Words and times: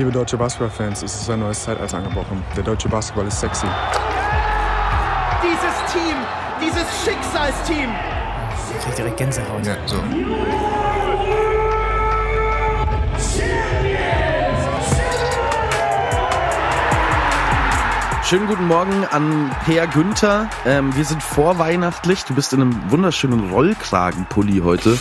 Liebe 0.00 0.12
deutsche 0.12 0.38
Basketballfans, 0.38 1.02
es 1.02 1.14
ist 1.14 1.28
ein 1.28 1.40
neues 1.40 1.62
Zeitalter 1.62 1.98
angebrochen. 1.98 2.42
Der 2.56 2.62
deutsche 2.62 2.88
Basketball 2.88 3.26
ist 3.26 3.38
sexy. 3.38 3.66
Dieses 5.42 5.92
Team, 5.92 6.16
dieses 6.58 6.86
Schicksalsteam. 7.04 7.90
Ich 8.78 8.82
krieg 8.82 8.96
direkt 8.96 9.16
Gänsehaut. 9.18 9.66
Ja, 9.66 9.76
so. 9.84 9.96
Schönen 18.22 18.46
guten 18.46 18.68
Morgen 18.68 19.04
an 19.10 19.54
Per 19.66 19.86
Günther. 19.86 20.48
Ähm, 20.64 20.96
wir 20.96 21.04
sind 21.04 21.22
vorweihnachtlich. 21.22 22.24
Du 22.24 22.34
bist 22.34 22.54
in 22.54 22.62
einem 22.62 22.90
wunderschönen 22.90 23.50
Rollkragenpulli 23.50 24.60
heute. 24.64 24.98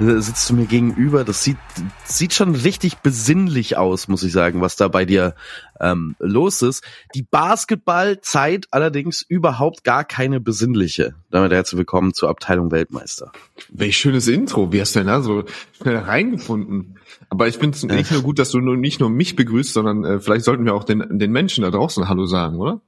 Äh, 0.00 0.20
sitzt 0.20 0.48
du 0.48 0.54
mir 0.54 0.66
gegenüber. 0.66 1.24
Das 1.24 1.42
sieht, 1.42 1.56
sieht 2.04 2.32
schon 2.32 2.54
richtig 2.54 2.98
besinnlich 2.98 3.76
aus, 3.76 4.08
muss 4.08 4.22
ich 4.22 4.32
sagen, 4.32 4.60
was 4.60 4.76
da 4.76 4.88
bei 4.88 5.04
dir 5.04 5.34
ähm, 5.80 6.14
los 6.18 6.62
ist. 6.62 6.84
Die 7.14 7.22
Basketballzeit 7.22 8.66
allerdings 8.70 9.22
überhaupt 9.22 9.84
gar 9.84 10.04
keine 10.04 10.40
besinnliche. 10.40 11.14
Damit 11.30 11.52
herzlich 11.52 11.78
willkommen 11.78 12.14
zur 12.14 12.28
Abteilung 12.28 12.70
Weltmeister. 12.70 13.32
Welch 13.70 13.96
schönes 13.96 14.28
Intro. 14.28 14.72
Wie 14.72 14.80
hast 14.80 14.94
du 14.94 15.00
denn 15.00 15.08
da 15.08 15.20
so 15.20 15.44
schnell 15.80 15.96
reingefunden? 15.96 16.98
Aber 17.28 17.48
ich 17.48 17.58
finde 17.58 17.76
es 17.76 17.82
nicht 17.82 18.12
nur 18.12 18.22
gut, 18.22 18.38
dass 18.38 18.50
du 18.50 18.60
nur, 18.60 18.76
nicht 18.76 19.00
nur 19.00 19.10
mich 19.10 19.36
begrüßt, 19.36 19.72
sondern 19.72 20.04
äh, 20.04 20.20
vielleicht 20.20 20.44
sollten 20.44 20.64
wir 20.64 20.74
auch 20.74 20.84
den, 20.84 21.18
den 21.18 21.32
Menschen 21.32 21.62
da 21.62 21.70
draußen 21.70 22.08
Hallo 22.08 22.26
sagen, 22.26 22.56
oder? 22.56 22.80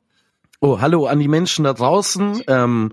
Oh, 0.60 0.80
hallo 0.80 1.06
an 1.06 1.18
die 1.18 1.28
Menschen 1.28 1.64
da 1.64 1.72
draußen. 1.72 2.42
Ähm, 2.46 2.92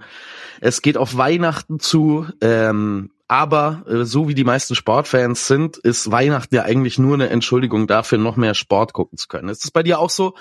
es 0.62 0.82
geht 0.82 0.98
auf 0.98 1.18
Weihnachten 1.18 1.80
zu. 1.80 2.26
Ähm, 2.42 3.12
aber 3.28 3.84
äh, 3.88 4.06
so 4.06 4.28
wie 4.28 4.36
die 4.36 4.44
meisten 4.44 4.76
Sportfans 4.76 5.48
sind, 5.48 5.78
ist 5.78 6.12
Weihnachten 6.12 6.56
ja 6.56 6.64
eigentlich 6.64 6.98
nur 6.98 7.16
eine 7.16 7.30
Entschuldigung 7.30 7.88
dafür, 7.88 8.18
noch 8.18 8.38
mehr 8.38 8.54
Sport 8.54 8.94
gucken 8.94 9.18
zu 9.18 9.28
können. 9.28 9.50
Ist 9.50 9.64
das 9.64 9.72
bei 9.72 9.84
dir 9.84 10.00
auch 10.00 10.10
so? 10.10 10.36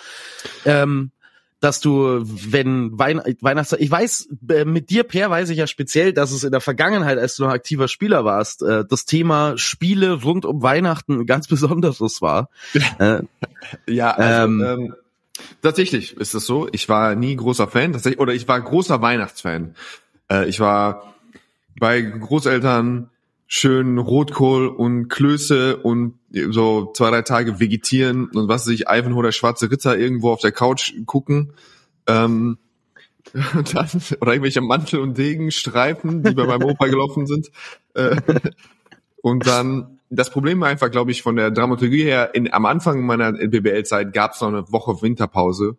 Ähm, 0.65 1.11
dass 1.61 1.81
du, 1.81 2.21
wenn 2.23 2.99
Wein 2.99 3.21
Weihnachtszeit, 3.41 3.81
ich 3.81 3.91
weiß, 3.91 4.29
äh, 4.51 4.65
mit 4.65 4.91
dir, 4.91 5.05
Per, 5.05 5.31
weiß 5.31 5.49
ich 5.49 5.59
ja 5.59 5.67
speziell, 5.67 6.13
dass 6.13 6.31
es 6.31 6.45
in 6.45 6.53
der 6.53 6.61
Vergangenheit, 6.61 7.19
als 7.19 7.37
du 7.37 7.45
noch 7.45 7.51
aktiver 7.51 7.89
Spieler 7.89 8.25
warst, 8.25 8.63
äh, 8.63 8.85
das 8.89 9.07
Thema 9.07 9.57
Spiele 9.57 10.23
rund 10.23 10.45
um 10.45 10.63
Weihnachten 10.63 11.21
ein 11.21 11.27
ganz 11.27 11.49
besonderes 11.49 12.21
war. 12.21 12.51
äh, 12.99 13.23
ja, 13.87 14.11
also, 14.11 14.45
ähm, 14.45 14.65
ähm, 14.65 14.95
tatsächlich 15.63 16.17
ist 16.19 16.35
es 16.35 16.45
so. 16.45 16.69
Ich 16.73 16.89
war 16.89 17.15
nie 17.15 17.35
großer 17.35 17.69
Fan, 17.69 17.95
tatsächlich, 17.95 18.21
oder 18.21 18.35
ich 18.35 18.47
war 18.47 18.61
großer 18.61 19.01
Weihnachtsfan. 19.01 19.75
Äh, 20.31 20.49
ich 20.49 20.61
war 20.61 21.16
bei 21.79 22.01
Großeltern 22.01 23.11
schön 23.47 23.99
Rotkohl 23.99 24.67
und 24.67 25.09
Klöße 25.09 25.77
und 25.77 26.15
so 26.51 26.93
zwei, 26.95 27.11
drei 27.11 27.23
Tage 27.23 27.61
vegetieren 27.61 28.27
und 28.27 28.49
was 28.49 28.65
sich 28.65 28.87
Ivanhoe 28.89 29.23
der 29.23 29.33
schwarze 29.33 29.71
Ritter 29.71 29.97
irgendwo 29.97 30.31
auf 30.31 30.41
der 30.41 30.53
Couch 30.53 30.95
gucken. 31.07 31.53
Ähm, 32.07 32.59
dann, 33.33 33.89
oder 34.21 34.33
irgendwelche 34.33 34.61
Mantel- 34.61 35.01
und 35.01 35.19
Degenstreifen, 35.19 36.23
die 36.23 36.35
bei 36.35 36.47
meinem 36.47 36.65
Opa 36.65 36.87
gelaufen 36.87 37.27
sind. 37.27 37.51
Äh, 37.95 38.17
und 39.23 39.47
dann, 39.47 39.99
das 40.11 40.31
Problem 40.31 40.61
war 40.61 40.69
einfach, 40.69 40.91
glaube 40.91 41.11
ich, 41.11 41.23
von 41.23 41.37
der 41.37 41.51
Dramaturgie 41.51 42.05
her, 42.05 42.35
in, 42.35 42.53
am 42.53 42.67
Anfang 42.67 43.05
meiner 43.05 43.33
BBL-Zeit 43.33 44.13
gab 44.13 44.33
es 44.33 44.41
noch 44.41 44.49
eine 44.49 44.71
Woche 44.73 45.03
Winterpause. 45.03 45.77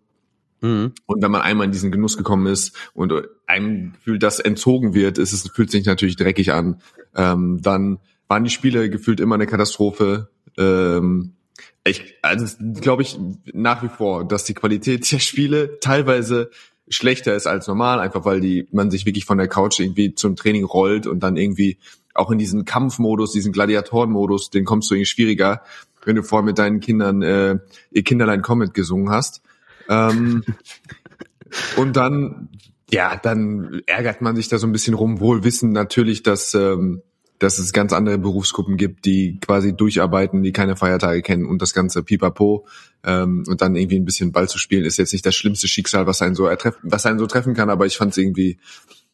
Mhm. 0.61 0.93
Und 1.05 1.21
wenn 1.21 1.31
man 1.31 1.41
einmal 1.41 1.65
in 1.65 1.71
diesen 1.71 1.91
Genuss 1.91 2.17
gekommen 2.17 2.47
ist 2.47 2.75
und 2.93 3.13
einem 3.45 3.93
Gefühl, 3.93 4.19
das 4.19 4.39
entzogen 4.39 4.93
wird, 4.93 5.17
ist 5.17 5.33
es 5.33 5.49
fühlt 5.49 5.71
sich 5.71 5.85
natürlich 5.85 6.15
dreckig 6.15 6.53
an. 6.53 6.81
Ähm, 7.15 7.61
dann 7.61 7.99
waren 8.27 8.43
die 8.43 8.49
Spiele 8.49 8.89
gefühlt 8.89 9.19
immer 9.19 9.35
eine 9.35 9.47
Katastrophe. 9.47 10.29
Ähm, 10.57 11.33
ich, 11.83 12.15
also 12.21 12.45
glaube 12.81 13.03
ich 13.03 13.17
nach 13.53 13.83
wie 13.83 13.89
vor, 13.89 14.27
dass 14.27 14.43
die 14.43 14.53
Qualität 14.53 15.09
der 15.11 15.19
Spiele 15.19 15.79
teilweise 15.79 16.51
schlechter 16.89 17.35
ist 17.35 17.47
als 17.47 17.67
normal, 17.67 17.99
einfach 17.99 18.25
weil 18.25 18.39
die 18.39 18.67
man 18.71 18.91
sich 18.91 19.05
wirklich 19.05 19.25
von 19.25 19.37
der 19.37 19.47
Couch 19.47 19.79
irgendwie 19.79 20.15
zum 20.15 20.35
Training 20.35 20.63
rollt 20.63 21.05
und 21.05 21.21
dann 21.21 21.37
irgendwie 21.37 21.77
auch 22.13 22.31
in 22.31 22.39
diesen 22.39 22.65
Kampfmodus, 22.65 23.31
diesen 23.31 23.51
Gladiatorenmodus, 23.51 24.49
den 24.49 24.65
kommst 24.65 24.89
du 24.89 24.95
irgendwie 24.95 25.05
schwieriger, 25.05 25.61
wenn 26.03 26.15
du 26.15 26.23
vorher 26.23 26.45
mit 26.45 26.57
deinen 26.57 26.79
Kindern 26.79 27.21
äh, 27.21 27.59
ihr 27.91 28.03
Kinderlein 28.03 28.41
Comet 28.41 28.73
gesungen 28.73 29.09
hast. 29.09 29.41
Ähm, 29.89 30.43
und 31.75 31.95
dann, 31.95 32.49
ja, 32.91 33.15
dann 33.15 33.81
ärgert 33.85 34.21
man 34.21 34.35
sich 34.35 34.47
da 34.47 34.57
so 34.57 34.67
ein 34.67 34.71
bisschen 34.71 34.93
rum, 34.93 35.19
wohl 35.19 35.43
wissen 35.43 35.71
natürlich, 35.71 36.23
dass, 36.23 36.53
ähm, 36.53 37.01
dass 37.39 37.59
es 37.59 37.73
ganz 37.73 37.93
andere 37.93 38.17
Berufsgruppen 38.17 38.77
gibt, 38.77 39.05
die 39.05 39.39
quasi 39.39 39.75
durcharbeiten, 39.75 40.41
die 40.41 40.51
keine 40.51 40.75
Feiertage 40.75 41.21
kennen 41.21 41.45
und 41.45 41.61
das 41.61 41.73
ganze 41.73 42.03
Pipapo. 42.03 42.65
Ähm, 43.03 43.43
und 43.47 43.61
dann 43.61 43.75
irgendwie 43.75 43.99
ein 43.99 44.05
bisschen 44.05 44.31
Ball 44.31 44.49
zu 44.49 44.57
spielen, 44.57 44.85
ist 44.85 44.97
jetzt 44.97 45.13
nicht 45.13 45.25
das 45.25 45.35
schlimmste 45.35 45.67
Schicksal, 45.67 46.07
was 46.07 46.21
einen 46.21 46.35
so 46.35 46.49
was 46.81 47.05
einen 47.05 47.19
so 47.19 47.27
treffen 47.27 47.53
kann, 47.53 47.69
aber 47.69 47.85
ich 47.85 47.97
fand 47.97 48.11
es 48.11 48.17
irgendwie, 48.17 48.57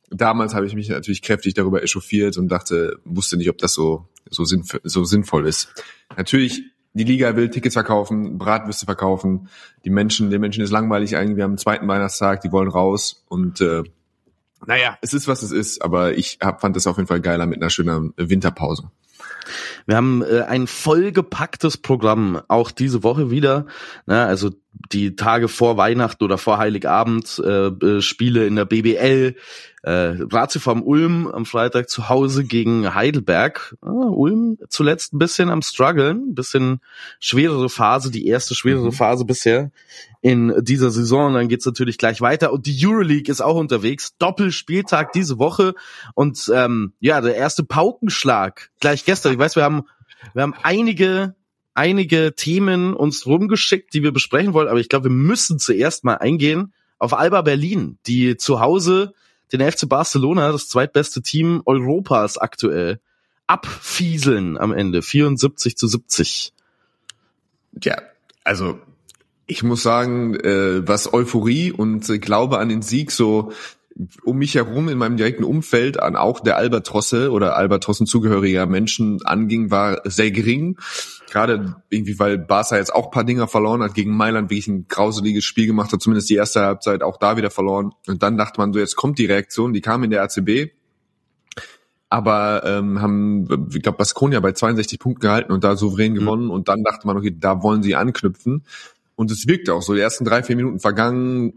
damals 0.09 0.53
habe 0.53 0.65
ich 0.65 0.75
mich 0.75 0.89
natürlich 0.89 1.21
kräftig 1.21 1.53
darüber 1.53 1.83
echauffiert 1.83 2.37
und 2.37 2.47
dachte, 2.47 2.97
wusste 3.03 3.37
nicht, 3.37 3.49
ob 3.49 3.57
das 3.57 3.73
so, 3.73 4.07
so, 4.29 4.45
sinnvoll, 4.45 4.79
so 4.83 5.03
sinnvoll 5.03 5.47
ist. 5.47 5.69
Natürlich 6.15 6.63
die 6.93 7.03
Liga 7.03 7.35
will 7.35 7.49
Tickets 7.49 7.73
verkaufen, 7.73 8.37
Bratwürste 8.37 8.85
verkaufen. 8.85 9.49
Die 9.83 9.89
Menschen, 9.89 10.29
den 10.29 10.41
Menschen 10.41 10.63
ist 10.63 10.71
langweilig 10.71 11.13
irgendwie 11.13 11.43
am 11.43 11.57
zweiten 11.57 11.87
Weihnachtstag, 11.87 12.41
die 12.41 12.51
wollen 12.51 12.69
raus 12.69 13.23
und 13.27 13.61
äh, 13.61 13.83
naja, 14.65 14.97
es 15.01 15.13
ist, 15.13 15.27
was 15.27 15.43
es 15.43 15.51
ist, 15.51 15.81
aber 15.81 16.13
ich 16.13 16.37
hab, 16.41 16.61
fand 16.61 16.77
es 16.77 16.87
auf 16.87 16.95
jeden 16.95 17.07
Fall 17.07 17.19
geiler 17.19 17.45
mit 17.45 17.61
einer 17.61 17.69
schönen 17.69 18.13
Winterpause. 18.15 18.89
Wir 19.85 19.97
haben 19.97 20.23
äh, 20.23 20.41
ein 20.41 20.67
vollgepacktes 20.67 21.77
Programm, 21.77 22.41
auch 22.47 22.71
diese 22.71 23.03
Woche 23.03 23.29
wieder. 23.29 23.65
Ne, 24.05 24.23
also 24.23 24.51
die 24.91 25.15
Tage 25.15 25.47
vor 25.47 25.77
Weihnachten 25.77 26.23
oder 26.23 26.37
vor 26.37 26.57
Heiligabend 26.57 27.41
äh, 27.43 27.67
äh 27.67 28.01
Spiele 28.01 28.45
in 28.47 28.55
der 28.55 28.65
BBL. 28.65 29.35
Äh, 29.83 30.15
Ratio 30.31 30.61
vom 30.61 30.81
Ulm 30.81 31.27
am 31.27 31.45
Freitag 31.45 31.89
zu 31.89 32.07
Hause 32.07 32.45
gegen 32.45 32.95
Heidelberg. 32.95 33.75
Ah, 33.81 33.89
Ulm 33.89 34.57
zuletzt 34.69 35.13
ein 35.13 35.19
bisschen 35.19 35.49
am 35.49 35.61
struggeln, 35.61 36.29
ein 36.29 36.35
bisschen 36.35 36.79
schwerere 37.19 37.67
Phase, 37.67 38.09
die 38.09 38.25
erste 38.27 38.55
schwerere 38.55 38.85
mhm. 38.85 38.91
Phase 38.93 39.25
bisher 39.25 39.71
in 40.21 40.53
dieser 40.61 40.89
Saison. 40.89 41.33
Dann 41.33 41.49
geht's 41.49 41.65
natürlich 41.65 41.97
gleich 41.97 42.21
weiter. 42.21 42.53
Und 42.53 42.65
die 42.65 42.87
Euroleague 42.87 43.29
ist 43.29 43.41
auch 43.41 43.57
unterwegs. 43.57 44.15
Doppelspieltag 44.17 45.11
diese 45.11 45.37
Woche. 45.37 45.73
Und 46.15 46.49
ähm, 46.53 46.93
ja, 47.01 47.19
der 47.19 47.35
erste 47.35 47.63
Paukenschlag 47.63 48.69
gleich 48.79 49.03
gestern. 49.03 49.33
Ich 49.33 49.39
weiß, 49.39 49.57
wir 49.57 49.63
haben, 49.63 49.83
wir 50.33 50.43
haben 50.43 50.55
einige 50.63 51.35
einige 51.73 52.33
Themen 52.35 52.93
uns 52.93 53.25
rumgeschickt, 53.25 53.93
die 53.93 54.03
wir 54.03 54.11
besprechen 54.11 54.53
wollen, 54.53 54.67
aber 54.67 54.79
ich 54.79 54.89
glaube, 54.89 55.05
wir 55.05 55.15
müssen 55.15 55.59
zuerst 55.59 56.03
mal 56.03 56.15
eingehen 56.15 56.73
auf 56.99 57.13
Alba 57.13 57.41
Berlin, 57.41 57.97
die 58.05 58.37
zu 58.37 58.59
Hause 58.59 59.13
den 59.51 59.61
FC 59.61 59.87
Barcelona, 59.87 60.51
das 60.51 60.67
zweitbeste 60.67 61.21
Team 61.21 61.61
Europas 61.65 62.37
aktuell, 62.37 62.99
abfieseln 63.47 64.57
am 64.57 64.71
Ende, 64.71 65.01
74 65.01 65.77
zu 65.77 65.87
70. 65.87 66.53
Ja, 67.81 67.97
also 68.43 68.79
ich 69.45 69.63
muss 69.63 69.83
sagen, 69.83 70.35
äh, 70.35 70.87
was 70.87 71.13
Euphorie 71.13 71.71
und 71.71 72.09
äh, 72.09 72.19
Glaube 72.19 72.59
an 72.59 72.69
den 72.69 72.81
Sieg 72.81 73.11
so 73.11 73.51
um 74.23 74.37
mich 74.37 74.55
herum 74.55 74.89
in 74.89 74.97
meinem 74.97 75.17
direkten 75.17 75.43
Umfeld 75.43 76.01
an 76.01 76.15
auch 76.15 76.39
der 76.39 76.57
Albatrosse 76.57 77.31
oder 77.31 77.55
Albatrossen 77.55 78.07
zugehöriger 78.07 78.65
Menschen 78.65 79.19
anging, 79.23 79.71
war 79.71 80.01
sehr 80.05 80.31
gering. 80.31 80.77
Gerade 81.29 81.75
irgendwie, 81.89 82.17
weil 82.19 82.37
Barca 82.37 82.77
jetzt 82.77 82.93
auch 82.93 83.11
paar 83.11 83.23
Dinger 83.23 83.47
verloren 83.47 83.83
hat 83.83 83.93
gegen 83.93 84.15
Mailand, 84.15 84.49
wirklich 84.49 84.67
ein 84.67 84.87
grauseliges 84.87 85.43
Spiel 85.43 85.67
gemacht 85.67 85.91
hat, 85.91 86.01
zumindest 86.01 86.29
die 86.29 86.35
erste 86.35 86.61
Halbzeit 86.61 87.03
auch 87.03 87.17
da 87.17 87.37
wieder 87.37 87.51
verloren. 87.51 87.91
Und 88.07 88.23
dann 88.23 88.37
dachte 88.37 88.59
man 88.59 88.73
so, 88.73 88.79
jetzt 88.79 88.95
kommt 88.95 89.19
die 89.19 89.25
Reaktion, 89.25 89.73
die 89.73 89.81
kam 89.81 90.03
in 90.03 90.11
der 90.11 90.23
ACB, 90.23 90.71
aber 92.09 92.63
ähm, 92.65 93.01
haben, 93.01 93.69
ich 93.73 93.81
glaube, 93.81 93.97
Baskonia 93.97 94.39
bei 94.39 94.51
62 94.51 94.99
Punkten 94.99 95.21
gehalten 95.21 95.51
und 95.51 95.63
da 95.63 95.75
souverän 95.75 96.13
mhm. 96.13 96.17
gewonnen. 96.17 96.45
Mhm. 96.45 96.51
Und 96.51 96.67
dann 96.67 96.83
dachte 96.83 97.07
man, 97.07 97.17
okay, 97.17 97.35
da 97.37 97.63
wollen 97.63 97.81
sie 97.81 97.95
anknüpfen. 97.95 98.63
Und 99.15 99.31
es 99.31 99.47
wirkte 99.47 99.73
auch 99.73 99.81
so. 99.81 99.93
Die 99.93 100.01
ersten 100.01 100.25
drei, 100.25 100.43
vier 100.43 100.55
Minuten 100.55 100.79
vergangen, 100.79 101.53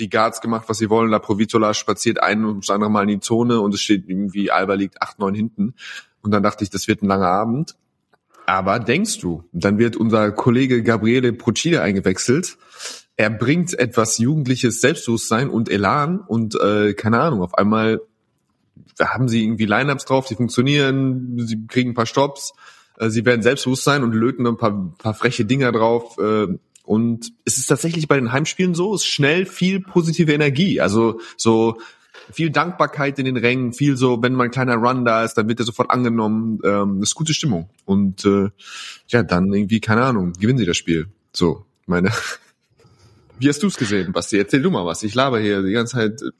die 0.00 0.10
Guards 0.10 0.40
gemacht, 0.40 0.64
was 0.68 0.78
sie 0.78 0.90
wollen. 0.90 1.10
La 1.10 1.18
Provitola 1.18 1.74
spaziert 1.74 2.22
ein 2.22 2.44
und 2.44 2.64
das 2.64 2.74
andere 2.74 2.90
Mal 2.90 3.02
in 3.02 3.08
die 3.08 3.20
Zone 3.20 3.60
und 3.60 3.74
es 3.74 3.82
steht 3.82 4.08
irgendwie, 4.08 4.50
Alba 4.50 4.74
liegt 4.74 5.00
acht, 5.02 5.18
neun 5.18 5.34
hinten. 5.34 5.74
Und 6.22 6.32
dann 6.32 6.42
dachte 6.42 6.64
ich, 6.64 6.70
das 6.70 6.88
wird 6.88 7.02
ein 7.02 7.06
langer 7.06 7.28
Abend. 7.28 7.76
Aber 8.46 8.80
denkst 8.80 9.20
du, 9.20 9.44
dann 9.52 9.78
wird 9.78 9.96
unser 9.96 10.32
Kollege 10.32 10.82
Gabriele 10.82 11.32
Procida 11.32 11.82
eingewechselt. 11.82 12.58
Er 13.16 13.30
bringt 13.30 13.78
etwas 13.78 14.18
jugendliches 14.18 14.80
Selbstbewusstsein 14.80 15.50
und 15.50 15.70
Elan 15.70 16.20
und 16.20 16.58
äh, 16.60 16.94
keine 16.94 17.20
Ahnung, 17.20 17.42
auf 17.42 17.54
einmal 17.54 18.00
haben 18.98 19.28
sie 19.28 19.44
irgendwie 19.44 19.66
Lineups 19.66 20.04
drauf, 20.04 20.26
die 20.26 20.34
funktionieren, 20.34 21.38
sie 21.38 21.66
kriegen 21.66 21.90
ein 21.90 21.94
paar 21.94 22.06
Stops, 22.06 22.52
äh, 22.98 23.08
sie 23.10 23.24
werden 23.24 23.42
selbstbewusst 23.42 23.84
sein 23.84 24.02
und 24.02 24.14
löten 24.14 24.46
ein 24.46 24.56
paar, 24.56 24.94
paar 24.98 25.14
freche 25.14 25.44
Dinger 25.44 25.70
drauf. 25.72 26.18
Äh, 26.18 26.58
und 26.84 27.32
es 27.44 27.58
ist 27.58 27.66
tatsächlich 27.66 28.08
bei 28.08 28.16
den 28.16 28.32
Heimspielen 28.32 28.74
so, 28.74 28.94
es 28.94 29.02
ist 29.02 29.08
schnell 29.08 29.46
viel 29.46 29.80
positive 29.80 30.32
Energie. 30.32 30.80
Also 30.80 31.20
so 31.36 31.78
viel 32.32 32.50
Dankbarkeit 32.50 33.18
in 33.18 33.24
den 33.24 33.36
Rängen, 33.36 33.72
viel 33.72 33.96
so, 33.96 34.22
wenn 34.22 34.34
mal 34.34 34.44
ein 34.44 34.50
kleiner 34.50 34.76
Run 34.76 35.04
da 35.04 35.24
ist, 35.24 35.34
dann 35.34 35.48
wird 35.48 35.60
er 35.60 35.66
sofort 35.66 35.90
angenommen. 35.90 36.60
Ähm, 36.64 37.00
das 37.00 37.10
ist 37.10 37.14
gute 37.14 37.34
Stimmung. 37.34 37.70
Und 37.84 38.24
äh, 38.24 38.50
ja, 39.08 39.22
dann 39.22 39.52
irgendwie, 39.52 39.80
keine 39.80 40.02
Ahnung, 40.02 40.32
gewinnen 40.38 40.58
sie 40.58 40.66
das 40.66 40.76
Spiel. 40.76 41.08
So, 41.32 41.64
meine. 41.86 42.10
Wie 43.38 43.48
hast 43.48 43.62
du 43.62 43.68
es 43.68 43.76
gesehen, 43.76 44.12
Basti? 44.12 44.38
Erzähl 44.38 44.60
du 44.60 44.70
mal 44.70 44.84
was. 44.84 45.02
Ich 45.02 45.14
laber 45.14 45.40
hier 45.40 45.62
die 45.62 45.72
ganze 45.72 45.96
Zeit 45.96 46.22
äh, 46.22 46.30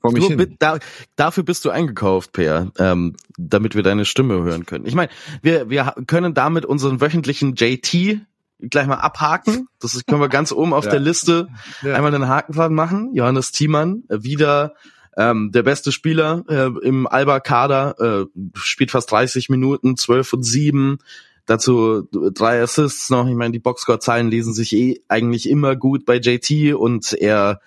vor 0.00 0.12
mich 0.12 0.28
du, 0.28 0.36
hin. 0.36 0.56
Da, 0.58 0.78
dafür 1.16 1.42
bist 1.42 1.64
du 1.64 1.70
eingekauft, 1.70 2.32
Per, 2.32 2.70
ähm, 2.78 3.16
damit 3.36 3.74
wir 3.74 3.82
deine 3.82 4.04
Stimme 4.04 4.42
hören 4.42 4.64
können. 4.64 4.86
Ich 4.86 4.94
meine, 4.94 5.10
wir, 5.42 5.70
wir 5.70 5.94
können 6.06 6.34
damit 6.34 6.64
unseren 6.64 7.00
wöchentlichen 7.00 7.54
JT 7.54 8.20
gleich 8.60 8.86
mal 8.86 8.96
abhaken. 8.96 9.68
Das 9.80 10.00
können 10.06 10.20
wir 10.20 10.28
ganz 10.28 10.52
oben 10.52 10.72
auf 10.72 10.84
ja. 10.86 10.92
der 10.92 11.00
Liste 11.00 11.48
ja. 11.82 11.94
einmal 11.94 12.14
einen 12.14 12.28
Haken 12.28 12.52
dran 12.52 12.74
machen. 12.74 13.10
Johannes 13.14 13.52
Thiemann, 13.52 14.04
äh, 14.08 14.22
wieder 14.22 14.74
ähm, 15.16 15.52
der 15.52 15.62
beste 15.62 15.92
Spieler 15.92 16.44
äh, 16.48 16.70
im 16.86 17.06
Alba-Kader, 17.06 18.26
äh, 18.26 18.40
spielt 18.54 18.90
fast 18.90 19.10
30 19.10 19.48
Minuten, 19.48 19.96
12 19.96 20.32
und 20.32 20.42
7. 20.42 20.98
Dazu 21.46 22.08
drei 22.10 22.62
Assists 22.62 23.10
noch. 23.10 23.28
Ich 23.28 23.34
meine, 23.34 23.52
die 23.52 23.58
Boxscore-Zahlen 23.58 24.30
lesen 24.30 24.54
sich 24.54 24.74
eh 24.74 25.02
eigentlich 25.08 25.48
immer 25.48 25.76
gut 25.76 26.06
bei 26.06 26.16
JT 26.16 26.74
und 26.74 27.12
er 27.12 27.60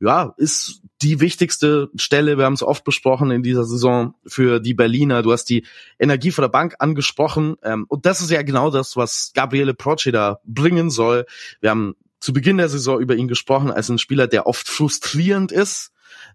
ja, 0.00 0.34
ist 0.38 0.80
die 1.02 1.20
wichtigste 1.20 1.90
Stelle, 1.96 2.38
wir 2.38 2.44
haben 2.46 2.54
es 2.54 2.62
oft 2.62 2.84
besprochen 2.84 3.30
in 3.30 3.42
dieser 3.42 3.64
Saison 3.64 4.14
für 4.26 4.60
die 4.60 4.74
Berliner. 4.74 5.22
Du 5.22 5.32
hast 5.32 5.44
die 5.44 5.66
Energie 5.98 6.30
von 6.30 6.42
der 6.42 6.48
Bank 6.48 6.76
angesprochen 6.78 7.56
ähm, 7.62 7.84
und 7.88 8.06
das 8.06 8.20
ist 8.20 8.30
ja 8.30 8.42
genau 8.42 8.70
das, 8.70 8.96
was 8.96 9.32
Gabriele 9.34 9.74
Procida 9.74 10.40
bringen 10.44 10.90
soll. 10.90 11.26
Wir 11.60 11.70
haben 11.70 11.96
zu 12.18 12.32
Beginn 12.32 12.56
der 12.56 12.68
Saison 12.68 13.00
über 13.00 13.14
ihn 13.14 13.28
gesprochen 13.28 13.70
als 13.70 13.88
ein 13.88 13.98
Spieler, 13.98 14.26
der 14.26 14.46
oft 14.46 14.68
frustrierend 14.68 15.52
ist, 15.52 15.92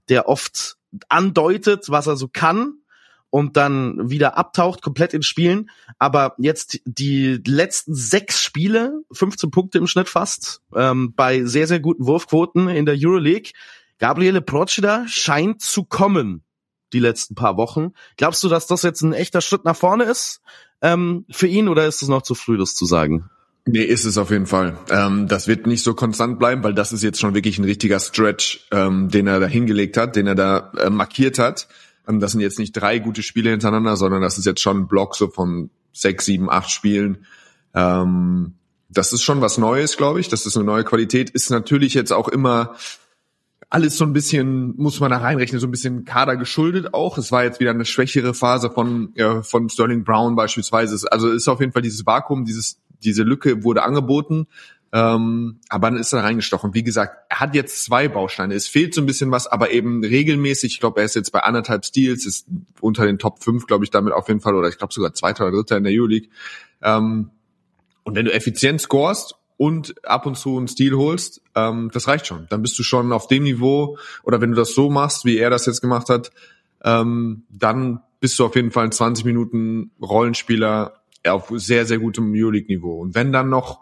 der 0.09 0.27
oft 0.29 0.77
andeutet, 1.09 1.89
was 1.89 2.07
er 2.07 2.17
so 2.17 2.27
kann, 2.27 2.79
und 3.35 3.57
dann 3.57 4.09
wieder 4.09 4.37
abtaucht, 4.37 4.81
komplett 4.81 5.13
in 5.13 5.21
Spielen. 5.21 5.69
Aber 5.99 6.35
jetzt 6.37 6.79
die 6.85 7.41
letzten 7.45 7.93
sechs 7.93 8.41
Spiele, 8.41 9.01
15 9.11 9.51
Punkte 9.51 9.77
im 9.77 9.87
Schnitt 9.87 10.07
fast, 10.07 10.61
ähm, 10.73 11.13
bei 11.17 11.43
sehr, 11.43 11.67
sehr 11.67 11.81
guten 11.81 12.05
Wurfquoten 12.05 12.69
in 12.69 12.85
der 12.85 12.95
Euroleague. 12.97 13.51
Gabriele 13.99 14.41
Procida 14.41 15.05
scheint 15.09 15.61
zu 15.61 15.83
kommen 15.83 16.43
die 16.93 16.99
letzten 16.99 17.35
paar 17.35 17.57
Wochen. 17.57 17.91
Glaubst 18.15 18.41
du, 18.41 18.47
dass 18.47 18.67
das 18.67 18.83
jetzt 18.83 19.01
ein 19.01 19.11
echter 19.11 19.41
Schritt 19.41 19.65
nach 19.65 19.75
vorne 19.75 20.05
ist 20.05 20.39
ähm, 20.81 21.25
für 21.29 21.47
ihn 21.47 21.67
oder 21.67 21.85
ist 21.88 22.01
es 22.01 22.07
noch 22.07 22.21
zu 22.21 22.35
früh, 22.35 22.57
das 22.57 22.73
zu 22.73 22.85
sagen? 22.85 23.29
Nee, 23.67 23.83
ist 23.83 24.05
es 24.05 24.17
auf 24.17 24.31
jeden 24.31 24.45
Fall. 24.45 24.77
Ähm, 24.89 25.27
das 25.27 25.49
wird 25.49 25.67
nicht 25.67 25.83
so 25.83 25.93
konstant 25.93 26.39
bleiben, 26.39 26.63
weil 26.63 26.73
das 26.73 26.93
ist 26.93 27.03
jetzt 27.03 27.19
schon 27.19 27.33
wirklich 27.33 27.57
ein 27.57 27.65
richtiger 27.65 27.99
Stretch, 27.99 28.65
ähm, 28.71 29.09
den 29.09 29.27
er 29.27 29.41
da 29.41 29.47
hingelegt 29.47 29.97
hat, 29.97 30.15
den 30.15 30.27
er 30.27 30.35
da 30.35 30.71
äh, 30.77 30.89
markiert 30.89 31.38
hat. 31.38 31.67
Ähm, 32.07 32.19
das 32.19 32.31
sind 32.33 32.41
jetzt 32.41 32.59
nicht 32.59 32.73
drei 32.73 32.99
gute 32.99 33.23
Spiele 33.23 33.51
hintereinander, 33.51 33.95
sondern 33.97 34.21
das 34.21 34.37
ist 34.37 34.45
jetzt 34.45 34.61
schon 34.61 34.81
ein 34.81 34.87
Block 34.87 35.15
so 35.15 35.27
von 35.27 35.69
sechs, 35.93 36.25
sieben, 36.25 36.49
acht 36.49 36.69
Spielen. 36.69 37.25
Ähm, 37.73 38.53
das 38.89 39.13
ist 39.13 39.23
schon 39.23 39.41
was 39.41 39.57
Neues, 39.57 39.97
glaube 39.97 40.19
ich. 40.19 40.29
Das 40.29 40.45
ist 40.45 40.55
eine 40.55 40.65
neue 40.65 40.83
Qualität. 40.83 41.29
Ist 41.29 41.49
natürlich 41.49 41.93
jetzt 41.93 42.11
auch 42.11 42.27
immer 42.27 42.75
alles 43.69 43.97
so 43.97 44.05
ein 44.05 44.13
bisschen, 44.13 44.75
muss 44.77 44.99
man 44.99 45.11
da 45.11 45.17
reinrechnen, 45.17 45.59
so 45.59 45.67
ein 45.67 45.71
bisschen 45.71 46.05
Kader 46.05 46.37
geschuldet 46.37 46.93
auch. 46.93 47.17
Es 47.17 47.31
war 47.31 47.43
jetzt 47.43 47.59
wieder 47.59 47.71
eine 47.71 47.85
schwächere 47.85 48.33
Phase 48.33 48.69
von, 48.69 49.11
ja, 49.15 49.41
von 49.41 49.69
Sterling 49.69 50.03
Brown 50.03 50.35
beispielsweise. 50.35 51.11
Also 51.11 51.29
ist 51.31 51.47
auf 51.47 51.59
jeden 51.59 51.71
Fall 51.71 51.81
dieses 51.81 52.05
Vakuum, 52.05 52.45
dieses, 52.45 52.79
diese 53.03 53.23
Lücke 53.23 53.63
wurde 53.63 53.83
angeboten. 53.83 54.47
Ähm, 54.95 55.59
aber 55.68 55.89
dann 55.89 56.00
ist 56.00 56.13
er 56.13 56.24
reingestochen. 56.24 56.74
Wie 56.74 56.83
gesagt, 56.83 57.25
er 57.27 57.42
hat 57.42 57.53
jetzt 57.53 57.83
zwei 57.83 58.07
Bausteine. 58.07 58.56
Es 58.56 58.65
fehlt 58.65 58.94
so 58.94 59.01
ein 59.01 59.06
bisschen 59.06 59.30
was, 59.30 59.45
aber 59.45 59.71
eben 59.71 60.01
regelmäßig. 60.01 60.75
Ich 60.75 60.80
glaube, 60.80 61.01
er 61.01 61.06
ist 61.06 61.15
jetzt 61.15 61.33
bei 61.33 61.42
anderthalb 61.42 61.83
Steals, 61.83 62.25
ist 62.25 62.47
unter 62.80 63.06
den 63.06 63.19
Top 63.19 63.44
5, 63.44 63.68
glaube 63.68 63.83
ich, 63.83 63.92
damit 63.92 64.13
auf 64.13 64.30
jeden 64.30 64.39
Fall, 64.39 64.56
oder 64.56 64.69
ich 64.69 64.77
glaube 64.77 64.94
sogar 64.94 65.13
zweiter 65.13 65.47
oder 65.47 65.57
dritter 65.57 65.75
in 65.75 65.83
der 65.83 65.92
Euroleague. 65.92 66.30
Ähm, 66.81 67.30
und 68.03 68.15
wenn 68.15 68.24
du 68.24 68.31
effizient 68.31 68.80
scorest 68.80 69.36
und 69.57 69.95
ab 70.07 70.25
und 70.25 70.38
zu 70.38 70.57
einen 70.57 70.69
Stil 70.69 70.95
holst, 70.95 71.41
ähm, 71.56 71.89
das 71.91 72.07
reicht 72.07 72.27
schon. 72.27 72.48
Dann 72.50 72.62
bist 72.62 72.80
du 72.80 72.83
schon 72.83 73.12
auf 73.12 73.27
dem 73.27 73.44
Niveau, 73.44 73.98
oder 74.24 74.39
wenn 74.39 74.51
du 74.51 74.56
das 74.56 74.75
so 74.75 74.89
machst, 74.89 75.25
wie 75.25 75.38
er 75.38 75.50
das 75.50 75.65
jetzt 75.65 75.81
gemacht 75.81 76.07
hat, 76.07 76.31
ähm, 76.86 77.44
dann 77.50 78.00
bist 78.21 78.39
du 78.39 78.45
auf 78.45 78.56
jeden 78.56 78.71
Fall 78.71 78.86
ein 78.86 78.94
20 78.94 79.25
Minuten 79.25 79.91
Rollenspieler 80.01 81.01
auf 81.27 81.51
sehr, 81.53 81.86
sehr 81.86 82.00
gutem 82.00 82.31
Euroleague-Niveau. 82.33 83.01
Und 83.01 83.13
wenn 83.13 83.33
dann 83.33 83.50
noch 83.50 83.81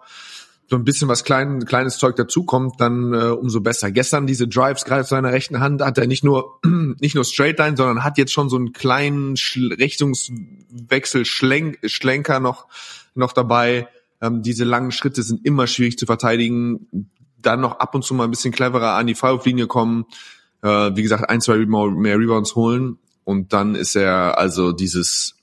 so 0.74 0.80
ein 0.80 0.86
bisschen 0.86 1.08
was 1.08 1.24
klein, 1.24 1.66
kleines 1.66 2.00
Zeug 2.00 2.16
dazukommt, 2.16 2.82
dann 2.82 3.14
äh, 3.14 3.28
umso 3.28 3.62
besser. 3.62 3.92
Gestern 3.92 4.26
diese 4.26 4.48
Drives 4.48 4.86
gerade 4.86 5.02
auf 5.02 5.08
seiner 5.08 5.32
rechten 5.32 5.60
Hand 5.60 5.84
hat 5.84 6.00
er 6.00 6.08
nicht 6.08 6.24
nur 6.24 6.60
nicht 7.00 7.14
nur 7.14 7.24
Straight 7.26 7.60
Line, 7.60 7.78
sondern 7.78 8.04
hat 8.04 8.18
jetzt 8.18 8.34
schon 8.34 8.50
so 8.50 8.56
einen 8.56 8.74
kleinen 8.74 9.38
Sch 9.38 9.60
Richtungswechsel 9.78 11.26
Schlenk, 11.26 11.78
Schlenker 11.86 12.40
noch 12.40 12.66
noch 13.14 13.34
dabei. 13.34 13.88
Ähm, 14.20 14.42
diese 14.42 14.64
langen 14.64 14.92
Schritte 14.92 15.22
sind 15.22 15.46
immer 15.46 15.68
schwierig 15.68 16.00
zu 16.00 16.08
verteidigen. 16.08 17.08
Dann 17.38 17.62
noch 17.62 17.78
ab 17.78 17.94
und 17.94 18.04
zu 18.04 18.16
mal 18.16 18.24
ein 18.24 18.32
bisschen 18.32 18.52
cleverer 18.52 18.96
an 18.96 19.06
die 19.06 19.14
Freiwurflinie 19.14 19.68
kommen. 19.68 20.06
Äh, 20.64 20.96
wie 20.96 21.04
gesagt, 21.04 21.30
ein, 21.30 21.40
zwei 21.40 21.58
mehr 21.58 22.18
Rebounds 22.18 22.56
holen 22.56 22.98
und 23.26 23.54
dann 23.54 23.76
ist 23.76 23.96
er 23.96 24.40
also 24.40 24.72
dieses 24.72 25.36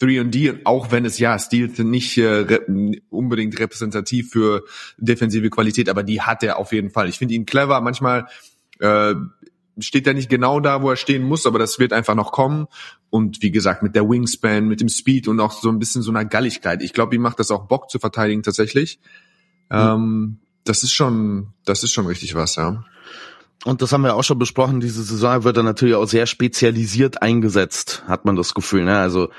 3D, 0.00 0.60
auch 0.64 0.90
wenn 0.92 1.04
es 1.04 1.18
ja 1.18 1.38
Stil 1.38 1.72
nicht 1.78 2.18
äh, 2.18 2.60
unbedingt 3.10 3.58
repräsentativ 3.58 4.30
für 4.30 4.64
defensive 4.98 5.50
Qualität, 5.50 5.88
aber 5.88 6.02
die 6.02 6.20
hat 6.20 6.42
er 6.42 6.58
auf 6.58 6.72
jeden 6.72 6.90
Fall. 6.90 7.08
Ich 7.08 7.18
finde 7.18 7.34
ihn 7.34 7.46
clever. 7.46 7.80
Manchmal 7.80 8.26
äh, 8.78 9.14
steht 9.78 10.06
er 10.06 10.14
nicht 10.14 10.28
genau 10.28 10.60
da, 10.60 10.82
wo 10.82 10.90
er 10.90 10.96
stehen 10.96 11.22
muss, 11.22 11.46
aber 11.46 11.58
das 11.58 11.78
wird 11.78 11.92
einfach 11.92 12.14
noch 12.14 12.32
kommen. 12.32 12.66
Und 13.10 13.42
wie 13.42 13.50
gesagt, 13.50 13.82
mit 13.82 13.94
der 13.94 14.08
Wingspan, 14.08 14.66
mit 14.66 14.80
dem 14.80 14.88
Speed 14.88 15.28
und 15.28 15.40
auch 15.40 15.52
so 15.52 15.68
ein 15.68 15.78
bisschen 15.78 16.02
so 16.02 16.10
einer 16.10 16.24
Galligkeit. 16.24 16.82
Ich 16.82 16.92
glaube, 16.92 17.14
ihm 17.14 17.22
macht 17.22 17.40
das 17.40 17.50
auch 17.50 17.66
Bock 17.66 17.90
zu 17.90 17.98
verteidigen 17.98 18.42
tatsächlich. 18.42 18.98
Mhm. 19.70 19.76
Ähm, 19.76 20.38
das 20.64 20.82
ist 20.82 20.92
schon, 20.92 21.48
das 21.64 21.84
ist 21.84 21.92
schon 21.92 22.06
richtig 22.06 22.34
was, 22.34 22.56
ja. 22.56 22.84
Und 23.64 23.82
das 23.82 23.92
haben 23.92 24.02
wir 24.02 24.14
auch 24.14 24.22
schon 24.22 24.38
besprochen, 24.38 24.80
diese 24.80 25.02
Saison 25.02 25.42
wird 25.42 25.56
er 25.56 25.62
natürlich 25.62 25.94
auch 25.94 26.06
sehr 26.06 26.26
spezialisiert 26.26 27.22
eingesetzt, 27.22 28.04
hat 28.06 28.24
man 28.24 28.36
das 28.36 28.54
Gefühl. 28.54 28.84
Ne? 28.84 28.96
Also 28.96 29.30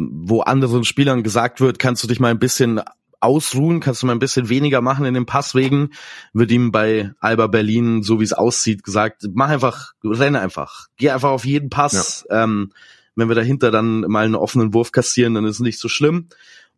wo 0.00 0.40
anderen 0.40 0.84
Spielern 0.84 1.22
gesagt 1.22 1.60
wird, 1.60 1.78
kannst 1.78 2.02
du 2.02 2.08
dich 2.08 2.20
mal 2.20 2.30
ein 2.30 2.38
bisschen 2.38 2.80
ausruhen, 3.20 3.80
kannst 3.80 4.02
du 4.02 4.06
mal 4.06 4.14
ein 4.14 4.18
bisschen 4.18 4.48
weniger 4.48 4.80
machen 4.80 5.04
in 5.04 5.12
den 5.12 5.26
Passwegen, 5.26 5.90
wird 6.32 6.50
ihm 6.50 6.72
bei 6.72 7.12
Alba 7.20 7.48
Berlin, 7.48 8.02
so 8.02 8.18
wie 8.18 8.24
es 8.24 8.32
aussieht, 8.32 8.82
gesagt, 8.82 9.24
mach 9.34 9.50
einfach, 9.50 9.92
renne 10.02 10.40
einfach, 10.40 10.86
geh 10.96 11.10
einfach 11.10 11.30
auf 11.30 11.44
jeden 11.44 11.68
Pass. 11.68 12.24
Ja. 12.30 12.44
Ähm, 12.44 12.72
wenn 13.14 13.28
wir 13.28 13.34
dahinter 13.34 13.70
dann 13.70 14.00
mal 14.02 14.24
einen 14.24 14.36
offenen 14.36 14.72
Wurf 14.72 14.92
kassieren, 14.92 15.34
dann 15.34 15.44
ist 15.44 15.56
es 15.56 15.60
nicht 15.60 15.78
so 15.78 15.88
schlimm. 15.88 16.28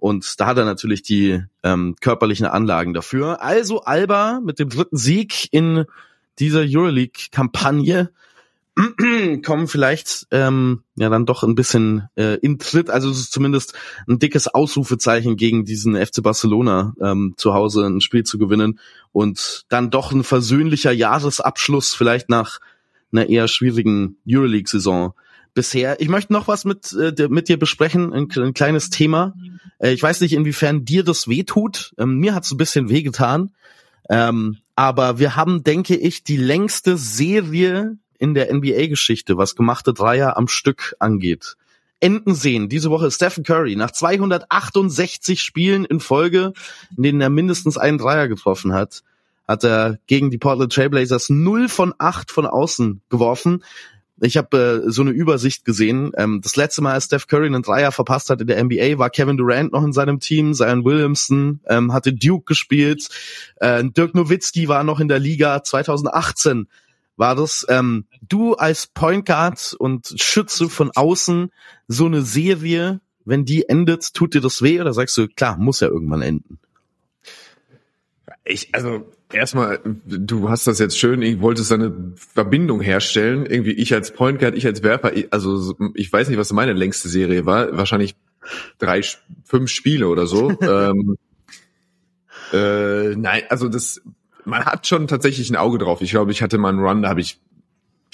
Und 0.01 0.41
da 0.41 0.47
hat 0.47 0.59
er 0.59 0.65
natürlich 0.65 1.03
die 1.03 1.45
ähm, 1.63 1.95
körperlichen 2.01 2.47
Anlagen 2.47 2.93
dafür. 2.93 3.41
Also 3.41 3.85
Alba 3.85 4.41
mit 4.45 4.59
dem 4.59 4.69
dritten 4.69 4.97
Sieg 4.97 5.47
in 5.53 5.85
dieser 6.41 6.65
Euroleague-Kampagne 6.67 8.11
kommen 9.45 9.69
vielleicht 9.69 10.27
ähm, 10.31 10.83
ja 10.97 11.11
dann 11.11 11.27
doch 11.27 11.43
ein 11.43 11.55
bisschen 11.55 12.09
äh, 12.17 12.39
in 12.39 12.59
Tritt. 12.59 12.89
Also 12.89 13.11
es 13.11 13.19
ist 13.19 13.33
zumindest 13.33 13.75
ein 14.09 14.19
dickes 14.19 14.49
Ausrufezeichen 14.49 15.37
gegen 15.37 15.65
diesen 15.65 15.95
FC 15.95 16.23
Barcelona 16.23 16.95
ähm, 17.01 17.35
zu 17.37 17.53
Hause 17.53 17.85
ein 17.87 18.01
Spiel 18.01 18.25
zu 18.25 18.39
gewinnen 18.39 18.79
und 19.13 19.65
dann 19.69 19.91
doch 19.91 20.13
ein 20.13 20.25
versöhnlicher 20.25 20.93
Jahresabschluss 20.93 21.95
vielleicht 21.95 22.31
nach 22.31 22.61
einer 23.13 23.29
eher 23.29 23.47
schwierigen 23.47 24.17
Euroleague-Saison 24.27 25.13
bisher. 25.53 26.01
Ich 26.01 26.09
möchte 26.09 26.33
noch 26.33 26.49
was 26.49 26.65
mit 26.65 26.93
äh, 26.95 27.29
mit 27.29 27.49
dir 27.49 27.59
besprechen, 27.59 28.13
ein, 28.15 28.29
ein 28.35 28.55
kleines 28.55 28.89
Thema. 28.89 29.35
Äh, 29.79 29.93
ich 29.93 30.03
weiß 30.03 30.23
nicht, 30.23 30.33
inwiefern 30.33 30.87
dir 30.87 31.05
das 31.05 31.29
wehtut. 31.29 31.93
Ähm, 31.99 32.17
mir 32.17 32.35
hat's 32.35 32.51
ein 32.51 32.57
bisschen 32.57 32.89
wehgetan. 32.89 33.51
Ähm, 34.09 34.59
aber 34.75 35.19
wir 35.19 35.37
haben, 35.37 35.63
denke 35.63 35.95
ich, 35.97 36.25
die 36.25 36.39
längste 36.39 36.97
Serie 36.97 37.99
in 38.23 38.35
der 38.35 38.55
NBA-Geschichte, 38.55 39.37
was 39.37 39.57
gemachte 39.57 39.93
Dreier 39.93 40.37
am 40.37 40.47
Stück 40.47 40.95
angeht. 41.01 41.57
Enden 41.99 42.37
sehen. 42.37 42.69
Diese 42.69 42.89
Woche 42.89 43.11
Stephen 43.11 43.43
Curry 43.43 43.75
nach 43.75 43.91
268 43.91 45.43
Spielen 45.43 45.85
in 45.85 45.99
Folge, 45.99 46.53
in 46.97 47.03
denen 47.03 47.21
er 47.21 47.31
mindestens 47.31 47.77
einen 47.77 47.99
Dreier 47.99 48.29
getroffen 48.29 48.73
hat, 48.73 49.03
hat 49.49 49.65
er 49.65 49.99
gegen 50.07 50.31
die 50.31 50.39
Portland 50.39 50.73
Trailblazers 50.73 51.31
0 51.31 51.69
von 51.69 51.95
8 51.99 52.31
von 52.31 52.47
außen 52.47 53.03
geworfen. 53.11 53.65
Ich 54.21 54.37
habe 54.37 54.85
äh, 54.87 54.91
so 54.93 55.03
eine 55.03 55.11
Übersicht 55.11 55.65
gesehen. 55.65 56.13
Ähm, 56.17 56.41
das 56.45 56.55
letzte 56.55 56.81
Mal, 56.81 56.93
als 56.93 57.07
Steph 57.07 57.27
Curry 57.27 57.47
einen 57.47 57.63
Dreier 57.63 57.91
verpasst 57.91 58.31
hat 58.31 58.41
in 58.41 58.47
der 58.47 58.63
NBA, 58.63 58.99
war 58.99 59.11
Kevin 59.11 59.37
Durant 59.37 59.73
noch 59.73 59.83
in 59.83 59.93
seinem 59.93 60.21
Team. 60.21 60.55
Zion 60.55 60.85
Williamson 60.85 61.59
ähm, 61.67 61.93
hatte 61.93 62.13
Duke 62.13 62.45
gespielt. 62.45 63.09
Äh, 63.57 63.83
Dirk 63.83 64.15
Nowitzki 64.15 64.69
war 64.69 64.85
noch 64.85 65.01
in 65.01 65.09
der 65.09 65.19
Liga 65.19 65.65
2018 65.65 66.69
war 67.23 67.37
das 67.37 67.65
ähm, 67.69 68.05
du 68.21 68.55
als 68.55 68.89
Point 68.89 69.27
Guard 69.27 69.77
und 69.79 70.13
Schütze 70.17 70.69
von 70.69 70.91
außen 70.93 71.53
so 71.87 72.07
eine 72.07 72.23
Serie, 72.23 73.01
wenn 73.25 73.45
die 73.45 73.69
endet, 73.69 74.13
tut 74.13 74.35
dir 74.35 74.41
das 74.41 74.61
weh 74.61 74.81
oder 74.81 74.93
sagst 74.93 75.17
du, 75.17 75.29
klar, 75.29 75.57
muss 75.57 75.79
ja 75.79 75.87
irgendwann 75.87 76.21
enden? 76.23 76.59
Ich, 78.45 78.75
also 78.75 79.07
erstmal, 79.33 79.79
du 79.85 80.49
hast 80.49 80.67
das 80.67 80.81
jetzt 80.81 80.99
schön, 80.99 81.23
ich 81.23 81.41
wollte 81.41 81.63
eine 81.73 82.13
Verbindung 82.17 82.81
herstellen. 82.81 83.47
Irgendwie 83.47 83.71
ich 83.71 83.95
als 83.95 84.13
Point 84.13 84.41
Guard, 84.41 84.57
ich 84.57 84.67
als 84.67 84.83
Werfer, 84.83 85.13
also 85.31 85.77
ich 85.95 86.13
weiß 86.13 86.29
nicht, 86.29 86.39
was 86.39 86.53
meine 86.53 86.73
längste 86.73 87.09
Serie 87.09 87.47
war. 87.47 87.77
Wahrscheinlich 87.77 88.17
drei, 88.81 89.01
fünf 89.45 89.71
Spiele 89.71 90.09
oder 90.09 90.27
so. 90.27 90.51
ähm, 90.61 91.17
äh, 92.53 93.15
nein, 93.15 93.45
also 93.49 93.69
das, 93.69 94.03
man 94.45 94.65
hat 94.65 94.87
schon 94.87 95.07
tatsächlich 95.07 95.51
ein 95.51 95.57
Auge 95.57 95.79
drauf. 95.79 96.03
Ich 96.03 96.11
glaube, 96.11 96.33
ich 96.33 96.43
hatte 96.43 96.59
mal 96.59 96.71
einen 96.71 96.81
Run, 96.81 97.03
da 97.03 97.09
habe 97.09 97.21
ich 97.21 97.41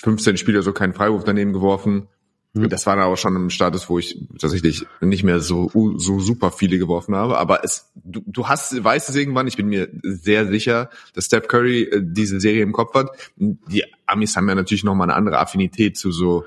15 0.03 0.37
Spiele 0.37 0.63
so 0.63 0.73
keinen 0.73 0.95
Freiwurf 0.95 1.25
daneben 1.25 1.53
geworfen. 1.53 2.09
Mhm. 2.55 2.69
Das 2.69 2.87
war 2.87 2.97
da 2.97 3.05
auch 3.05 3.17
schon 3.17 3.37
im 3.37 3.51
Status, 3.51 3.89
wo 3.89 3.99
ich 3.99 4.19
tatsächlich 4.39 4.87
nicht 5.01 5.25
mehr 5.25 5.41
so, 5.41 5.71
so 5.97 6.21
super 6.21 6.51
viele 6.51 6.79
geworfen 6.79 7.15
habe. 7.15 7.39
Aber 7.39 7.65
es, 7.65 7.91
du, 7.95 8.23
du 8.27 8.49
hast, 8.49 8.83
weißt 8.83 9.09
es 9.09 9.17
irgendwann, 9.17 9.47
ich 9.47 9.57
bin 9.57 9.67
mir 9.67 9.89
sehr 10.03 10.47
sicher, 10.47 10.91
dass 11.15 11.27
Steph 11.27 11.49
Curry 11.49 11.83
äh, 11.83 12.01
diese 12.03 12.41
Serie 12.41 12.63
im 12.63 12.73
Kopf 12.73 12.95
hat. 12.95 13.11
Die 13.37 13.85
Amis 14.07 14.37
haben 14.37 14.49
ja 14.49 14.55
natürlich 14.55 14.85
nochmal 14.85 15.09
eine 15.09 15.17
andere 15.17 15.39
Affinität 15.39 15.97
zu 15.97 16.11
so 16.11 16.45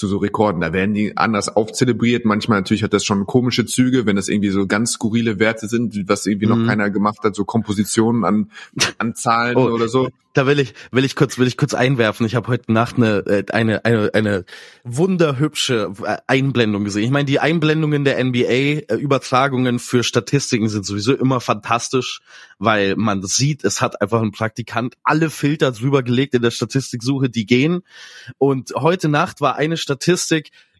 zu 0.00 0.08
so 0.08 0.16
Rekorden. 0.16 0.60
Da 0.60 0.72
werden 0.72 0.94
die 0.94 1.16
anders 1.16 1.48
aufzelebriert. 1.54 2.24
Manchmal 2.24 2.58
natürlich 2.58 2.82
hat 2.82 2.92
das 2.92 3.04
schon 3.04 3.26
komische 3.26 3.66
Züge, 3.66 4.06
wenn 4.06 4.16
das 4.16 4.28
irgendwie 4.28 4.50
so 4.50 4.66
ganz 4.66 4.92
skurrile 4.92 5.38
Werte 5.38 5.68
sind, 5.68 6.08
was 6.08 6.26
irgendwie 6.26 6.46
mhm. 6.46 6.62
noch 6.62 6.66
keiner 6.66 6.90
gemacht 6.90 7.18
hat, 7.22 7.34
so 7.36 7.44
Kompositionen 7.44 8.24
an, 8.24 8.50
an 8.98 9.14
Zahlen 9.14 9.56
oh, 9.56 9.68
oder 9.68 9.88
so. 9.88 10.08
Da 10.32 10.46
will 10.46 10.60
ich, 10.60 10.74
will 10.92 11.04
ich 11.04 11.16
kurz, 11.16 11.38
will 11.38 11.48
ich 11.48 11.56
kurz 11.56 11.74
einwerfen. 11.74 12.24
Ich 12.24 12.36
habe 12.36 12.46
heute 12.46 12.72
Nacht 12.72 12.96
eine, 12.96 13.18
äh, 13.26 13.44
eine, 13.52 13.84
eine, 13.84 14.10
eine 14.14 14.44
wunderhübsche 14.84 15.92
äh, 16.04 16.18
Einblendung 16.28 16.84
gesehen. 16.84 17.02
Ich 17.02 17.10
meine, 17.10 17.24
die 17.24 17.40
Einblendungen 17.40 18.04
der 18.04 18.22
NBA-Übertragungen 18.24 19.76
äh, 19.76 19.78
für 19.80 20.04
Statistiken 20.04 20.68
sind 20.68 20.86
sowieso 20.86 21.14
immer 21.14 21.40
fantastisch, 21.40 22.20
weil 22.60 22.94
man 22.94 23.24
sieht, 23.24 23.64
es 23.64 23.80
hat 23.80 24.00
einfach 24.00 24.22
ein 24.22 24.30
Praktikant 24.30 24.94
alle 25.02 25.30
Filter 25.30 25.72
drüber 25.72 26.04
gelegt 26.04 26.34
in 26.34 26.42
der 26.42 26.52
Statistiksuche, 26.52 27.28
die 27.28 27.44
gehen. 27.44 27.82
Und 28.38 28.70
heute 28.76 29.08
Nacht 29.08 29.40
war 29.40 29.56
eine 29.56 29.76
Statistik, 29.76 29.89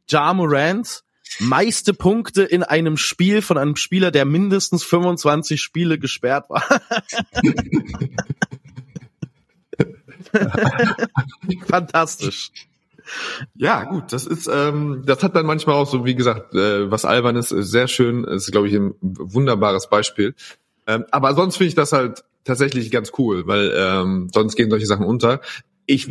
Ja 0.08 0.34
Morant, 0.34 1.02
meiste 1.38 1.94
Punkte 1.94 2.42
in 2.42 2.62
einem 2.62 2.96
Spiel 2.96 3.42
von 3.42 3.58
einem 3.58 3.76
Spieler, 3.76 4.10
der 4.10 4.24
mindestens 4.24 4.82
25 4.84 5.60
Spiele 5.60 5.98
gesperrt 5.98 6.50
war. 6.50 6.62
Fantastisch. 11.66 12.50
Ja, 13.54 13.84
gut, 13.84 14.12
das 14.12 14.26
ist, 14.26 14.48
ähm, 14.52 15.02
das 15.04 15.22
hat 15.22 15.34
dann 15.34 15.46
manchmal 15.46 15.76
auch 15.76 15.88
so, 15.88 16.04
wie 16.04 16.14
gesagt, 16.14 16.54
äh, 16.54 16.90
was 16.90 17.04
Albernes, 17.04 17.48
sehr 17.48 17.88
schön, 17.88 18.24
ist, 18.24 18.50
glaube 18.52 18.68
ich, 18.68 18.74
ein 18.74 18.94
wunderbares 19.00 19.88
Beispiel. 19.88 20.34
Ähm, 20.86 21.04
aber 21.10 21.34
sonst 21.34 21.56
finde 21.56 21.68
ich 21.68 21.74
das 21.74 21.92
halt 21.92 22.24
tatsächlich 22.44 22.90
ganz 22.90 23.12
cool, 23.18 23.46
weil 23.46 23.72
ähm, 23.76 24.30
sonst 24.32 24.56
gehen 24.56 24.70
solche 24.70 24.86
Sachen 24.86 25.06
unter. 25.06 25.40
Ich 25.90 26.08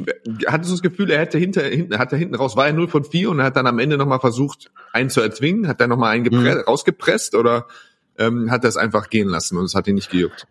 hatte 0.48 0.66
so 0.66 0.74
das 0.74 0.82
Gefühl, 0.82 1.10
er 1.10 1.20
hätte 1.20 1.38
hinter, 1.38 1.64
hinten, 1.64 1.98
hat 1.98 2.12
er 2.12 2.18
hinten 2.18 2.36
raus, 2.36 2.56
war 2.56 2.68
er 2.68 2.74
0 2.74 2.88
von 2.88 3.04
4 3.04 3.30
und 3.30 3.40
er 3.40 3.46
hat 3.46 3.56
dann 3.56 3.68
am 3.68 3.80
Ende 3.80 3.98
nochmal 3.98 4.20
versucht, 4.20 4.72
einen 4.92 5.10
zu 5.10 5.22
erzwingen, 5.22 5.68
hat 5.68 5.80
dann 5.80 5.90
nochmal 5.90 6.12
einen 6.12 6.26
mhm. 6.26 6.48
rausgepresst 6.68 7.36
oder 7.36 7.68
ähm, 8.18 8.52
hat 8.52 8.66
er 8.66 8.70
es 8.70 8.78
einfach 8.78 9.10
gehen 9.10 9.30
lassen 9.30 9.58
und 9.58 9.66
es 9.66 9.76
hat 9.76 9.88
ihn 9.88 9.96
nicht 9.96 10.10
gejuckt 10.10 10.48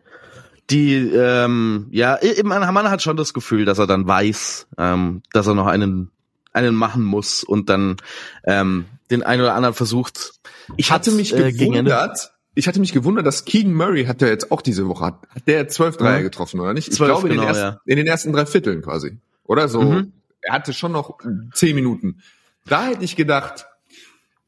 die 0.71 0.95
ähm, 0.97 1.87
ja 1.91 2.19
man, 2.45 2.75
man 2.75 2.91
hat 2.91 3.01
schon 3.01 3.17
das 3.17 3.33
Gefühl, 3.33 3.65
dass 3.65 3.79
er 3.79 3.87
dann 3.87 4.07
weiß, 4.07 4.69
ähm, 4.77 5.23
dass 5.33 5.47
er 5.47 5.55
noch 5.55 5.67
einen 5.67 6.11
einen 6.53 6.75
machen 6.75 7.05
muss 7.05 7.45
und 7.45 7.69
dann 7.69 7.97
ähm, 8.45 8.87
den 9.11 9.23
einen 9.23 9.43
oder 9.43 9.55
anderen 9.55 9.75
versucht. 9.75 10.33
Ich 10.77 10.91
hatte 10.91 11.11
mich 11.13 11.35
äh, 11.35 11.53
gewundert, 11.53 12.33
ich 12.59 12.69
hatte 12.69 12.81
mich 12.81 12.93
gewundert, 12.93 13.27
dass 13.27 13.45
Keegan 13.45 13.73
Murray 13.73 14.07
hat 14.07 14.21
ja 14.21 14.29
jetzt 14.29 14.50
auch 14.50 14.62
diese 14.62 14.88
Woche 14.88 15.07
hat, 15.07 15.29
hat 15.29 15.47
der 15.47 15.69
zwölf 15.69 15.97
Dreier 15.97 16.23
getroffen 16.23 16.61
oder 16.61 16.75
nicht? 16.75 16.88
Ich 16.88 16.95
12, 16.95 17.09
glaube 17.09 17.29
genau, 17.29 17.43
in, 17.43 17.47
den 17.47 17.55
genau, 17.55 17.59
ersten, 17.59 17.77
ja. 17.77 17.93
in 17.93 17.97
den 17.97 18.07
ersten 18.07 18.33
drei 18.33 18.47
Vierteln 18.47 18.83
quasi, 18.83 19.19
oder 19.45 19.69
so. 19.69 19.83
Mhm. 19.83 20.12
Er 20.41 20.55
hatte 20.55 20.73
schon 20.73 20.93
noch 20.93 21.19
zehn 21.53 21.75
Minuten. 21.75 22.21
Da 22.67 22.87
hätte 22.87 23.05
ich 23.05 23.17
gedacht, 23.17 23.67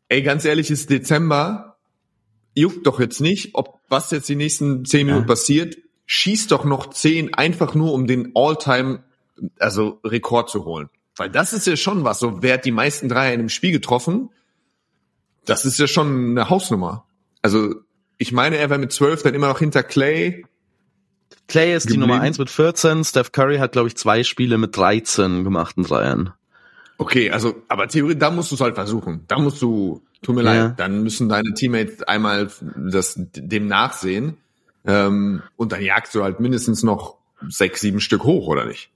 ey, 0.09 0.23
ganz 0.23 0.45
ehrlich, 0.45 0.71
ist 0.71 0.91
Dezember, 0.91 1.77
juckt 2.55 2.87
doch 2.87 3.01
jetzt 3.01 3.21
nicht, 3.21 3.55
ob 3.55 3.81
was 3.89 4.11
jetzt 4.11 4.29
die 4.29 4.37
nächsten 4.37 4.85
zehn 4.85 5.07
Minuten 5.07 5.25
ja. 5.25 5.35
passiert 5.35 5.77
schieß 6.13 6.49
doch 6.49 6.65
noch 6.65 6.91
zehn, 6.91 7.35
einfach 7.35 7.77
nur 7.77 7.93
um 7.93 8.09
den 8.09 8.33
All-Time, 8.35 9.05
also 9.61 10.01
Rekord 10.03 10.51
zu 10.51 10.65
holen. 10.65 10.91
Weil 11.17 11.31
das 11.31 11.53
ist 11.53 11.69
ja 11.69 11.77
schon 11.77 12.03
was, 12.03 12.19
so 12.19 12.43
wer 12.43 12.55
hat 12.55 12.65
die 12.65 12.73
meisten 12.73 13.09
Dreier 13.09 13.33
in 13.33 13.39
einem 13.39 13.49
Spiel 13.49 13.71
getroffen, 13.71 14.31
das 15.45 15.65
ist 15.65 15.79
ja 15.79 15.87
schon 15.87 16.31
eine 16.31 16.51
Hausnummer. 16.51 17.07
Also 17.43 17.77
ich 18.21 18.33
meine, 18.33 18.59
er 18.59 18.69
wäre 18.69 18.79
mit 18.79 18.93
zwölf 18.93 19.23
dann 19.23 19.35
immer 19.35 19.49
noch 19.49 19.61
hinter 19.61 19.83
Clay. 19.83 20.45
Clay 21.49 21.75
ist 21.75 21.85
geblieben. 21.85 22.03
die 22.03 22.09
Nummer 22.09 22.21
eins 22.21 22.39
mit 22.39 22.51
14, 22.51 23.03
Steph 23.03 23.33
Curry 23.33 23.57
hat, 23.57 23.73
glaube 23.73 23.89
ich, 23.89 23.97
zwei 23.97 24.25
Spiele 24.25 24.59
mit 24.59 24.77
13 24.77 25.43
gemachten 25.43 25.85
Dreiern. 25.85 26.35
Okay, 26.99 27.31
also, 27.31 27.55
aber 27.69 27.89
Theorie, 27.89 28.17
da 28.17 28.31
musst 28.31 28.51
du 28.51 28.57
es 28.57 28.61
halt 28.61 28.75
versuchen. 28.75 29.25
Da 29.27 29.39
musst 29.39 29.63
du, 29.63 30.03
tut 30.21 30.35
mir 30.35 30.43
ja. 30.45 30.67
leid, 30.67 30.75
dann 30.79 31.03
müssen 31.03 31.31
deine 31.31 31.55
Teammates 31.55 32.03
einmal 32.03 32.51
das, 32.77 33.15
dem 33.17 33.69
nachsehen. 33.69 34.37
Ähm, 34.85 35.43
und 35.57 35.73
dann 35.73 35.81
jagst 35.81 36.15
du 36.15 36.23
halt 36.23 36.41
mindestens 36.41 36.83
noch 36.83 37.17
sechs, 37.49 37.81
sieben 37.81 38.01
Stück 38.01 38.25
hoch, 38.25 38.49
oder 38.49 38.67
nicht? 38.67 38.91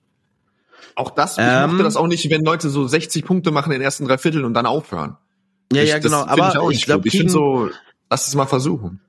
Auch 0.96 1.10
das, 1.10 1.38
ich 1.38 1.44
ähm, 1.44 1.70
mochte 1.70 1.82
das 1.82 1.96
auch 1.96 2.08
nicht, 2.08 2.28
wenn 2.28 2.44
Leute 2.44 2.68
so 2.68 2.86
60 2.86 3.24
Punkte 3.24 3.52
machen 3.52 3.72
in 3.72 3.78
den 3.78 3.84
ersten 3.84 4.04
drei 4.04 4.18
Vierteln 4.18 4.44
und 4.44 4.52
dann 4.52 4.66
aufhören. 4.66 5.16
Ja, 5.72 5.82
ich, 5.82 5.88
ja, 5.88 5.98
genau. 5.98 6.26
Aber 6.26 6.70
ich, 6.70 6.80
ich 6.80 6.84
glaube, 6.84 7.08
ich 7.08 7.16
finde 7.16 7.32
so, 7.32 7.70
lass 8.10 8.28
es 8.28 8.34
mal 8.34 8.44
versuchen. 8.44 9.00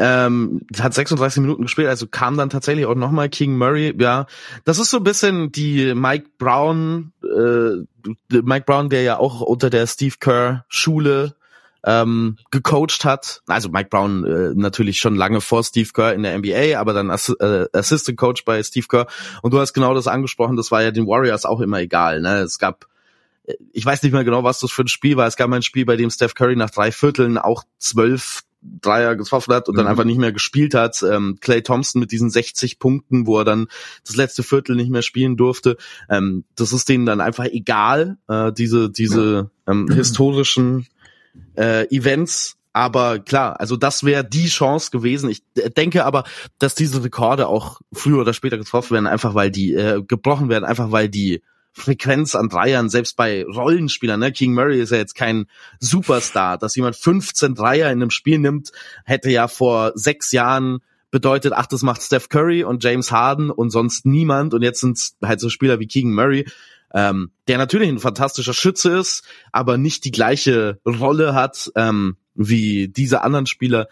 Ähm, 0.00 0.62
hat 0.78 0.94
36 0.94 1.40
Minuten 1.40 1.62
gespielt, 1.62 1.88
also 1.88 2.06
kam 2.06 2.36
dann 2.36 2.50
tatsächlich 2.50 2.86
auch 2.86 2.94
nochmal 2.94 3.28
King 3.28 3.56
Murray. 3.56 3.92
Ja, 3.98 4.26
das 4.64 4.78
ist 4.78 4.90
so 4.90 4.98
ein 4.98 5.04
bisschen 5.04 5.50
die 5.50 5.92
Mike 5.94 6.28
Brown, 6.38 7.12
äh, 7.24 7.84
Mike 8.30 8.64
Brown, 8.64 8.90
der 8.90 9.02
ja 9.02 9.18
auch 9.18 9.40
unter 9.40 9.70
der 9.70 9.86
Steve 9.88 10.14
Kerr 10.20 10.64
Schule 10.68 11.34
ähm, 11.84 12.36
gecoacht 12.50 13.04
hat. 13.04 13.42
Also 13.46 13.68
Mike 13.70 13.88
Brown 13.90 14.24
äh, 14.24 14.52
natürlich 14.54 14.98
schon 14.98 15.16
lange 15.16 15.40
vor 15.40 15.64
Steve 15.64 15.90
Kerr 15.92 16.12
in 16.12 16.22
der 16.22 16.38
NBA, 16.38 16.78
aber 16.78 16.92
dann 16.92 17.10
Ass 17.10 17.34
äh, 17.40 17.66
Assistant 17.72 18.18
Coach 18.18 18.44
bei 18.44 18.62
Steve 18.62 18.86
Kerr. 18.88 19.06
Und 19.42 19.52
du 19.52 19.58
hast 19.58 19.72
genau 19.72 19.94
das 19.94 20.06
angesprochen, 20.06 20.56
das 20.56 20.70
war 20.70 20.82
ja 20.82 20.90
den 20.90 21.06
Warriors 21.06 21.44
auch 21.44 21.60
immer 21.60 21.80
egal. 21.80 22.20
Ne? 22.20 22.38
Es 22.38 22.58
gab 22.58 22.86
äh, 23.46 23.54
ich 23.72 23.84
weiß 23.84 24.02
nicht 24.02 24.12
mehr 24.12 24.24
genau, 24.24 24.44
was 24.44 24.60
das 24.60 24.70
für 24.70 24.82
ein 24.82 24.88
Spiel 24.88 25.16
war. 25.16 25.26
Es 25.26 25.36
gab 25.36 25.50
ein 25.50 25.62
Spiel, 25.62 25.84
bei 25.84 25.96
dem 25.96 26.10
Steph 26.10 26.34
Curry 26.34 26.56
nach 26.56 26.70
drei 26.70 26.92
Vierteln 26.92 27.38
auch 27.38 27.64
zwölf 27.78 28.42
Dreier 28.62 29.16
getroffen 29.16 29.54
hat 29.54 29.68
und 29.68 29.74
mhm. 29.74 29.78
dann 29.78 29.86
einfach 29.86 30.04
nicht 30.04 30.18
mehr 30.18 30.32
gespielt 30.32 30.74
hat. 30.74 31.02
Ähm, 31.02 31.38
Clay 31.40 31.62
Thompson 31.62 32.00
mit 32.00 32.12
diesen 32.12 32.30
60 32.30 32.78
Punkten, 32.78 33.26
wo 33.26 33.38
er 33.38 33.44
dann 33.44 33.68
das 34.04 34.16
letzte 34.16 34.42
Viertel 34.42 34.76
nicht 34.76 34.90
mehr 34.90 35.02
spielen 35.02 35.36
durfte. 35.36 35.76
Ähm, 36.08 36.44
das 36.56 36.72
ist 36.72 36.88
denen 36.88 37.06
dann 37.06 37.20
einfach 37.20 37.46
egal, 37.46 38.18
äh, 38.28 38.52
diese, 38.52 38.90
diese 38.90 39.50
ähm, 39.66 39.88
historischen 39.90 40.86
äh, 41.56 41.86
Events. 41.94 42.56
Aber 42.72 43.18
klar, 43.18 43.58
also 43.60 43.76
das 43.76 44.04
wäre 44.04 44.24
die 44.24 44.46
Chance 44.46 44.90
gewesen. 44.90 45.30
Ich 45.30 45.42
denke 45.76 46.04
aber, 46.04 46.24
dass 46.58 46.74
diese 46.74 47.02
Rekorde 47.02 47.48
auch 47.48 47.80
früher 47.92 48.20
oder 48.20 48.32
später 48.32 48.58
getroffen 48.58 48.92
werden, 48.92 49.06
einfach 49.06 49.34
weil 49.34 49.50
die 49.50 49.74
äh, 49.74 50.02
gebrochen 50.06 50.48
werden, 50.48 50.64
einfach 50.64 50.92
weil 50.92 51.08
die 51.08 51.42
Frequenz 51.78 52.34
an 52.34 52.48
Dreiern, 52.48 52.90
selbst 52.90 53.16
bei 53.16 53.44
Rollenspielern, 53.44 54.20
ne? 54.20 54.32
King 54.32 54.52
Murray 54.52 54.80
ist 54.80 54.90
ja 54.90 54.98
jetzt 54.98 55.14
kein 55.14 55.46
Superstar, 55.80 56.58
dass 56.58 56.76
jemand 56.76 56.96
15 56.96 57.54
Dreier 57.54 57.90
in 57.90 58.02
einem 58.02 58.10
Spiel 58.10 58.38
nimmt, 58.38 58.72
hätte 59.04 59.30
ja 59.30 59.48
vor 59.48 59.92
sechs 59.94 60.32
Jahren 60.32 60.80
bedeutet, 61.10 61.52
ach, 61.54 61.66
das 61.66 61.82
macht 61.82 62.02
Steph 62.02 62.28
Curry 62.28 62.64
und 62.64 62.84
James 62.84 63.10
Harden 63.10 63.50
und 63.50 63.70
sonst 63.70 64.04
niemand 64.04 64.54
und 64.54 64.62
jetzt 64.62 64.80
sind 64.80 65.00
halt 65.22 65.40
so 65.40 65.48
Spieler 65.48 65.80
wie 65.80 65.86
Keegan 65.86 66.12
Murray, 66.12 66.46
ähm, 66.92 67.30
der 67.48 67.58
natürlich 67.58 67.88
ein 67.88 67.98
fantastischer 67.98 68.54
Schütze 68.54 68.98
ist, 68.98 69.24
aber 69.52 69.78
nicht 69.78 70.04
die 70.04 70.10
gleiche 70.10 70.80
Rolle 70.86 71.34
hat 71.34 71.70
ähm, 71.76 72.16
wie 72.34 72.88
diese 72.88 73.22
anderen 73.22 73.46
Spieler. 73.46 73.88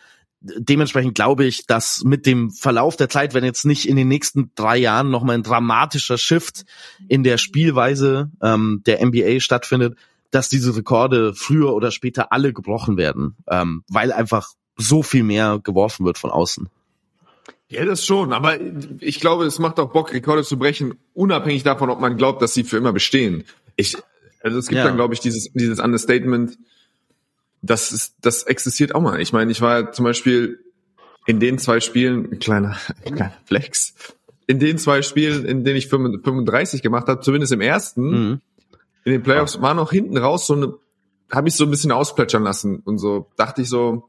Dementsprechend 0.59 1.15
glaube 1.15 1.45
ich, 1.45 1.67
dass 1.67 2.05
mit 2.05 2.26
dem 2.26 2.50
Verlauf 2.50 2.97
der 2.97 3.09
Zeit, 3.09 3.35
wenn 3.35 3.45
jetzt 3.45 3.65
nicht 3.65 3.88
in 3.88 3.97
den 3.97 4.09
nächsten 4.09 4.53
drei 4.55 4.76
Jahren 4.76 5.11
nochmal 5.11 5.37
ein 5.37 5.43
dramatischer 5.43 6.19
Shift 6.19 6.65
in 7.09 7.23
der 7.23 7.38
Spielweise 7.38 8.31
ähm, 8.43 8.83
der 8.87 9.05
NBA 9.05 9.41
stattfindet, 9.41 9.97
dass 10.31 10.49
diese 10.49 10.76
Rekorde 10.76 11.35
früher 11.35 11.75
oder 11.75 11.91
später 11.91 12.33
alle 12.33 12.53
gebrochen 12.53 12.97
werden, 12.97 13.37
ähm, 13.49 13.85
weil 13.88 14.12
einfach 14.12 14.50
so 14.76 15.03
viel 15.03 15.23
mehr 15.23 15.61
geworfen 15.62 16.05
wird 16.05 16.19
von 16.19 16.31
außen. 16.31 16.69
Ja, 17.69 17.85
das 17.85 18.05
schon, 18.05 18.33
aber 18.33 18.59
ich 19.00 19.19
glaube, 19.19 19.45
es 19.45 19.59
macht 19.59 19.81
auch 19.81 19.93
Bock, 19.93 20.12
Rekorde 20.12 20.45
zu 20.45 20.57
brechen, 20.57 20.99
unabhängig 21.15 21.65
davon, 21.65 21.91
ob 21.91 22.00
man 22.00 22.17
glaubt, 22.17 22.41
dass 22.41 22.55
sie 22.55 22.62
für 22.62 22.76
immer 22.76 22.93
bestehen. 22.93 23.45
Ich, 23.75 23.97
also 24.41 24.59
es 24.59 24.69
gibt 24.69 24.79
ja. 24.79 24.85
dann, 24.85 24.97
glaube 24.97 25.15
ich, 25.15 25.21
dieses, 25.21 25.50
dieses 25.53 25.81
Understatement, 25.81 26.59
das 27.66 27.92
ist, 27.92 28.16
das 28.23 28.44
existiert 28.44 28.94
auch 28.94 29.00
mal. 29.00 29.20
Ich 29.20 29.32
meine, 29.32 29.50
ich 29.50 29.61
war 29.61 29.92
zum 29.92 30.04
Beispiel 30.04 30.58
in 31.26 31.40
den 31.40 31.58
zwei 31.58 31.80
Spielen, 31.80 32.38
kleiner, 32.38 32.76
kleiner 33.04 33.32
Flex, 33.44 33.94
in 34.46 34.58
den 34.58 34.78
zwei 34.78 35.02
Spielen, 35.02 35.44
in 35.44 35.64
denen 35.64 35.76
ich 35.76 35.88
35 35.88 36.82
gemacht 36.82 37.08
habe, 37.08 37.20
zumindest 37.20 37.52
im 37.52 37.61
ersten, 37.61 38.11
mhm. 38.11 38.40
in 39.04 39.12
den 39.12 39.23
Playoffs, 39.23 39.61
war 39.61 39.75
noch 39.75 39.90
hinten 39.90 40.16
raus 40.16 40.46
so 40.46 40.54
eine, 40.54 40.75
habe 41.32 41.49
ich 41.49 41.56
so 41.56 41.64
ein 41.64 41.70
bisschen 41.70 41.92
ausplätschern 41.92 42.44
lassen 42.44 42.80
und 42.85 42.99
so 42.99 43.28
dachte 43.37 43.62
ich 43.62 43.68
so, 43.68 44.08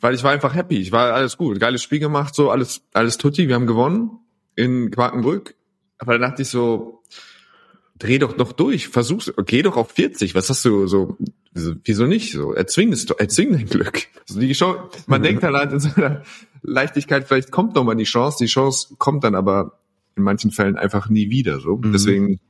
weil 0.00 0.14
ich 0.14 0.22
war 0.22 0.32
einfach 0.32 0.54
happy. 0.54 0.78
Ich 0.78 0.92
war 0.92 1.12
alles 1.14 1.36
gut, 1.36 1.60
geiles 1.60 1.82
Spiel 1.82 1.98
gemacht, 1.98 2.34
so 2.34 2.50
alles, 2.50 2.82
alles 2.92 3.18
tutti. 3.18 3.48
Wir 3.48 3.54
haben 3.54 3.66
gewonnen 3.66 4.10
in 4.56 4.90
Quakenbrück. 4.90 5.54
Aber 5.98 6.12
dann 6.12 6.22
dachte 6.22 6.42
ich 6.42 6.48
so, 6.48 7.02
dreh 7.98 8.18
doch 8.18 8.36
noch 8.36 8.52
durch, 8.52 8.88
versuch's, 8.88 9.32
geh 9.46 9.62
doch 9.62 9.76
auf 9.76 9.92
40. 9.92 10.34
Was 10.34 10.50
hast 10.50 10.64
du 10.64 10.86
so, 10.86 11.16
wieso 11.54 12.06
nicht 12.06 12.32
so? 12.32 12.52
Erzwing 12.52 12.92
es 12.92 13.06
doch, 13.06 13.18
erzwing 13.18 13.52
dein 13.52 13.66
Glück. 13.66 14.02
Also 14.28 14.40
die 14.40 14.54
Show, 14.54 14.76
man 15.06 15.22
denkt 15.22 15.42
halt 15.42 15.72
in 15.72 15.80
seiner 15.80 16.22
Leichtigkeit, 16.62 17.26
vielleicht 17.26 17.50
kommt 17.50 17.74
noch 17.74 17.84
mal 17.84 17.94
die 17.94 18.04
Chance. 18.04 18.38
Die 18.40 18.50
Chance 18.50 18.96
kommt 18.98 19.24
dann 19.24 19.34
aber 19.34 19.78
in 20.16 20.22
manchen 20.22 20.50
Fällen 20.50 20.76
einfach 20.76 21.08
nie 21.08 21.30
wieder. 21.30 21.60
So, 21.60 21.76
mhm. 21.76 21.92
deswegen. 21.92 22.40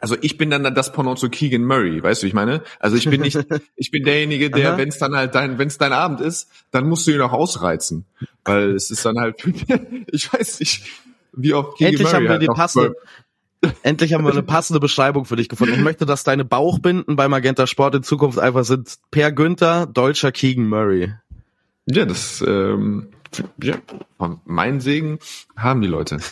Also 0.00 0.16
ich 0.20 0.38
bin 0.38 0.50
dann 0.50 0.74
das 0.74 0.92
Porno 0.92 1.14
zu 1.14 1.28
Keegan 1.28 1.64
Murray, 1.64 2.02
weißt 2.02 2.22
du, 2.22 2.26
ich 2.26 2.32
meine? 2.32 2.62
Also 2.80 2.96
ich 2.96 3.08
bin 3.08 3.20
nicht, 3.20 3.38
ich 3.76 3.90
bin 3.90 4.04
derjenige, 4.04 4.50
der, 4.50 4.78
wenn 4.78 4.88
es 4.88 4.98
dann 4.98 5.14
halt 5.14 5.34
dein, 5.34 5.58
wenn 5.58 5.68
es 5.68 5.76
dein 5.76 5.92
Abend 5.92 6.20
ist, 6.22 6.48
dann 6.70 6.88
musst 6.88 7.06
du 7.06 7.10
ihn 7.10 7.20
auch 7.20 7.32
ausreizen, 7.32 8.06
weil 8.44 8.70
es 8.70 8.90
ist 8.90 9.04
dann 9.04 9.18
halt, 9.18 9.44
ich 10.10 10.32
weiß 10.32 10.60
nicht, 10.60 10.86
wie 11.34 11.52
oft 11.52 11.76
Keegan 11.76 11.92
Endlich 11.92 12.06
Murray 12.06 12.14
haben 12.14 12.24
wir 12.24 12.30
halt 12.30 12.42
die 12.42 12.46
passende, 12.46 12.96
Endlich 13.82 14.12
haben 14.12 14.24
wir 14.24 14.32
eine 14.32 14.42
passende 14.42 14.80
Beschreibung 14.80 15.24
für 15.24 15.36
dich 15.36 15.48
gefunden. 15.48 15.74
Ich 15.74 15.80
möchte, 15.80 16.06
dass 16.06 16.24
deine 16.24 16.44
Bauchbinden 16.44 17.16
bei 17.16 17.28
Magenta 17.28 17.66
Sport 17.66 17.94
in 17.94 18.02
Zukunft 18.02 18.38
einfach 18.38 18.64
sind 18.64 18.98
Per 19.10 19.30
Günther, 19.32 19.86
deutscher 19.86 20.32
Keegan 20.32 20.68
Murray. 20.68 21.12
Ja, 21.86 22.04
das 22.04 22.42
ähm, 22.46 23.08
ja, 23.62 23.76
von 24.18 24.40
meinen 24.44 24.80
Segen 24.80 25.18
haben 25.56 25.80
die 25.80 25.88
Leute. 25.88 26.18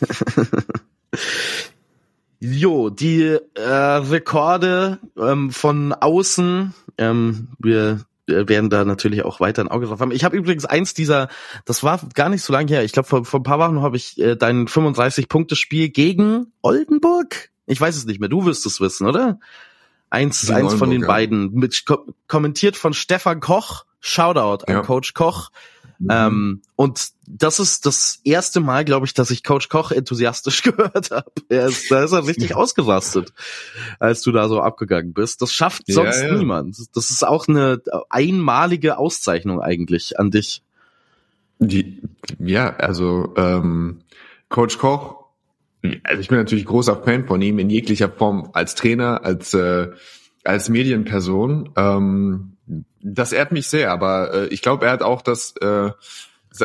Jo, 2.42 2.88
die 2.88 3.37
äh, 3.54 3.60
Rekorde 3.60 4.99
ähm, 5.18 5.50
von 5.50 5.92
außen, 5.92 6.72
ähm, 6.96 7.49
wir 7.58 8.00
werden 8.30 8.70
da 8.70 8.84
natürlich 8.84 9.25
auch 9.25 9.40
weiter 9.40 9.62
ein 9.62 9.68
Auge 9.68 9.87
drauf 9.87 10.00
haben. 10.00 10.12
Ich 10.12 10.25
habe 10.25 10.37
übrigens 10.37 10.64
eins 10.64 10.94
dieser, 10.94 11.28
das 11.64 11.82
war 11.82 12.00
gar 12.14 12.28
nicht 12.28 12.42
so 12.42 12.52
lange 12.52 12.68
her, 12.68 12.84
ich 12.84 12.92
glaube 12.92 13.08
vor, 13.08 13.25
vor 13.25 13.40
ein 13.40 13.44
paar 13.44 13.58
Wochen 13.58 13.82
habe 13.82 13.96
ich 13.96 14.18
äh, 14.18 14.37
dein 14.37 14.66
35-Punkte-Spiel 14.66 15.90
gegen 15.90 16.52
Oldenburg, 16.62 17.50
ich 17.66 17.80
weiß 17.80 17.96
es 17.96 18.06
nicht 18.06 18.20
mehr, 18.20 18.28
du 18.28 18.44
wirst 18.46 18.66
es 18.66 18.80
wissen, 18.80 19.06
oder? 19.06 19.38
Eins, 20.08 20.40
eins 20.40 20.50
Oldenburg, 20.50 20.78
von 20.78 20.90
den 20.90 21.02
ja. 21.02 21.06
beiden, 21.06 21.52
mit, 21.52 21.84
kommentiert 22.26 22.76
von 22.76 22.94
Stefan 22.94 23.40
Koch, 23.40 23.84
Shoutout 24.00 24.64
an 24.66 24.75
ja. 24.75 24.82
Coach 24.82 25.14
Koch, 25.14 25.50
Mhm. 26.00 26.09
Ähm, 26.11 26.62
und 26.76 27.11
das 27.26 27.61
ist 27.61 27.85
das 27.85 28.21
erste 28.25 28.61
Mal, 28.61 28.87
glaube 28.87 29.04
ich, 29.04 29.12
dass 29.12 29.30
ich 29.30 29.45
Coach 29.45 29.69
Koch 29.69 29.92
enthusiastisch 29.92 30.62
gehört 30.64 31.11
habe. 31.11 31.30
Er 31.50 31.66
ist, 31.66 31.90
da 31.90 32.02
ist 32.02 32.12
er 32.12 32.26
richtig 32.26 32.57
ausgerastet, 32.57 33.35
als 33.99 34.23
du 34.23 34.33
da 34.33 34.49
so 34.49 34.61
abgegangen 34.61 35.12
bist. 35.12 35.42
Das 35.42 35.52
schafft 35.52 35.85
sonst 35.87 36.21
ja, 36.23 36.28
ja. 36.28 36.38
niemand. 36.38 36.76
Das 36.95 37.11
ist 37.11 37.25
auch 37.25 37.49
eine 37.49 37.83
einmalige 38.09 38.97
Auszeichnung 38.97 39.61
eigentlich 39.61 40.19
an 40.19 40.30
dich. 40.30 40.62
Die, 41.59 42.00
ja, 42.38 42.75
also 42.76 43.35
ähm, 43.37 44.00
Coach 44.49 44.78
Koch, 44.78 45.26
also 46.02 46.21
ich 46.21 46.28
bin 46.28 46.38
natürlich 46.38 46.64
großer 46.64 47.02
Fan 47.02 47.26
von 47.26 47.42
ihm 47.42 47.59
in 47.59 47.69
jeglicher 47.69 48.09
Form 48.09 48.49
als 48.54 48.75
Trainer, 48.75 49.23
als 49.23 49.52
äh, 49.52 49.88
als 50.45 50.71
Medienperson. 50.71 51.71
Ähm, 51.76 52.57
das 53.02 53.32
ehrt 53.32 53.52
mich 53.52 53.68
sehr, 53.68 53.90
aber 53.90 54.32
äh, 54.32 54.46
ich 54.48 54.62
glaube, 54.62 54.86
er 54.86 54.92
hat 54.92 55.02
auch 55.02 55.22
das 55.22 55.54
äh, 55.60 55.90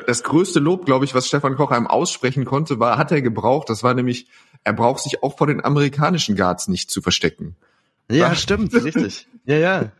das 0.07 0.23
größte 0.23 0.59
Lob, 0.59 0.85
glaube 0.85 1.05
ich, 1.05 1.13
was 1.13 1.27
Stefan 1.27 1.55
Koch 1.55 1.71
einem 1.71 1.87
aussprechen 1.87 2.45
konnte, 2.45 2.79
war, 2.79 2.97
hat 2.97 3.11
er 3.11 3.21
gebraucht. 3.21 3.69
Das 3.69 3.83
war 3.83 3.93
nämlich, 3.93 4.27
er 4.63 4.73
braucht 4.73 5.03
sich 5.03 5.21
auch 5.21 5.37
vor 5.37 5.47
den 5.47 5.63
amerikanischen 5.63 6.35
Guards 6.35 6.67
nicht 6.67 6.89
zu 6.89 7.01
verstecken. 7.01 7.55
Ja, 8.09 8.29
da, 8.29 8.35
stimmt, 8.35 8.73
richtig. 8.73 9.27
Ja, 9.45 9.57
ja. 9.57 9.91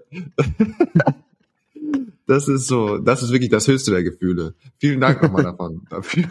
das 2.27 2.49
ist 2.49 2.67
so, 2.67 2.99
das 2.99 3.23
ist 3.23 3.31
wirklich 3.33 3.51
das 3.51 3.69
höchste 3.69 3.93
der 3.93 4.03
Gefühle. 4.03 4.55
Vielen 4.79 5.01
Dank 5.01 5.23
nochmal 5.23 5.43
davon. 5.45 5.87
Dafür. 5.89 6.27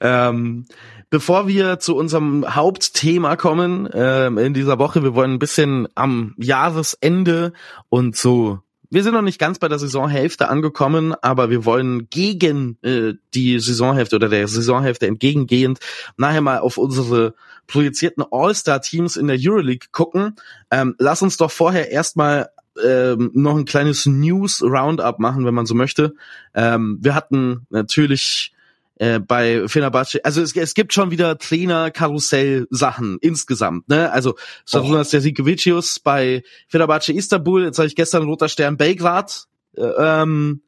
ähm, 0.00 0.66
Bevor 1.10 1.48
wir 1.48 1.80
zu 1.80 1.96
unserem 1.96 2.54
Hauptthema 2.54 3.36
kommen 3.36 3.86
äh, 3.86 4.26
in 4.28 4.54
dieser 4.54 4.78
Woche, 4.78 5.02
wir 5.02 5.14
wollen 5.14 5.34
ein 5.34 5.38
bisschen 5.40 5.88
am 5.94 6.34
Jahresende 6.38 7.52
und 7.88 8.16
so 8.16 8.60
wir 8.90 9.04
sind 9.04 9.14
noch 9.14 9.22
nicht 9.22 9.38
ganz 9.38 9.58
bei 9.60 9.68
der 9.68 9.78
Saisonhälfte 9.78 10.48
angekommen, 10.48 11.14
aber 11.22 11.48
wir 11.48 11.64
wollen 11.64 12.10
gegen 12.10 12.76
äh, 12.82 13.14
die 13.34 13.60
Saisonhälfte 13.60 14.16
oder 14.16 14.28
der 14.28 14.48
Saisonhälfte 14.48 15.06
entgegengehend 15.06 15.78
nachher 16.16 16.40
mal 16.40 16.58
auf 16.58 16.76
unsere 16.76 17.34
projizierten 17.68 18.24
All-Star-Teams 18.30 19.16
in 19.16 19.28
der 19.28 19.38
Euroleague 19.40 19.88
gucken. 19.92 20.34
Ähm, 20.72 20.96
lass 20.98 21.22
uns 21.22 21.36
doch 21.36 21.52
vorher 21.52 21.92
erstmal 21.92 22.50
ähm, 22.84 23.30
noch 23.32 23.56
ein 23.56 23.64
kleines 23.64 24.06
News-Roundup 24.06 25.20
machen, 25.20 25.46
wenn 25.46 25.54
man 25.54 25.66
so 25.66 25.76
möchte. 25.76 26.14
Ähm, 26.52 26.98
wir 27.00 27.14
hatten 27.14 27.66
natürlich 27.70 28.52
äh, 29.00 29.18
bei 29.18 29.66
Fenerbahce, 29.66 30.22
also 30.24 30.42
es, 30.42 30.54
es 30.54 30.74
gibt 30.74 30.92
schon 30.92 31.10
wieder 31.10 31.38
Trainer-Karussell-Sachen 31.38 33.16
insgesamt, 33.22 33.88
ne? 33.88 34.12
Also 34.12 34.36
Sarunas 34.66 35.14
oh. 35.14 35.80
bei 36.04 36.42
Fenerbahce 36.68 37.14
Istanbul, 37.14 37.64
jetzt 37.64 37.78
habe 37.78 37.88
ich 37.88 37.96
gestern 37.96 38.24
Roter 38.24 38.50
Stern 38.50 38.76
Belgrad, 38.76 39.46
äh, 39.74 39.82
ähm, 39.82 40.60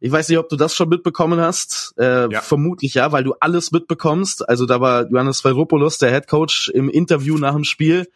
ich 0.00 0.10
weiß 0.10 0.28
nicht, 0.28 0.38
ob 0.38 0.48
du 0.48 0.56
das 0.56 0.74
schon 0.74 0.88
mitbekommen 0.88 1.40
hast. 1.40 1.94
Äh, 1.98 2.30
ja. 2.30 2.40
Vermutlich 2.40 2.94
ja, 2.94 3.10
weil 3.10 3.24
du 3.24 3.34
alles 3.40 3.72
mitbekommst. 3.72 4.48
Also 4.48 4.64
da 4.64 4.80
war 4.80 5.08
Johannes 5.08 5.44
Vairopoulos, 5.44 5.98
der 5.98 6.10
Head 6.12 6.28
Coach, 6.28 6.70
im 6.72 6.88
Interview 6.88 7.36
nach 7.36 7.54
dem 7.54 7.64
Spiel 7.64 8.06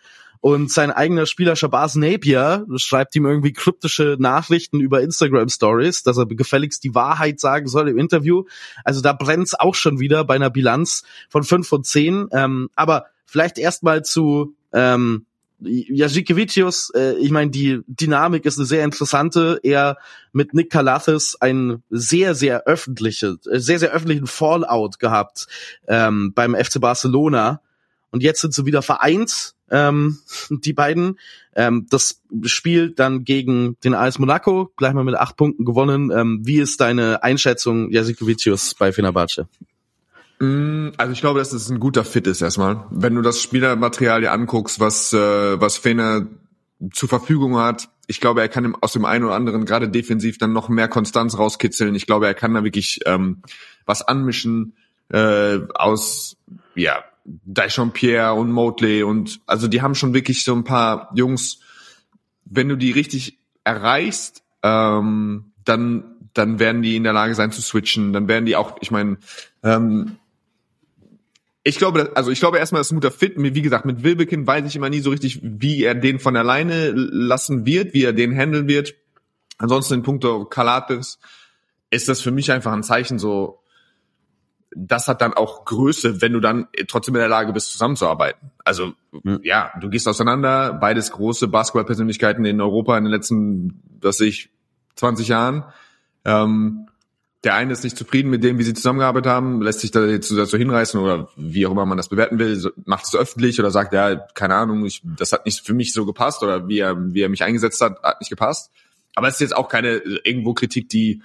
und 0.42 0.72
sein 0.72 0.90
eigener 0.90 1.26
Spieler 1.26 1.54
Shabazz 1.54 1.94
Napier 1.94 2.66
schreibt 2.74 3.14
ihm 3.14 3.26
irgendwie 3.26 3.52
kryptische 3.52 4.16
Nachrichten 4.18 4.80
über 4.80 5.00
Instagram 5.00 5.48
Stories, 5.48 6.02
dass 6.02 6.18
er 6.18 6.26
gefälligst 6.26 6.82
die 6.82 6.96
Wahrheit 6.96 7.38
sagen 7.38 7.68
soll 7.68 7.88
im 7.88 7.96
Interview. 7.96 8.42
Also 8.82 9.00
da 9.02 9.12
brennt's 9.12 9.54
auch 9.54 9.76
schon 9.76 10.00
wieder 10.00 10.24
bei 10.24 10.34
einer 10.34 10.50
Bilanz 10.50 11.04
von 11.28 11.44
fünf 11.44 11.68
von 11.68 11.84
zehn. 11.84 12.26
Ähm, 12.32 12.70
aber 12.74 13.06
vielleicht 13.24 13.56
erstmal 13.56 14.04
zu 14.04 14.56
ähm, 14.72 15.26
Jasikevicius, 15.60 16.90
äh, 16.90 17.12
ich 17.18 17.30
meine, 17.30 17.52
die 17.52 17.82
Dynamik 17.86 18.44
ist 18.44 18.58
eine 18.58 18.66
sehr 18.66 18.84
interessante. 18.84 19.60
Er 19.62 19.96
mit 20.32 20.54
Nick 20.54 20.70
Kalathis 20.70 21.36
ein 21.38 21.84
sehr, 21.88 22.34
sehr 22.34 22.64
öffentliche, 22.64 23.38
äh, 23.48 23.60
sehr, 23.60 23.78
sehr 23.78 23.92
öffentlichen 23.92 24.26
Fallout 24.26 24.98
gehabt 24.98 25.46
ähm, 25.86 26.32
beim 26.34 26.56
FC 26.56 26.80
Barcelona. 26.80 27.60
Und 28.10 28.24
jetzt 28.24 28.40
sind 28.40 28.54
sie 28.54 28.66
wieder 28.66 28.82
vereint 28.82 29.54
ähm, 29.72 30.18
die 30.50 30.72
beiden. 30.72 31.18
Ähm, 31.54 31.86
das 31.90 32.22
Spiel 32.44 32.90
dann 32.90 33.24
gegen 33.24 33.76
den 33.82 33.94
AS 33.94 34.18
Monaco, 34.18 34.70
gleich 34.76 34.92
mal 34.92 35.04
mit 35.04 35.16
acht 35.16 35.36
Punkten 35.36 35.64
gewonnen. 35.64 36.10
Ähm, 36.14 36.40
wie 36.44 36.60
ist 36.60 36.80
deine 36.80 37.22
Einschätzung, 37.22 37.90
Jasikowicius 37.90 38.74
bei 38.74 38.92
Fenerbahce? 38.92 39.48
Mm, 40.38 40.90
also 40.96 41.12
ich 41.12 41.20
glaube, 41.20 41.40
dass 41.40 41.52
es 41.52 41.68
ein 41.68 41.80
guter 41.80 42.04
Fit 42.04 42.26
ist 42.26 42.40
erstmal. 42.40 42.84
Wenn 42.90 43.14
du 43.14 43.22
das 43.22 43.42
Spielermaterial 43.42 44.20
dir 44.20 44.32
anguckst, 44.32 44.78
was, 44.78 45.12
äh, 45.12 45.60
was 45.60 45.76
Fener 45.76 46.26
zur 46.92 47.08
Verfügung 47.08 47.58
hat, 47.58 47.88
ich 48.06 48.20
glaube, 48.20 48.40
er 48.40 48.48
kann 48.48 48.74
aus 48.80 48.92
dem 48.92 49.04
einen 49.04 49.24
oder 49.24 49.34
anderen 49.34 49.64
gerade 49.64 49.88
defensiv 49.88 50.38
dann 50.38 50.52
noch 50.52 50.68
mehr 50.68 50.88
Konstanz 50.88 51.38
rauskitzeln. 51.38 51.94
Ich 51.94 52.06
glaube, 52.06 52.26
er 52.26 52.34
kann 52.34 52.54
da 52.54 52.64
wirklich 52.64 53.00
ähm, 53.06 53.42
was 53.86 54.02
anmischen 54.02 54.74
äh, 55.10 55.60
aus 55.74 56.36
ja 56.74 57.04
Pierre 57.92 58.34
und 58.34 58.50
Motley 58.50 59.02
und 59.02 59.40
also 59.46 59.68
die 59.68 59.82
haben 59.82 59.94
schon 59.94 60.14
wirklich 60.14 60.44
so 60.44 60.54
ein 60.54 60.64
paar 60.64 61.10
Jungs, 61.14 61.60
wenn 62.44 62.68
du 62.68 62.76
die 62.76 62.90
richtig 62.90 63.38
erreichst, 63.64 64.42
ähm, 64.62 65.52
dann 65.64 66.12
dann 66.34 66.58
werden 66.58 66.82
die 66.82 66.96
in 66.96 67.04
der 67.04 67.12
Lage 67.12 67.34
sein 67.34 67.52
zu 67.52 67.62
switchen, 67.62 68.12
dann 68.12 68.28
werden 68.28 68.46
die 68.46 68.56
auch, 68.56 68.76
ich 68.80 68.90
meine, 68.90 69.18
ähm, 69.62 70.16
ich 71.64 71.78
glaube, 71.78 72.10
also 72.14 72.30
ich 72.30 72.40
glaube 72.40 72.58
erstmal, 72.58 72.80
das 72.80 72.88
ist 72.88 72.92
ein 72.92 72.96
guter 72.96 73.12
Fit. 73.12 73.34
Wie 73.36 73.62
gesagt, 73.62 73.84
mit 73.84 74.02
Wilbekin 74.02 74.46
weiß 74.46 74.66
ich 74.66 74.74
immer 74.74 74.90
nie 74.90 75.00
so 75.00 75.10
richtig, 75.10 75.40
wie 75.42 75.84
er 75.84 75.94
den 75.94 76.18
von 76.18 76.36
alleine 76.36 76.90
lassen 76.90 77.66
wird, 77.66 77.94
wie 77.94 78.04
er 78.04 78.12
den 78.12 78.34
handeln 78.36 78.66
wird. 78.66 78.94
Ansonsten 79.58 79.94
in 79.94 80.02
puncto 80.02 80.44
Kalates 80.46 81.20
ist 81.90 82.08
das 82.08 82.20
für 82.20 82.32
mich 82.32 82.50
einfach 82.50 82.72
ein 82.72 82.82
Zeichen 82.82 83.20
so, 83.20 83.61
das 84.74 85.08
hat 85.08 85.20
dann 85.20 85.34
auch 85.34 85.64
Größe, 85.64 86.20
wenn 86.20 86.32
du 86.32 86.40
dann 86.40 86.68
trotzdem 86.88 87.14
in 87.14 87.20
der 87.20 87.28
Lage 87.28 87.52
bist, 87.52 87.72
zusammenzuarbeiten. 87.72 88.50
Also 88.64 88.92
mhm. 89.22 89.40
ja, 89.42 89.72
du 89.80 89.88
gehst 89.88 90.08
auseinander, 90.08 90.74
beides 90.74 91.12
große 91.12 91.48
Basketballpersönlichkeiten 91.48 92.44
in 92.44 92.60
Europa 92.60 92.96
in 92.96 93.04
den 93.04 93.12
letzten, 93.12 93.82
was 94.00 94.20
ich, 94.20 94.50
20 94.96 95.28
Jahren. 95.28 95.64
Ähm, 96.24 96.86
der 97.44 97.54
eine 97.54 97.72
ist 97.72 97.82
nicht 97.82 97.98
zufrieden 97.98 98.30
mit 98.30 98.44
dem, 98.44 98.58
wie 98.58 98.62
sie 98.62 98.74
zusammengearbeitet 98.74 99.30
haben, 99.30 99.62
lässt 99.62 99.80
sich 99.80 99.90
da 99.90 100.04
jetzt 100.04 100.30
dazu 100.30 100.56
hinreißen 100.56 101.00
oder 101.00 101.28
wie 101.36 101.66
auch 101.66 101.72
immer 101.72 101.86
man 101.86 101.96
das 101.96 102.08
bewerten 102.08 102.38
will, 102.38 102.72
macht 102.84 103.04
es 103.04 103.16
öffentlich 103.16 103.58
oder 103.58 103.72
sagt, 103.72 103.92
ja, 103.92 104.14
keine 104.14 104.54
Ahnung, 104.54 104.84
ich, 104.84 105.02
das 105.04 105.32
hat 105.32 105.44
nicht 105.44 105.66
für 105.66 105.74
mich 105.74 105.92
so 105.92 106.06
gepasst 106.06 106.42
oder 106.44 106.68
wie 106.68 106.78
er, 106.78 106.96
wie 107.12 107.20
er 107.20 107.28
mich 107.28 107.42
eingesetzt 107.42 107.80
hat, 107.80 108.00
hat 108.02 108.20
nicht 108.20 108.28
gepasst. 108.28 108.70
Aber 109.14 109.26
es 109.26 109.34
ist 109.34 109.40
jetzt 109.40 109.56
auch 109.56 109.68
keine 109.68 109.96
irgendwo 110.24 110.54
Kritik, 110.54 110.88
die 110.88 111.22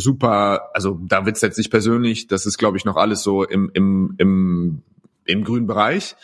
super, 0.00 0.70
also 0.74 0.98
da 1.02 1.26
wird's 1.26 1.40
jetzt 1.40 1.58
nicht 1.58 1.70
persönlich, 1.70 2.26
das 2.26 2.46
ist, 2.46 2.58
glaube 2.58 2.76
ich, 2.76 2.84
noch 2.84 2.96
alles 2.96 3.22
so 3.22 3.44
im, 3.44 3.70
im, 3.74 4.14
im, 4.18 4.82
im 5.24 5.44
grünen 5.44 5.66
Bereich. 5.66 6.16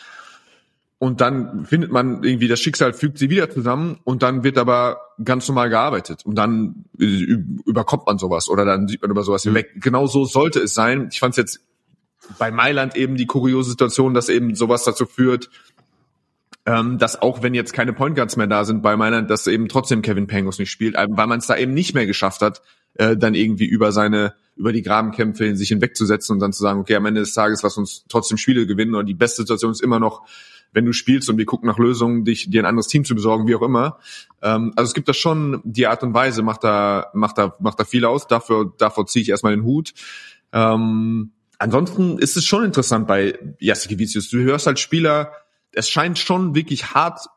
und 0.99 1.19
dann 1.19 1.65
findet 1.65 1.91
man 1.91 2.23
irgendwie, 2.23 2.47
das 2.47 2.59
Schicksal 2.59 2.93
fügt 2.93 3.17
sie 3.17 3.31
wieder 3.31 3.49
zusammen 3.49 3.97
und 4.03 4.21
dann 4.21 4.43
wird 4.43 4.59
aber 4.59 5.01
ganz 5.23 5.47
normal 5.47 5.69
gearbeitet 5.69 6.25
und 6.25 6.35
dann 6.35 6.85
überkommt 6.97 8.05
man 8.05 8.19
sowas 8.19 8.49
oder 8.49 8.65
dann 8.65 8.87
sieht 8.87 9.01
man 9.01 9.09
über 9.09 9.23
sowas 9.23 9.43
mhm. 9.43 9.49
hinweg. 9.49 9.81
Genau 9.81 10.05
so 10.05 10.25
sollte 10.25 10.59
es 10.59 10.75
sein. 10.75 11.09
Ich 11.11 11.19
fand 11.19 11.31
es 11.33 11.37
jetzt 11.37 11.61
bei 12.37 12.51
Mailand 12.51 12.95
eben 12.95 13.15
die 13.15 13.25
kuriose 13.25 13.71
Situation, 13.71 14.13
dass 14.13 14.29
eben 14.29 14.53
sowas 14.53 14.83
dazu 14.83 15.07
führt, 15.07 15.49
ähm, 16.67 16.99
dass 16.99 17.19
auch 17.19 17.41
wenn 17.41 17.55
jetzt 17.55 17.73
keine 17.73 17.93
Point 17.93 18.15
Guards 18.15 18.37
mehr 18.37 18.45
da 18.45 18.63
sind 18.63 18.83
bei 18.83 18.95
Mailand, 18.95 19.29
dass 19.31 19.47
eben 19.47 19.67
trotzdem 19.69 20.03
Kevin 20.03 20.27
Pangos 20.27 20.59
nicht 20.59 20.69
spielt, 20.69 20.95
weil 20.95 21.27
man 21.27 21.39
es 21.39 21.47
da 21.47 21.57
eben 21.57 21.73
nicht 21.73 21.95
mehr 21.95 22.05
geschafft 22.05 22.41
hat, 22.41 22.61
äh, 22.95 23.17
dann 23.17 23.35
irgendwie 23.35 23.65
über 23.65 23.91
seine 23.91 24.33
über 24.55 24.73
die 24.73 24.81
Grabenkämpfe 24.81 25.45
in 25.45 25.55
sich 25.55 25.69
hinwegzusetzen 25.69 26.33
und 26.33 26.39
dann 26.39 26.53
zu 26.53 26.61
sagen, 26.61 26.81
okay, 26.81 26.95
am 26.95 27.05
Ende 27.05 27.21
des 27.21 27.33
Tages 27.33 27.63
lass 27.63 27.77
uns 27.77 28.05
trotzdem 28.09 28.37
Spiele 28.37 28.67
gewinnen 28.67 28.95
und 28.95 29.05
die 29.05 29.13
beste 29.13 29.41
Situation 29.41 29.71
ist 29.71 29.81
immer 29.81 29.99
noch 29.99 30.27
wenn 30.73 30.85
du 30.85 30.93
spielst 30.93 31.29
und 31.29 31.37
wir 31.37 31.45
gucken 31.45 31.67
nach 31.67 31.77
Lösungen, 31.77 32.23
dich 32.25 32.49
dir 32.49 32.61
ein 32.61 32.65
anderes 32.65 32.87
Team 32.87 33.03
zu 33.03 33.15
besorgen, 33.15 33.47
wie 33.47 33.55
auch 33.55 33.61
immer. 33.61 33.99
Ähm, 34.41 34.73
also 34.75 34.89
es 34.89 34.93
gibt 34.93 35.09
da 35.09 35.13
schon 35.13 35.61
die 35.63 35.87
Art 35.87 36.03
und 36.03 36.13
Weise, 36.13 36.43
macht 36.43 36.63
da 36.63 37.11
macht 37.13 37.37
da 37.37 37.55
macht 37.59 37.79
da 37.79 37.83
viel 37.83 38.05
aus. 38.05 38.27
Dafür 38.27 38.73
davor 38.77 39.05
ziehe 39.05 39.21
ich 39.23 39.29
erstmal 39.29 39.55
den 39.55 39.63
Hut. 39.63 39.93
Ähm, 40.53 41.31
ansonsten 41.57 42.17
ist 42.17 42.37
es 42.37 42.45
schon 42.45 42.63
interessant 42.63 43.07
bei 43.07 43.37
Jasikevicius. 43.59 44.29
Du 44.29 44.39
hörst 44.39 44.67
als 44.67 44.79
Spieler, 44.79 45.33
es 45.73 45.89
scheint 45.89 46.17
schon 46.19 46.55
wirklich 46.55 46.93
hart. 46.93 47.27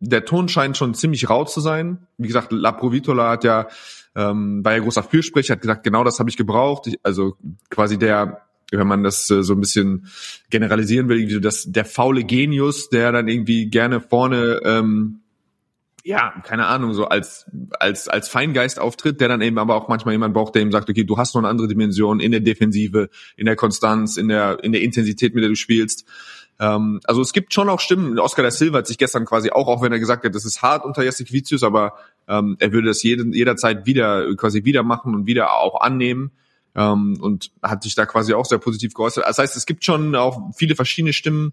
Der 0.00 0.26
Ton 0.26 0.48
scheint 0.48 0.76
schon 0.76 0.92
ziemlich 0.94 1.30
rau 1.30 1.44
zu 1.44 1.60
sein. 1.60 2.06
Wie 2.18 2.26
gesagt, 2.26 2.52
La 2.52 2.72
Provitola 2.72 3.30
hat 3.30 3.44
ja 3.44 3.68
ähm, 4.16 4.64
war 4.64 4.72
ja 4.72 4.78
großer 4.80 5.02
Fürsprecher, 5.02 5.54
hat 5.54 5.60
gesagt, 5.60 5.84
genau 5.84 6.04
das 6.04 6.18
habe 6.18 6.30
ich 6.30 6.36
gebraucht. 6.36 6.86
Ich, 6.86 6.98
also 7.02 7.36
quasi 7.70 7.98
der 7.98 8.44
wenn 8.78 8.86
man 8.86 9.02
das 9.02 9.30
äh, 9.30 9.42
so 9.42 9.54
ein 9.54 9.60
bisschen 9.60 10.06
generalisieren 10.50 11.08
will, 11.08 11.18
irgendwie 11.18 11.34
so 11.34 11.40
das, 11.40 11.64
der 11.66 11.84
faule 11.84 12.24
Genius, 12.24 12.88
der 12.88 13.12
dann 13.12 13.28
irgendwie 13.28 13.66
gerne 13.66 14.00
vorne, 14.00 14.60
ähm, 14.64 15.20
ja, 16.06 16.34
keine 16.44 16.66
Ahnung, 16.66 16.92
so 16.92 17.06
als, 17.06 17.46
als, 17.80 18.08
als 18.08 18.28
Feingeist 18.28 18.78
auftritt, 18.78 19.20
der 19.20 19.28
dann 19.28 19.40
eben 19.40 19.58
aber 19.58 19.74
auch 19.74 19.88
manchmal 19.88 20.12
jemand 20.12 20.34
braucht, 20.34 20.54
der 20.54 20.62
ihm 20.62 20.70
sagt, 20.70 20.90
okay, 20.90 21.04
du 21.04 21.16
hast 21.16 21.34
noch 21.34 21.40
eine 21.40 21.48
andere 21.48 21.66
Dimension 21.66 22.20
in 22.20 22.30
der 22.30 22.40
Defensive, 22.40 23.08
in 23.36 23.46
der 23.46 23.56
Konstanz, 23.56 24.18
in 24.18 24.28
der, 24.28 24.62
in 24.62 24.72
der 24.72 24.82
Intensität, 24.82 25.34
mit 25.34 25.42
der 25.42 25.48
du 25.48 25.56
spielst. 25.56 26.06
Ähm, 26.60 27.00
also 27.04 27.22
es 27.22 27.32
gibt 27.32 27.54
schon 27.54 27.70
auch 27.70 27.80
Stimmen. 27.80 28.18
Oscar 28.18 28.42
da 28.42 28.50
Silva 28.50 28.78
hat 28.78 28.86
sich 28.86 28.98
gestern 28.98 29.24
quasi 29.24 29.50
auch, 29.50 29.66
auch 29.66 29.82
wenn 29.82 29.92
er 29.92 29.98
gesagt 29.98 30.24
hat, 30.24 30.34
das 30.34 30.44
ist 30.44 30.60
hart 30.60 30.84
unter 30.84 31.02
Jessic 31.02 31.32
Vicius, 31.32 31.62
aber 31.62 31.94
ähm, 32.28 32.56
er 32.58 32.72
würde 32.72 32.88
das 32.88 33.02
jeden, 33.02 33.32
jederzeit 33.32 33.86
wieder, 33.86 34.34
quasi 34.36 34.64
wieder 34.64 34.82
machen 34.82 35.14
und 35.14 35.26
wieder 35.26 35.52
auch 35.54 35.80
annehmen 35.80 36.32
ähm, 36.74 37.18
und 37.20 37.50
hat 37.62 37.82
sich 37.82 37.94
da 37.94 38.06
quasi 38.06 38.34
auch 38.34 38.46
sehr 38.46 38.58
positiv 38.58 38.94
geäußert. 38.94 39.24
Das 39.26 39.38
heißt, 39.38 39.56
es 39.56 39.66
gibt 39.66 39.84
schon 39.84 40.14
auch 40.14 40.50
viele 40.56 40.74
verschiedene 40.74 41.12
Stimmen. 41.12 41.52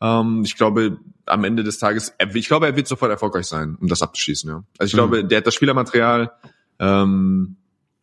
Ähm, 0.00 0.42
ich 0.44 0.56
glaube, 0.56 0.98
am 1.26 1.44
Ende 1.44 1.64
des 1.64 1.78
Tages, 1.78 2.14
ich 2.34 2.48
glaube, 2.48 2.66
er 2.66 2.76
wird 2.76 2.88
sofort 2.88 3.10
erfolgreich 3.10 3.46
sein, 3.46 3.76
um 3.80 3.88
das 3.88 4.02
abzuschließen. 4.02 4.50
Ja. 4.50 4.64
Also 4.78 4.88
ich 4.88 4.94
mhm. 4.94 5.10
glaube, 5.10 5.24
der 5.24 5.38
hat 5.38 5.46
das 5.46 5.54
Spielermaterial. 5.54 6.32
Ähm, 6.78 7.56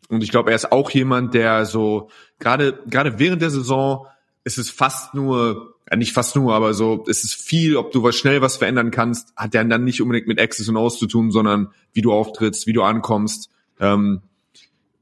und 0.09 0.23
ich 0.23 0.29
glaube, 0.29 0.51
er 0.51 0.55
ist 0.55 0.71
auch 0.71 0.91
jemand, 0.91 1.33
der 1.33 1.65
so 1.65 2.09
gerade 2.39 2.79
gerade 2.87 3.17
während 3.17 3.41
der 3.41 3.49
Saison 3.49 4.05
ist 4.43 4.59
es 4.59 4.69
fast 4.69 5.15
nur, 5.15 5.74
ja 5.89 5.97
nicht 5.97 6.13
fast 6.13 6.35
nur, 6.35 6.53
aber 6.53 6.73
so, 6.73 7.05
es 7.07 7.23
ist 7.23 7.35
viel, 7.35 7.77
ob 7.77 7.91
du 7.91 8.01
was 8.03 8.15
schnell 8.15 8.41
was 8.41 8.57
verändern 8.57 8.91
kannst, 8.91 9.33
hat 9.35 9.53
der 9.53 9.63
dann 9.65 9.83
nicht 9.83 10.01
unbedingt 10.01 10.27
mit 10.27 10.41
Access 10.41 10.67
und 10.67 10.77
Aus 10.77 10.97
zu 10.97 11.07
tun, 11.07 11.31
sondern 11.31 11.69
wie 11.93 12.01
du 12.01 12.11
auftrittst, 12.11 12.65
wie 12.67 12.73
du 12.73 12.83
ankommst. 12.83 13.49
Ähm, 13.79 14.21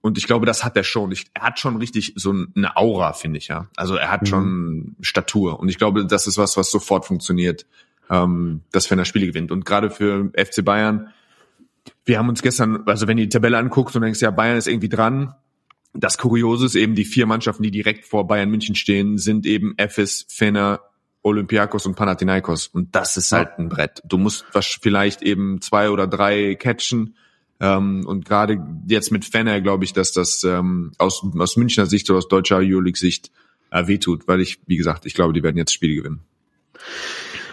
und 0.01 0.17
ich 0.17 0.27
glaube, 0.27 0.45
das 0.45 0.65
hat 0.65 0.75
er 0.75 0.83
schon. 0.83 1.13
Ich, 1.13 1.27
er 1.33 1.43
hat 1.43 1.59
schon 1.59 1.77
richtig 1.77 2.13
so 2.17 2.31
eine 2.31 2.75
Aura, 2.75 3.13
finde 3.13 3.37
ich 3.37 3.47
ja. 3.47 3.69
Also 3.77 3.95
er 3.95 4.11
hat 4.11 4.23
mhm. 4.23 4.25
schon 4.25 4.95
Statur. 4.99 5.59
Und 5.59 5.69
ich 5.69 5.77
glaube, 5.77 6.05
das 6.05 6.27
ist 6.27 6.37
was, 6.37 6.57
was 6.57 6.69
sofort 6.69 7.05
funktioniert, 7.05 7.65
ähm, 8.09 8.61
dass 8.71 8.91
wenn 8.91 8.99
er 8.99 9.05
Spiele 9.05 9.27
gewinnt. 9.27 9.51
Und 9.51 9.63
gerade 9.63 9.89
für 9.89 10.29
FC 10.35 10.65
Bayern, 10.65 11.07
wir 12.03 12.19
haben 12.19 12.27
uns 12.27 12.41
gestern, 12.41 12.83
also 12.85 13.07
wenn 13.07 13.15
du 13.15 13.23
die 13.23 13.29
Tabelle 13.29 13.57
anguckst 13.57 13.95
und 13.95 14.01
denkst, 14.01 14.21
ja, 14.21 14.31
Bayern 14.31 14.57
ist 14.57 14.67
irgendwie 14.67 14.89
dran. 14.89 15.35
Das 15.93 16.17
Kuriose 16.17 16.65
ist 16.65 16.75
eben, 16.75 16.95
die 16.95 17.05
vier 17.05 17.25
Mannschaften, 17.25 17.63
die 17.63 17.71
direkt 17.71 18.05
vor 18.05 18.27
Bayern 18.27 18.49
München 18.49 18.75
stehen, 18.75 19.17
sind 19.17 19.45
eben 19.45 19.75
FS, 19.77 20.25
Fener, 20.27 20.81
Olympiakos 21.21 21.85
und 21.85 21.95
Panathinaikos. 21.95 22.67
Und 22.67 22.95
das 22.95 23.15
ist 23.15 23.31
halt 23.31 23.57
ein 23.57 23.69
Brett. 23.69 24.01
Du 24.03 24.17
musst 24.17 24.45
vielleicht 24.81 25.21
eben 25.21 25.61
zwei 25.61 25.89
oder 25.89 26.07
drei 26.07 26.55
catchen 26.55 27.15
ähm, 27.59 28.05
und 28.05 28.25
gerade 28.25 28.59
jetzt 28.87 29.11
mit 29.11 29.23
Fenner 29.23 29.61
glaube 29.61 29.85
ich, 29.85 29.93
dass 29.93 30.11
das 30.11 30.43
ähm, 30.43 30.91
aus, 30.97 31.25
aus 31.37 31.55
Münchner 31.55 31.85
Sicht 31.85 32.09
oder 32.09 32.17
aus 32.17 32.27
deutscher 32.27 32.57
Euroleague-Sicht 32.57 33.31
äh, 33.71 33.87
wehtut, 33.87 34.27
weil 34.27 34.41
ich, 34.41 34.59
wie 34.67 34.75
gesagt, 34.75 35.05
ich 35.05 35.13
glaube, 35.13 35.31
die 35.31 35.43
werden 35.43 35.57
jetzt 35.57 35.73
Spiele 35.73 35.95
gewinnen. 35.95 36.21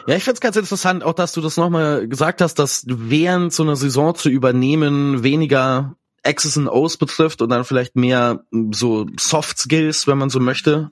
Ja, 0.07 0.16
ich 0.16 0.24
finde 0.24 0.35
es 0.35 0.40
ganz 0.40 0.57
interessant, 0.57 1.05
auch 1.05 1.12
dass 1.12 1.33
du 1.33 1.40
das 1.40 1.57
nochmal 1.57 2.09
gesagt 2.09 2.40
hast, 2.40 2.59
dass 2.59 2.85
während 2.88 3.53
so 3.53 3.62
einer 3.62 3.76
Saison 3.76 4.14
zu 4.16 4.29
übernehmen 4.29 5.22
weniger 5.22 5.96
X's 6.22 6.56
und 6.56 6.68
O's 6.68 6.96
betrifft 6.96 7.42
und 7.42 7.50
dann 7.50 7.64
vielleicht 7.64 7.96
mehr 7.96 8.44
so 8.72 9.06
Soft 9.18 9.59
Skills, 9.59 10.06
wenn 10.06 10.18
man 10.18 10.30
so 10.30 10.40
möchte 10.40 10.90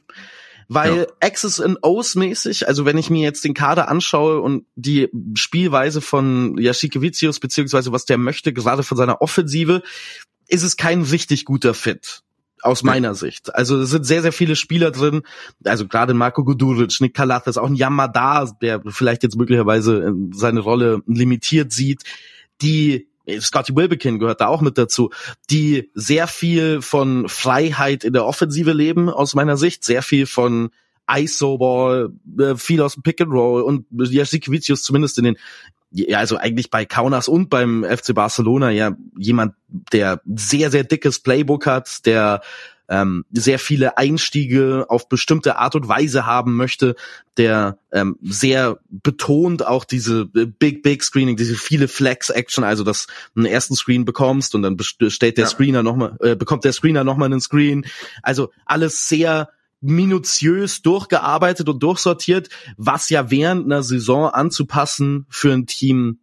weil 0.69 1.07
ja. 1.23 1.29
X's 1.29 1.61
and 1.61 1.79
O's 1.83 2.15
mäßig, 2.15 2.69
also 2.69 2.85
wenn 2.85 2.99
ich 2.99 3.09
mir 3.09 3.23
jetzt 3.23 3.43
den 3.45 3.55
Kader 3.55 3.89
anschaue 3.89 4.41
und 4.41 4.67
die 4.77 5.09
Spielweise 5.35 6.01
von 6.03 6.59
Jasikevicius, 6.59 7.41
beziehungsweise 7.41 7.91
was 7.91 8.05
der 8.05 8.19
möchte, 8.19 8.53
gerade 8.53 8.83
von 8.83 8.99
seiner 8.99 9.23
Offensive, 9.23 9.83
ist 10.47 10.63
es 10.63 10.77
kein 10.77 11.03
richtig 11.03 11.47
guter 11.47 11.73
Fit 11.73 12.23
aus 12.61 12.83
meiner 12.83 13.15
Sicht. 13.15 13.55
Also 13.55 13.81
es 13.81 13.91
sind 13.91 14.05
sehr, 14.05 14.21
sehr 14.21 14.33
viele 14.33 14.57
Spieler 14.57 14.91
drin, 14.91 15.23
also 15.65 15.87
gerade 15.87 16.13
Marco 16.13 16.45
Guduric, 16.45 17.01
Nick 17.01 17.15
Kalathis, 17.15 17.57
auch 17.57 17.69
ein 17.69 17.75
Yamada, 17.75 18.51
der 18.61 18.83
vielleicht 18.89 19.23
jetzt 19.23 19.37
möglicherweise 19.37 20.13
seine 20.33 20.61
Rolle 20.61 21.03
limitiert 21.07 21.73
sieht, 21.73 22.03
die 22.61 23.09
Scotty 23.41 23.75
Wilbekin 23.75 24.19
gehört 24.19 24.41
da 24.41 24.49
auch 24.49 24.61
mit 24.61 24.79
dazu, 24.79 25.11
die 25.51 25.91
sehr 25.95 26.27
viel 26.27 26.83
von 26.83 27.29
Freiheit 27.29 28.05
in 28.05 28.13
der 28.13 28.25
Offensive 28.25 28.73
leben, 28.73 29.09
aus 29.09 29.35
meiner 29.35 29.57
Sicht, 29.57 29.85
sehr 29.85 30.03
viel 30.03 30.27
von 30.27 30.71
ISO-Ball, 31.11 32.11
äh, 32.39 32.55
viel 32.57 32.83
aus 32.83 32.95
dem 32.95 33.03
Pick 33.03 33.21
and 33.21 33.33
Roll 33.33 33.63
und 33.63 33.87
Jasikevicius 33.91 34.83
zumindest 34.83 35.19
in 35.19 35.25
den 35.25 35.39
ja, 35.91 36.19
also 36.19 36.37
eigentlich 36.37 36.71
bei 36.71 36.85
Kaunas 36.85 37.29
und 37.29 37.49
beim 37.49 37.83
FC 37.83 38.15
Barcelona 38.15 38.71
ja 38.71 38.95
jemand, 39.17 39.55
der 39.69 40.21
sehr, 40.27 40.71
sehr 40.71 40.85
dickes 40.85 41.21
Playbook 41.21 41.67
hat, 41.67 42.05
der 42.05 42.43
ähm, 42.89 43.25
sehr 43.31 43.59
viele 43.59 43.99
Einstiege 43.99 44.87
auf 44.89 45.09
bestimmte 45.09 45.59
Art 45.59 45.75
und 45.75 45.89
Weise 45.89 46.27
haben 46.27 46.57
möchte, 46.57 46.97
der 47.37 47.79
ähm, 47.93 48.17
sehr 48.23 48.79
betont 48.89 49.67
auch 49.67 49.85
diese 49.85 50.29
äh, 50.35 50.47
Big 50.47 50.83
Big 50.83 51.03
Screening, 51.03 51.37
diese 51.37 51.55
viele 51.55 51.89
Flex 51.89 52.31
Action, 52.31 52.65
also 52.65 52.85
dass 52.85 53.07
du 53.35 53.41
einen 53.41 53.47
ersten 53.47 53.75
Screen 53.75 54.05
bekommst 54.05 54.55
und 54.55 54.63
dann 54.63 54.77
stellt 54.81 55.37
der 55.37 55.45
ja. 55.45 55.51
Screener 55.51 55.83
noch 55.83 55.97
mal, 55.97 56.17
äh, 56.21 56.35
bekommt 56.35 56.65
der 56.65 56.73
Screener 56.73 57.05
noch 57.05 57.17
mal 57.17 57.27
einen 57.27 57.41
Screen, 57.41 57.85
also 58.23 58.51
alles 58.65 59.09
sehr 59.09 59.51
minutiös 59.81 60.83
durchgearbeitet 60.83 61.69
und 61.69 61.83
durchsortiert, 61.83 62.49
was 62.77 63.11
ja 63.11 63.31
während 63.31 63.67
einer 63.67 63.83
Saison 63.83 64.29
anzupassen 64.29 65.27
für 65.29 65.53
ein 65.53 65.67
Team 65.67 66.19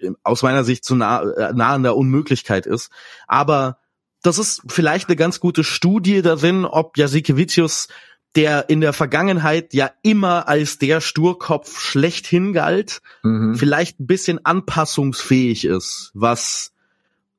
äh, 0.00 0.10
aus 0.22 0.42
meiner 0.42 0.64
Sicht 0.64 0.84
zu 0.84 0.96
nah, 0.96 1.22
äh, 1.22 1.52
nah 1.54 1.74
an 1.74 1.82
der 1.82 1.96
Unmöglichkeit 1.96 2.66
ist. 2.66 2.90
Aber 3.26 3.78
das 4.24 4.38
ist 4.38 4.62
vielleicht 4.66 5.08
eine 5.08 5.16
ganz 5.16 5.38
gute 5.38 5.62
Studie 5.62 6.22
darin, 6.22 6.64
ob 6.64 6.96
Jasikevicius, 6.96 7.88
der 8.34 8.70
in 8.70 8.80
der 8.80 8.94
Vergangenheit 8.94 9.74
ja 9.74 9.90
immer 10.02 10.48
als 10.48 10.78
der 10.78 11.00
Sturkopf 11.00 11.78
schlechthin 11.78 12.54
galt, 12.54 13.02
mhm. 13.22 13.54
vielleicht 13.54 14.00
ein 14.00 14.06
bisschen 14.06 14.44
anpassungsfähig 14.44 15.66
ist, 15.66 16.10
was 16.14 16.72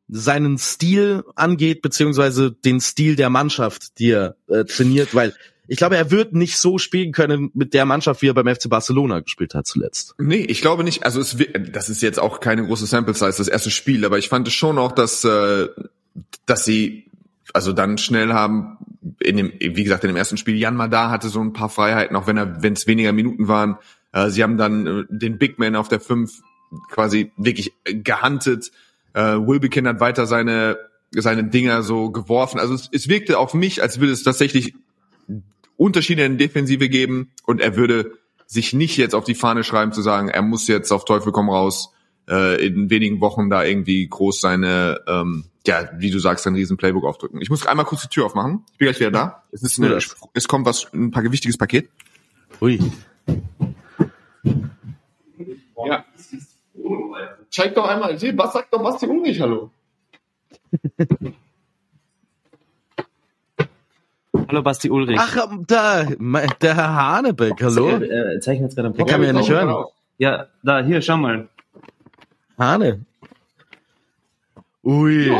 seinen 0.08 0.60
Stil 0.60 1.24
angeht, 1.36 1.82
beziehungsweise 1.82 2.52
den 2.52 2.80
Stil 2.80 3.15
der 3.15 3.32
Mannschaft, 3.32 3.98
die 3.98 4.12
er 4.12 4.36
äh, 4.48 4.63
trainiert, 4.65 5.15
weil 5.15 5.34
ich 5.67 5.78
glaube, 5.78 5.98
er 5.98 6.12
wird 6.12 6.34
nicht 6.34 6.60
so 6.60 6.78
spielen 6.78 7.12
können 7.12 7.50
mit 7.56 7.74
der 7.74 7.86
Mannschaft, 7.86 8.21
wie 8.21 8.28
er 8.28 8.36
beim 8.36 8.54
FC 8.54 8.69
Barcelona 8.69 9.21
gespielt 9.21 9.56
hat 9.56 9.65
zuletzt. 9.65 10.13
Nee, 10.19 10.45
ich 10.48 10.62
glaube 10.62 10.84
nicht. 10.84 11.04
Also 11.04 11.19
es, 11.19 11.36
das 11.71 11.89
ist 11.89 12.04
jetzt 12.04 12.19
auch 12.19 12.39
keine 12.39 12.63
große 12.63 12.86
Sample 12.86 13.15
Size, 13.15 13.34
das 13.36 13.48
erste 13.48 13.71
Spiel, 13.71 14.06
aber 14.06 14.19
ich 14.19 14.30
fand 14.30 14.48
es 14.48 14.54
schon 14.54 14.78
auch, 14.78 14.91
dass 14.91 15.24
äh, 15.24 15.67
dass 16.45 16.65
sie 16.65 17.12
also 17.54 17.73
dann 17.73 17.97
schnell 17.97 18.34
haben 18.34 18.78
in 19.19 19.38
dem 19.38 19.54
wie 19.60 19.84
gesagt 19.84 20.04
in 20.04 20.10
dem 20.10 20.17
ersten 20.17 20.38
Spiel 20.38 20.56
Jan 20.56 20.75
Madar 20.75 21.10
hatte 21.10 21.30
so 21.30 21.41
ein 21.41 21.54
paar 21.54 21.69
Freiheiten 21.69 22.15
auch 22.15 22.28
wenn 22.28 22.38
er 22.38 22.63
wenn 22.63 22.73
es 22.73 22.88
weniger 22.88 23.13
Minuten 23.13 23.47
waren. 23.47 23.78
Äh, 24.12 24.30
sie 24.30 24.43
haben 24.43 24.58
dann 24.58 24.88
äh, 24.88 25.04
den 25.10 25.38
Big 25.38 25.60
Man 25.60 25.75
auf 25.75 25.88
der 25.88 25.99
5 25.99 26.41
quasi 26.89 27.32
wirklich 27.38 27.73
gehandelt 27.84 28.71
äh, 29.13 29.38
Wilbekin 29.38 29.88
hat 29.88 29.99
weiter 29.99 30.25
seine 30.25 30.78
seine 31.12 31.45
Dinger 31.45 31.84
so 31.84 32.12
geworfen. 32.12 32.60
Also 32.60 32.73
es, 32.73 32.89
es 32.91 33.08
wirkte 33.08 33.39
auf 33.39 33.54
mich 33.54 33.82
als 33.82 33.99
würde 33.99 34.13
es 34.13 34.23
tatsächlich 34.23 34.73
Unterschiede 35.78 36.23
in 36.23 36.38
der 36.38 36.47
Defensive 36.47 36.89
geben. 36.89 37.32
Und 37.45 37.62
er 37.62 37.75
würde 37.75 38.13
sich 38.47 38.73
nicht 38.73 38.97
jetzt 38.97 39.15
auf 39.15 39.25
die 39.25 39.36
Fahne 39.36 39.63
schreiben 39.63 39.91
zu 39.91 40.01
sagen 40.01 40.30
er 40.30 40.43
muss 40.43 40.67
jetzt 40.67 40.91
auf 40.91 41.06
Teufel 41.06 41.32
komm 41.32 41.49
raus 41.49 41.91
äh, 42.30 42.66
in 42.66 42.90
wenigen 42.90 43.22
Wochen 43.22 43.50
da 43.50 43.64
irgendwie 43.64 44.08
groß 44.08 44.42
seine 44.42 45.02
ähm, 45.08 45.46
ja, 45.68 45.90
wie 45.98 46.12
du 46.12 46.20
sagst, 46.20 46.46
ein 46.48 46.56
riesen 46.56 46.78
Playbook 46.78 47.06
aufdrücken. 47.06 47.42
Ich 47.42 47.50
muss 47.50 47.66
einmal 47.66 47.86
kurz 47.86 48.04
die 48.04 48.08
Tür 48.08 48.26
aufmachen. 48.26 48.64
Ich 48.74 48.78
bin 48.78 48.88
gleich 48.88 49.00
wieder 49.00 49.12
da. 49.12 49.44
Es 49.52 49.64
ist 49.64 49.82
eine, 49.82 49.98
es 50.34 50.48
kommt 50.48 50.66
was, 50.66 50.92
ein 50.94 51.12
paar 51.12 51.24
gewichtiges 51.24 51.58
Paket. 51.58 51.90
Ui. 52.62 52.80
Ja. 55.88 56.06
Zeig 57.50 57.74
doch 57.76 57.88
einmal, 57.88 58.22
was 58.22 58.54
sagt 58.54 58.74
doch 58.74 58.84
Basti 58.84 59.08
Ulrich, 59.08 59.42
hallo? 59.42 59.72
Hallo 64.48 64.62
Basti 64.62 64.92
Ulrich. 64.92 65.18
Ach, 65.20 65.48
da, 65.66 66.04
der 66.04 66.76
Herr 66.76 66.96
Hanebeck, 66.96 67.62
hallo? 67.64 67.98
Äh, 67.98 68.40
zeichnen 68.42 68.66
jetzt 68.68 68.76
gerade 68.76 68.90
ein 68.90 68.94
Den 68.94 69.06
kann 69.06 69.20
man 69.20 69.28
ja 69.28 69.34
nicht 69.34 69.50
hören. 69.50 69.86
Ja, 70.18 70.48
da, 70.62 70.84
hier, 70.84 71.02
schau 71.02 71.18
mal. 71.18 71.50
Hane. 72.58 73.06
Ui. 74.84 75.32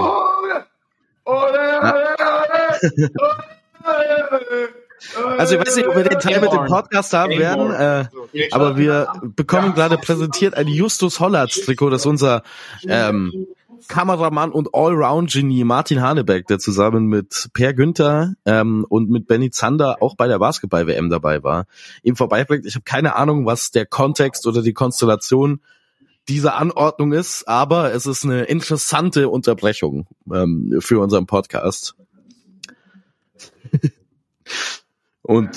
Also 5.38 5.56
ich 5.56 5.62
weiß 5.62 5.76
nicht, 5.76 5.88
ob 5.88 5.96
wir 5.96 6.04
den 6.04 6.20
Teil 6.20 6.42
mit 6.42 6.52
dem 6.52 6.66
Podcast 6.66 7.14
haben 7.14 7.38
werden, 7.38 7.72
äh, 7.72 8.06
aber 8.52 8.78
wir 8.78 9.08
bekommen 9.36 9.74
gerade 9.74 9.98
präsentiert 9.98 10.56
ein 10.56 10.68
Justus 10.68 11.20
Hollatz 11.20 11.62
Trikot, 11.62 11.90
das 11.90 12.06
unser 12.06 12.44
ähm, 12.88 13.48
Kameramann 13.88 14.52
und 14.52 14.70
Allround-Genie 14.74 15.64
Martin 15.64 16.02
Hanebeck, 16.02 16.48
der 16.48 16.60
zusammen 16.60 17.06
mit 17.06 17.50
Per 17.54 17.74
Günther 17.74 18.34
ähm, 18.46 18.86
und 18.90 19.10
mit 19.10 19.28
Benny 19.28 19.52
Zander 19.52 20.02
auch 20.02 20.16
bei 20.16 20.28
der 20.28 20.40
Basketball-WM 20.40 21.10
dabei 21.10 21.44
war, 21.44 21.66
ihm 22.02 22.16
vorbeibringt. 22.16 22.66
Ich 22.66 22.76
habe 22.76 22.84
keine 22.84 23.16
Ahnung, 23.16 23.46
was 23.46 23.72
der 23.72 23.86
Kontext 23.86 24.48
oder 24.48 24.62
die 24.62 24.74
Konstellation 24.74 25.62
dieser 26.28 26.56
Anordnung 26.56 27.14
ist, 27.14 27.48
aber 27.48 27.94
es 27.94 28.06
ist 28.06 28.24
eine 28.24 28.44
interessante 28.44 29.30
Unterbrechung 29.30 30.08
ähm, 30.32 30.78
für 30.80 31.00
unseren 31.00 31.28
Podcast. 31.28 31.96
und 35.22 35.50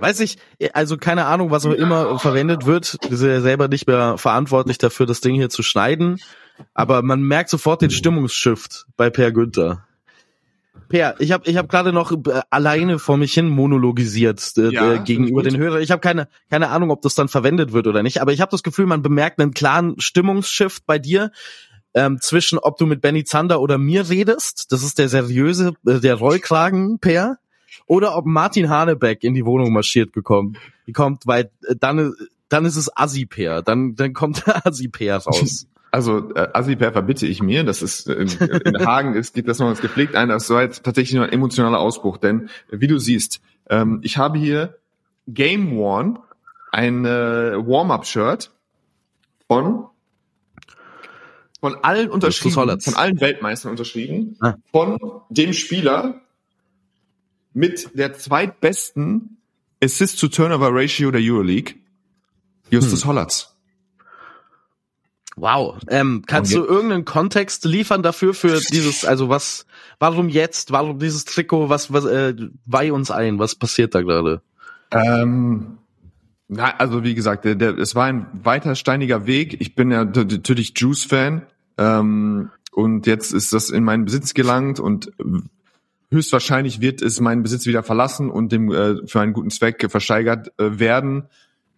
weiß 0.00 0.20
ich, 0.20 0.38
also 0.72 0.96
keine 0.96 1.26
Ahnung, 1.26 1.50
was 1.50 1.66
auch 1.66 1.72
immer 1.72 2.18
verwendet 2.18 2.66
wird. 2.66 2.98
Wir 3.08 3.16
sind 3.16 3.30
ja 3.30 3.40
selber 3.40 3.68
nicht 3.68 3.86
mehr 3.86 4.18
verantwortlich 4.18 4.78
dafür, 4.78 5.06
das 5.06 5.20
Ding 5.20 5.34
hier 5.34 5.50
zu 5.50 5.62
schneiden. 5.62 6.20
Aber 6.74 7.02
man 7.02 7.22
merkt 7.22 7.50
sofort 7.50 7.82
den 7.82 7.90
Stimmungsshift 7.90 8.86
bei 8.96 9.10
Per 9.10 9.32
Günther. 9.32 9.87
Per, 10.88 11.16
ich 11.18 11.32
habe 11.32 11.48
ich 11.48 11.56
hab 11.56 11.68
gerade 11.68 11.92
noch 11.92 12.12
äh, 12.12 12.40
alleine 12.50 12.98
vor 12.98 13.16
mich 13.16 13.34
hin 13.34 13.48
monologisiert 13.48 14.52
äh, 14.56 14.72
ja, 14.72 14.94
äh, 14.94 14.98
gegenüber 15.00 15.42
den 15.42 15.56
Hörern. 15.56 15.82
Ich 15.82 15.90
habe 15.90 16.00
keine 16.00 16.28
keine 16.50 16.68
Ahnung, 16.68 16.90
ob 16.90 17.02
das 17.02 17.14
dann 17.14 17.28
verwendet 17.28 17.72
wird 17.72 17.86
oder 17.86 18.02
nicht, 18.02 18.20
aber 18.20 18.32
ich 18.32 18.40
habe 18.40 18.50
das 18.50 18.62
Gefühl, 18.62 18.86
man 18.86 19.02
bemerkt 19.02 19.40
einen 19.40 19.52
klaren 19.52 19.98
Stimmungsshift 19.98 20.86
bei 20.86 20.98
dir 20.98 21.30
ähm, 21.94 22.20
zwischen, 22.20 22.58
ob 22.58 22.78
du 22.78 22.86
mit 22.86 23.00
Benny 23.00 23.24
Zander 23.24 23.60
oder 23.60 23.78
mir 23.78 24.08
redest. 24.08 24.72
Das 24.72 24.82
ist 24.82 24.98
der 24.98 25.08
seriöse, 25.08 25.74
äh, 25.86 26.00
der 26.00 26.14
Rollkragen 26.14 26.98
Per, 26.98 27.38
oder 27.86 28.16
ob 28.16 28.26
Martin 28.26 28.68
Hanebeck 28.68 29.24
in 29.24 29.34
die 29.34 29.44
Wohnung 29.44 29.72
marschiert 29.72 30.12
gekommen, 30.12 30.56
kommt, 30.94 31.26
weil 31.26 31.50
äh, 31.66 31.74
dann 31.78 32.14
dann 32.48 32.64
ist 32.64 32.76
es 32.76 32.94
Assi 32.96 33.26
Per, 33.26 33.62
dann 33.62 33.94
dann 33.94 34.12
kommt 34.12 34.42
der 34.46 34.66
Assi 34.66 34.88
Per 34.88 35.18
raus. 35.18 35.66
Also 35.90 36.34
äh, 36.34 36.48
Asiper 36.52 36.92
verbitte 36.92 37.26
ich 37.26 37.42
mir, 37.42 37.64
das 37.64 37.82
ist 37.82 38.08
in, 38.08 38.28
in 38.28 38.86
Hagen 38.86 39.14
ist, 39.14 39.34
geht 39.34 39.48
das 39.48 39.58
noch 39.58 39.68
als 39.68 39.80
gepflegt 39.80 40.14
ein, 40.14 40.28
das 40.28 40.50
war 40.50 40.62
jetzt 40.62 40.84
tatsächlich 40.84 41.14
nur 41.14 41.24
ein 41.24 41.32
emotionaler 41.32 41.78
Ausbruch, 41.78 42.18
denn 42.18 42.50
wie 42.70 42.86
du 42.86 42.98
siehst, 42.98 43.40
ähm, 43.70 44.00
ich 44.02 44.18
habe 44.18 44.38
hier 44.38 44.78
Game 45.26 45.76
Worn, 45.76 46.18
ein 46.72 47.04
äh, 47.04 47.56
Warm-Up-Shirt 47.56 48.50
von 49.46 49.86
von 51.60 51.74
allen 51.82 52.08
unterschrieben, 52.08 52.80
von 52.80 52.94
allen 52.94 53.20
Weltmeistern 53.20 53.72
unterschrieben, 53.72 54.36
ah. 54.40 54.54
von 54.70 54.98
dem 55.28 55.52
Spieler 55.52 56.20
mit 57.52 57.98
der 57.98 58.14
zweitbesten 58.14 59.38
Assist-to-Turnover-Ratio 59.82 61.10
der 61.10 61.20
Euroleague, 61.20 61.74
Justus 62.70 63.02
hm. 63.02 63.08
Hollatz. 63.08 63.57
Wow. 65.40 65.78
Ähm, 65.88 66.22
kannst 66.26 66.54
du 66.54 66.64
irgendeinen 66.64 67.04
Kontext 67.04 67.64
liefern 67.64 68.02
dafür 68.02 68.34
für 68.34 68.60
dieses, 68.72 69.04
also 69.04 69.28
was, 69.28 69.66
warum 69.98 70.28
jetzt, 70.28 70.72
warum 70.72 70.98
dieses 70.98 71.24
Trikot, 71.24 71.68
was, 71.68 71.92
was, 71.92 72.04
äh, 72.04 72.34
weih 72.66 72.92
uns 72.92 73.10
ein, 73.10 73.38
was 73.38 73.54
passiert 73.54 73.94
da 73.94 74.02
gerade? 74.02 74.42
Ähm, 74.90 75.78
na, 76.48 76.74
also 76.78 77.04
wie 77.04 77.14
gesagt, 77.14 77.44
der, 77.44 77.54
der, 77.54 77.78
es 77.78 77.94
war 77.94 78.06
ein 78.06 78.26
weiter 78.42 78.74
steiniger 78.74 79.26
Weg. 79.26 79.60
Ich 79.60 79.74
bin 79.74 79.90
ja 79.90 80.04
natürlich 80.04 80.72
Juice-Fan 80.76 81.46
ähm, 81.76 82.50
und 82.72 83.06
jetzt 83.06 83.32
ist 83.32 83.52
das 83.52 83.70
in 83.70 83.84
meinen 83.84 84.06
Besitz 84.06 84.34
gelangt 84.34 84.80
und 84.80 85.12
höchstwahrscheinlich 86.10 86.80
wird 86.80 87.02
es 87.02 87.20
meinen 87.20 87.42
Besitz 87.42 87.66
wieder 87.66 87.82
verlassen 87.82 88.30
und 88.30 88.50
dem 88.50 88.72
äh, 88.72 89.06
für 89.06 89.20
einen 89.20 89.32
guten 89.34 89.50
Zweck 89.50 89.90
versteigert 89.90 90.52
äh, 90.58 90.78
werden. 90.78 91.24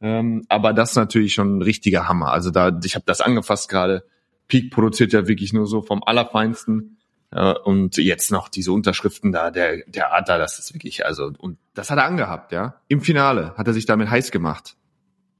Ähm, 0.01 0.45
aber 0.49 0.73
das 0.73 0.91
ist 0.91 0.97
natürlich 0.97 1.35
schon 1.35 1.59
ein 1.59 1.63
richtiger 1.63 2.09
Hammer. 2.09 2.33
Also 2.33 2.51
da, 2.51 2.79
ich 2.85 2.95
habe 2.95 3.05
das 3.07 3.21
angefasst 3.21 3.69
gerade. 3.69 4.05
Peak 4.49 4.73
produziert 4.73 5.13
ja 5.13 5.29
wirklich 5.29 5.53
nur 5.53 5.67
so 5.67 5.83
vom 5.83 6.03
Allerfeinsten. 6.05 6.99
Äh, 7.33 7.55
und 7.65 7.97
jetzt 7.97 8.33
noch 8.33 8.49
diese 8.49 8.73
Unterschriften 8.73 9.31
da, 9.33 9.51
der, 9.51 9.85
der 9.87 10.13
Adler, 10.13 10.39
das 10.39 10.59
ist 10.59 10.75
wirklich, 10.75 11.07
also, 11.07 11.31
und 11.39 11.59
das 11.75 11.91
hat 11.91 11.99
er 11.99 12.05
angehabt, 12.05 12.53
ja. 12.53 12.81
Im 12.89 13.01
Finale 13.01 13.55
hat 13.57 13.67
er 13.69 13.73
sich 13.73 13.87
damit 13.87 14.11
heiß 14.11 14.31
gemacht. 14.33 14.77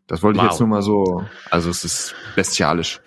Das 0.07 0.23
wollte 0.23 0.39
wow. 0.39 0.45
ich 0.45 0.51
jetzt 0.53 0.61
nur 0.61 0.69
mal 0.69 0.83
so, 0.83 1.25
also 1.51 1.71
es 1.71 1.85
ist 1.85 2.15
bestialisch. 2.37 3.01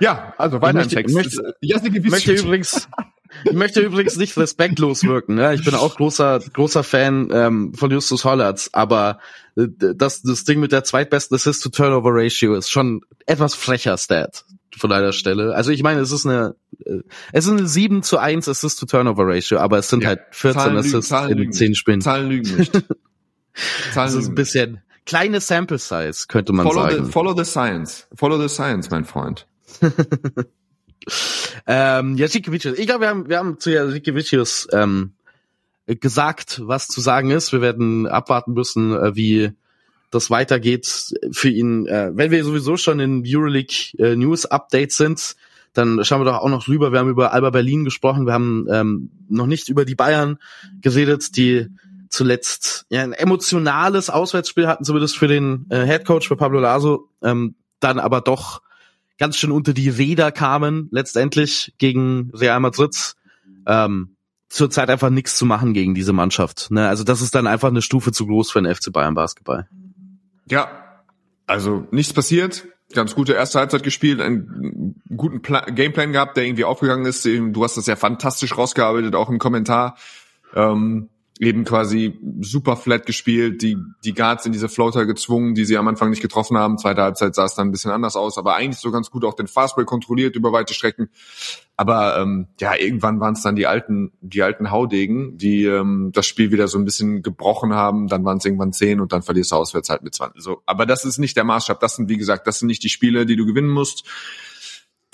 Ja, 0.00 0.34
also 0.38 0.60
weiter 0.60 0.80
ich 0.80 0.84
möchte, 0.84 1.00
im 1.00 1.06
Text. 1.06 1.14
Möchte, 1.62 2.10
möchte 2.10 2.32
übrigens, 2.32 2.88
ich 3.44 3.52
möchte 3.52 3.80
übrigens 3.80 4.16
nicht 4.16 4.36
respektlos 4.36 5.04
wirken. 5.04 5.34
Ne? 5.34 5.54
Ich 5.54 5.64
bin 5.64 5.74
auch 5.74 5.96
großer, 5.96 6.40
großer 6.52 6.82
Fan 6.82 7.28
ähm, 7.32 7.74
von 7.74 7.90
Justus 7.90 8.24
Hollatz, 8.24 8.70
aber 8.72 9.18
äh, 9.56 9.66
das, 9.94 10.22
das 10.22 10.44
Ding 10.44 10.60
mit 10.60 10.72
der 10.72 10.84
zweitbesten 10.84 11.34
Assist-to-Turnover-Ratio 11.34 12.54
ist 12.54 12.70
schon 12.70 13.02
etwas 13.26 13.54
frecher 13.54 13.98
Stat 13.98 14.44
von 14.76 14.92
einer 14.92 15.12
Stelle. 15.12 15.54
Also 15.54 15.70
ich 15.70 15.82
meine, 15.82 16.00
es 16.00 16.12
ist 16.12 16.26
eine, 16.26 16.54
äh, 16.84 17.00
es 17.32 17.46
ist 17.46 17.52
eine 17.52 17.66
7 17.66 18.02
zu 18.02 18.18
1 18.18 18.48
Assist-to-Turnover-Ratio, 18.48 19.58
aber 19.58 19.78
es 19.78 19.88
sind 19.88 20.02
ja, 20.02 20.10
halt 20.10 20.20
14 20.30 20.60
Zahlen 20.60 20.76
Assists 20.76 21.12
in 21.28 21.52
10 21.52 21.74
Spielen. 21.74 22.00
Zahlen 22.00 22.28
lügen 22.28 22.56
nicht. 22.56 22.72
Zahlen 23.92 23.94
das 23.94 24.14
ist 24.14 24.28
ein 24.28 24.34
bisschen 24.34 24.82
kleine 25.06 25.40
Sample 25.40 25.78
Size, 25.78 26.26
könnte 26.28 26.52
man 26.52 26.66
follow 26.66 26.88
sagen. 26.88 27.06
The, 27.06 27.12
follow 27.12 27.36
the 27.36 27.44
science. 27.44 28.06
Follow 28.14 28.40
the 28.40 28.48
science, 28.48 28.90
mein 28.90 29.04
Freund. 29.04 29.46
ähm, 31.66 32.16
Jasikevicius. 32.16 32.78
Ich 32.78 32.86
glaube, 32.86 33.02
wir 33.02 33.08
haben, 33.08 33.28
wir 33.28 33.38
haben 33.38 33.58
zu 33.58 33.72
Jasikevicius 33.72 34.68
ähm, 34.72 35.12
gesagt, 35.86 36.62
was 36.64 36.88
zu 36.88 37.00
sagen 37.00 37.30
ist. 37.30 37.52
Wir 37.52 37.60
werden 37.60 38.06
abwarten 38.06 38.52
müssen, 38.52 38.92
äh, 38.92 39.16
wie 39.16 39.52
das 40.10 40.30
weitergeht 40.30 41.14
für 41.32 41.48
ihn. 41.48 41.86
Äh, 41.86 42.12
wenn 42.14 42.30
wir 42.30 42.44
sowieso 42.44 42.76
schon 42.76 43.00
in 43.00 43.24
Euroleague 43.26 43.98
äh, 43.98 44.16
News 44.16 44.46
Updates 44.46 44.96
sind, 44.96 45.36
dann 45.72 46.04
schauen 46.04 46.20
wir 46.20 46.24
doch 46.24 46.38
auch 46.38 46.48
noch 46.48 46.68
rüber. 46.68 46.92
Wir 46.92 47.00
haben 47.00 47.10
über 47.10 47.32
Alba 47.32 47.50
Berlin 47.50 47.84
gesprochen. 47.84 48.26
Wir 48.26 48.32
haben 48.32 48.66
ähm, 48.70 49.10
noch 49.28 49.46
nicht 49.46 49.68
über 49.68 49.84
die 49.84 49.96
Bayern 49.96 50.38
geredet, 50.80 51.36
die 51.36 51.66
zuletzt 52.08 52.86
ja, 52.90 53.02
ein 53.02 53.12
emotionales 53.12 54.08
Auswärtsspiel 54.08 54.68
hatten, 54.68 54.84
zumindest 54.84 55.18
für 55.18 55.26
den 55.26 55.66
äh, 55.70 55.84
Head 55.84 56.04
Coach, 56.04 56.28
für 56.28 56.36
Pablo 56.36 56.60
Laso, 56.60 57.08
ähm, 57.22 57.56
dann 57.80 57.98
aber 57.98 58.20
doch 58.20 58.62
ganz 59.18 59.36
schön 59.36 59.52
unter 59.52 59.72
die 59.72 59.88
Räder 59.88 60.32
kamen, 60.32 60.88
letztendlich 60.90 61.74
gegen 61.78 62.30
Real 62.34 62.60
Madrid. 62.60 63.14
Ähm, 63.66 64.16
zurzeit 64.48 64.88
einfach 64.90 65.10
nichts 65.10 65.36
zu 65.36 65.46
machen 65.46 65.74
gegen 65.74 65.94
diese 65.94 66.12
Mannschaft. 66.12 66.70
Ne? 66.70 66.88
Also 66.88 67.02
das 67.04 67.20
ist 67.20 67.34
dann 67.34 67.46
einfach 67.46 67.68
eine 67.68 67.82
Stufe 67.82 68.12
zu 68.12 68.26
groß 68.26 68.52
für 68.52 68.62
den 68.62 68.72
FC 68.72 68.92
Bayern 68.92 69.14
Basketball. 69.14 69.68
Ja, 70.48 70.68
also 71.46 71.86
nichts 71.90 72.12
passiert. 72.12 72.66
Ganz 72.92 73.14
gute 73.14 73.32
erste 73.32 73.58
Halbzeit 73.58 73.82
gespielt, 73.82 74.20
einen 74.20 75.02
guten 75.16 75.42
Pla 75.42 75.60
Gameplan 75.62 76.12
gehabt, 76.12 76.36
der 76.36 76.44
irgendwie 76.44 76.64
aufgegangen 76.64 77.06
ist. 77.06 77.24
Du 77.24 77.64
hast 77.64 77.76
das 77.76 77.86
ja 77.86 77.96
fantastisch 77.96 78.56
rausgearbeitet, 78.56 79.14
auch 79.14 79.30
im 79.30 79.38
Kommentar. 79.38 79.96
Ähm, 80.54 81.08
eben 81.40 81.64
quasi 81.64 82.18
super 82.40 82.76
flat 82.76 83.06
gespielt, 83.06 83.60
die, 83.60 83.76
die 84.04 84.14
Guards 84.14 84.46
in 84.46 84.52
diese 84.52 84.68
Floater 84.68 85.04
gezwungen, 85.04 85.54
die 85.54 85.64
sie 85.64 85.76
am 85.76 85.88
Anfang 85.88 86.10
nicht 86.10 86.22
getroffen 86.22 86.56
haben. 86.56 86.78
Zweite 86.78 87.02
Halbzeit 87.02 87.34
sah 87.34 87.44
es 87.44 87.54
dann 87.54 87.68
ein 87.68 87.70
bisschen 87.72 87.90
anders 87.90 88.14
aus, 88.14 88.38
aber 88.38 88.54
eigentlich 88.54 88.78
so 88.78 88.92
ganz 88.92 89.10
gut 89.10 89.24
auch 89.24 89.34
den 89.34 89.48
Fastball 89.48 89.84
kontrolliert 89.84 90.36
über 90.36 90.52
weite 90.52 90.74
Strecken. 90.74 91.08
Aber 91.76 92.18
ähm, 92.18 92.46
ja, 92.60 92.76
irgendwann 92.76 93.18
waren 93.18 93.34
es 93.34 93.42
dann 93.42 93.56
die 93.56 93.66
alten, 93.66 94.12
die 94.20 94.42
alten 94.42 94.70
Haudegen, 94.70 95.36
die 95.36 95.64
ähm, 95.64 96.10
das 96.14 96.26
Spiel 96.26 96.52
wieder 96.52 96.68
so 96.68 96.78
ein 96.78 96.84
bisschen 96.84 97.22
gebrochen 97.22 97.74
haben. 97.74 98.06
Dann 98.06 98.24
waren 98.24 98.38
es 98.38 98.44
irgendwann 98.44 98.72
zehn 98.72 99.00
und 99.00 99.12
dann 99.12 99.22
verlierst 99.22 99.50
du 99.50 99.56
auswärts 99.56 99.90
halt 99.90 100.02
mit 100.02 100.14
20. 100.14 100.40
So, 100.40 100.62
aber 100.66 100.86
das 100.86 101.04
ist 101.04 101.18
nicht 101.18 101.36
der 101.36 101.44
Maßstab. 101.44 101.80
Das 101.80 101.96
sind, 101.96 102.08
wie 102.08 102.16
gesagt, 102.16 102.46
das 102.46 102.60
sind 102.60 102.68
nicht 102.68 102.84
die 102.84 102.88
Spiele, 102.88 103.26
die 103.26 103.34
du 103.34 103.44
gewinnen 103.44 103.70
musst 103.70 104.04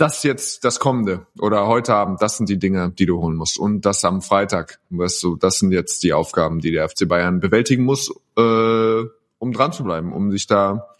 das 0.00 0.22
jetzt 0.22 0.64
das 0.64 0.80
kommende 0.80 1.26
oder 1.38 1.66
heute 1.66 1.94
Abend, 1.94 2.22
das 2.22 2.36
sind 2.36 2.48
die 2.48 2.58
Dinge, 2.58 2.90
die 2.90 3.06
du 3.06 3.20
holen 3.20 3.36
musst. 3.36 3.58
Und 3.58 3.82
das 3.82 4.04
am 4.04 4.22
Freitag, 4.22 4.80
weißt 4.90 5.22
du, 5.22 5.36
das 5.36 5.58
sind 5.58 5.72
jetzt 5.72 6.02
die 6.02 6.12
Aufgaben, 6.12 6.60
die 6.60 6.70
der 6.70 6.88
FC 6.88 7.06
Bayern 7.06 7.40
bewältigen 7.40 7.84
muss, 7.84 8.10
äh, 8.36 9.02
um 9.38 9.52
dran 9.52 9.72
zu 9.72 9.84
bleiben, 9.84 10.12
um 10.12 10.30
sich 10.30 10.46
da 10.46 10.94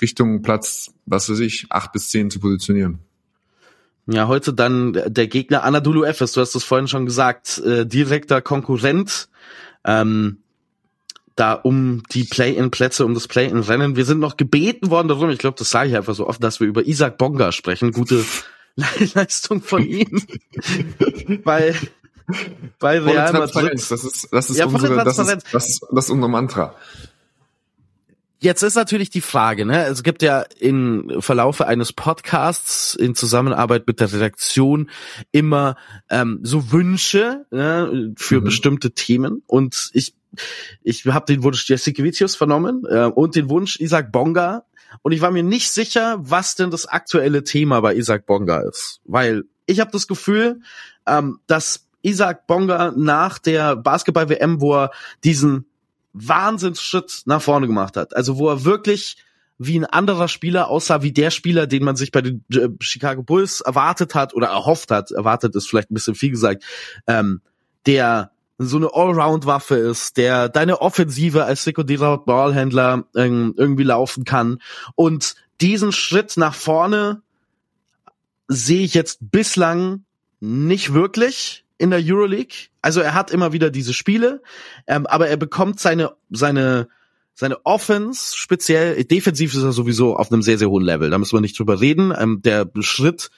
Richtung 0.00 0.42
Platz, 0.42 0.92
was 1.06 1.30
weiß 1.30 1.38
ich, 1.40 1.66
acht 1.70 1.92
bis 1.92 2.08
zehn 2.10 2.30
zu 2.30 2.40
positionieren. 2.40 2.98
Ja, 4.06 4.28
heute 4.28 4.52
dann 4.52 4.92
der 5.06 5.28
Gegner 5.28 5.62
Anadolu 5.62 6.04
Efes, 6.04 6.32
du 6.32 6.40
hast 6.40 6.54
es 6.54 6.64
vorhin 6.64 6.88
schon 6.88 7.06
gesagt, 7.06 7.58
äh, 7.58 7.86
direkter 7.86 8.42
Konkurrent. 8.42 9.28
Ähm, 9.84 10.38
da 11.36 11.54
um 11.54 12.02
die 12.12 12.24
Play-in-Plätze, 12.24 13.04
um 13.04 13.14
das 13.14 13.28
Play-in-Rennen. 13.28 13.96
Wir 13.96 14.04
sind 14.04 14.20
noch 14.20 14.36
gebeten 14.36 14.90
worden 14.90 15.08
darum, 15.08 15.30
ich 15.30 15.38
glaube, 15.38 15.56
das 15.58 15.70
sage 15.70 15.90
ich 15.90 15.96
einfach 15.96 16.14
so 16.14 16.28
oft, 16.28 16.42
dass 16.42 16.60
wir 16.60 16.66
über 16.66 16.86
Isaac 16.86 17.18
Bonga 17.18 17.52
sprechen. 17.52 17.92
Gute 17.92 18.24
Leistung 19.14 19.62
von 19.62 19.84
ihm. 19.84 20.22
bei, 21.44 21.74
bei 22.78 23.00
Real 23.00 23.32
Madrid. 23.32 23.74
Das 23.74 23.90
ist, 23.90 24.28
das 24.30 24.50
ist, 24.50 24.58
ja, 24.58 24.66
unsere, 24.66 25.04
das, 25.04 25.18
ist, 25.18 25.44
das, 25.52 25.68
ist, 25.68 25.86
das 25.90 26.04
ist 26.04 26.10
unser 26.10 26.28
Mantra. 26.28 26.74
Jetzt 28.44 28.62
ist 28.62 28.74
natürlich 28.74 29.08
die 29.08 29.22
Frage, 29.22 29.64
ne? 29.64 29.86
Es 29.86 30.02
gibt 30.02 30.20
ja 30.20 30.44
im 30.60 31.10
Verlaufe 31.20 31.66
eines 31.66 31.94
Podcasts 31.94 32.94
in 32.94 33.14
Zusammenarbeit 33.14 33.86
mit 33.86 34.00
der 34.00 34.12
Redaktion 34.12 34.90
immer 35.32 35.76
ähm, 36.10 36.40
so 36.42 36.70
Wünsche 36.70 37.46
ne, 37.50 38.12
für 38.18 38.40
mhm. 38.40 38.44
bestimmte 38.44 38.90
Themen. 38.90 39.42
Und 39.46 39.88
ich, 39.94 40.14
ich 40.82 41.06
habe 41.06 41.24
den 41.24 41.42
Wunsch 41.42 41.66
Jessica 41.66 42.02
Vicius 42.02 42.36
vernommen 42.36 42.82
äh, 42.86 43.06
und 43.06 43.34
den 43.34 43.48
Wunsch 43.48 43.80
Isaac 43.80 44.12
Bonga. 44.12 44.66
Und 45.00 45.12
ich 45.12 45.22
war 45.22 45.30
mir 45.30 45.42
nicht 45.42 45.70
sicher, 45.70 46.18
was 46.18 46.54
denn 46.54 46.70
das 46.70 46.84
aktuelle 46.84 47.44
Thema 47.44 47.80
bei 47.80 47.94
Isaac 47.94 48.26
Bonga 48.26 48.60
ist. 48.60 49.00
Weil 49.06 49.44
ich 49.64 49.80
habe 49.80 49.90
das 49.90 50.06
Gefühl, 50.06 50.60
ähm, 51.06 51.38
dass 51.46 51.88
Isaac 52.02 52.46
Bonga 52.46 52.92
nach 52.94 53.38
der 53.38 53.74
Basketball-WM, 53.74 54.60
wo 54.60 54.74
er 54.74 54.90
diesen 55.24 55.64
Wahnsinnsschritt 56.14 57.22
nach 57.26 57.42
vorne 57.42 57.66
gemacht 57.66 57.96
hat. 57.96 58.16
Also 58.16 58.38
wo 58.38 58.48
er 58.48 58.64
wirklich 58.64 59.16
wie 59.58 59.78
ein 59.78 59.84
anderer 59.84 60.28
Spieler 60.28 60.68
aussah, 60.68 61.02
wie 61.02 61.12
der 61.12 61.30
Spieler, 61.30 61.66
den 61.66 61.84
man 61.84 61.96
sich 61.96 62.10
bei 62.10 62.22
den 62.22 62.44
äh, 62.52 62.68
Chicago 62.80 63.22
Bulls 63.22 63.60
erwartet 63.60 64.14
hat 64.14 64.34
oder 64.34 64.48
erhofft 64.48 64.90
hat, 64.90 65.10
erwartet 65.10 65.54
ist 65.54 65.68
vielleicht 65.68 65.90
ein 65.90 65.94
bisschen 65.94 66.14
viel 66.14 66.30
gesagt, 66.30 66.64
ähm, 67.06 67.40
der 67.86 68.32
so 68.58 68.76
eine 68.76 68.94
Allround-Waffe 68.94 69.76
ist, 69.76 70.16
der 70.16 70.48
deine 70.48 70.80
Offensive 70.80 71.44
als 71.44 71.64
sekundärer 71.64 72.18
Ballhändler 72.18 73.04
ähm, 73.16 73.54
irgendwie 73.56 73.82
laufen 73.82 74.24
kann. 74.24 74.58
Und 74.94 75.34
diesen 75.60 75.92
Schritt 75.92 76.36
nach 76.36 76.54
vorne 76.54 77.22
sehe 78.48 78.84
ich 78.84 78.94
jetzt 78.94 79.18
bislang 79.20 80.04
nicht 80.40 80.94
wirklich 80.94 81.64
in 81.78 81.90
der 81.90 82.00
Euroleague. 82.02 82.68
Also 82.84 83.00
er 83.00 83.14
hat 83.14 83.30
immer 83.30 83.54
wieder 83.54 83.70
diese 83.70 83.94
Spiele, 83.94 84.42
ähm, 84.86 85.06
aber 85.06 85.28
er 85.28 85.38
bekommt 85.38 85.80
seine 85.80 86.12
seine 86.30 86.88
seine 87.32 87.64
Offense 87.64 88.36
speziell 88.36 89.02
defensiv 89.04 89.54
ist 89.54 89.62
er 89.62 89.72
sowieso 89.72 90.16
auf 90.16 90.30
einem 90.30 90.42
sehr 90.42 90.58
sehr 90.58 90.68
hohen 90.68 90.84
Level. 90.84 91.08
Da 91.08 91.16
müssen 91.16 91.34
wir 91.34 91.40
nicht 91.40 91.58
drüber 91.58 91.80
reden. 91.80 92.12
Ähm, 92.14 92.42
der 92.42 92.70
Schritt, 92.80 93.30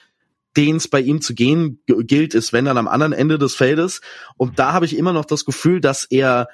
den 0.57 0.75
es 0.75 0.89
bei 0.89 0.99
ihm 0.99 1.21
zu 1.21 1.33
gehen 1.33 1.79
gilt, 1.87 2.35
ist 2.35 2.51
wenn 2.51 2.65
dann 2.65 2.77
am 2.77 2.89
anderen 2.89 3.13
Ende 3.13 3.37
des 3.37 3.55
Feldes. 3.55 4.01
Und 4.35 4.59
da 4.59 4.73
habe 4.73 4.85
ich 4.85 4.97
immer 4.97 5.13
noch 5.13 5.23
das 5.23 5.45
Gefühl, 5.45 5.79
dass 5.79 6.03
er 6.03 6.49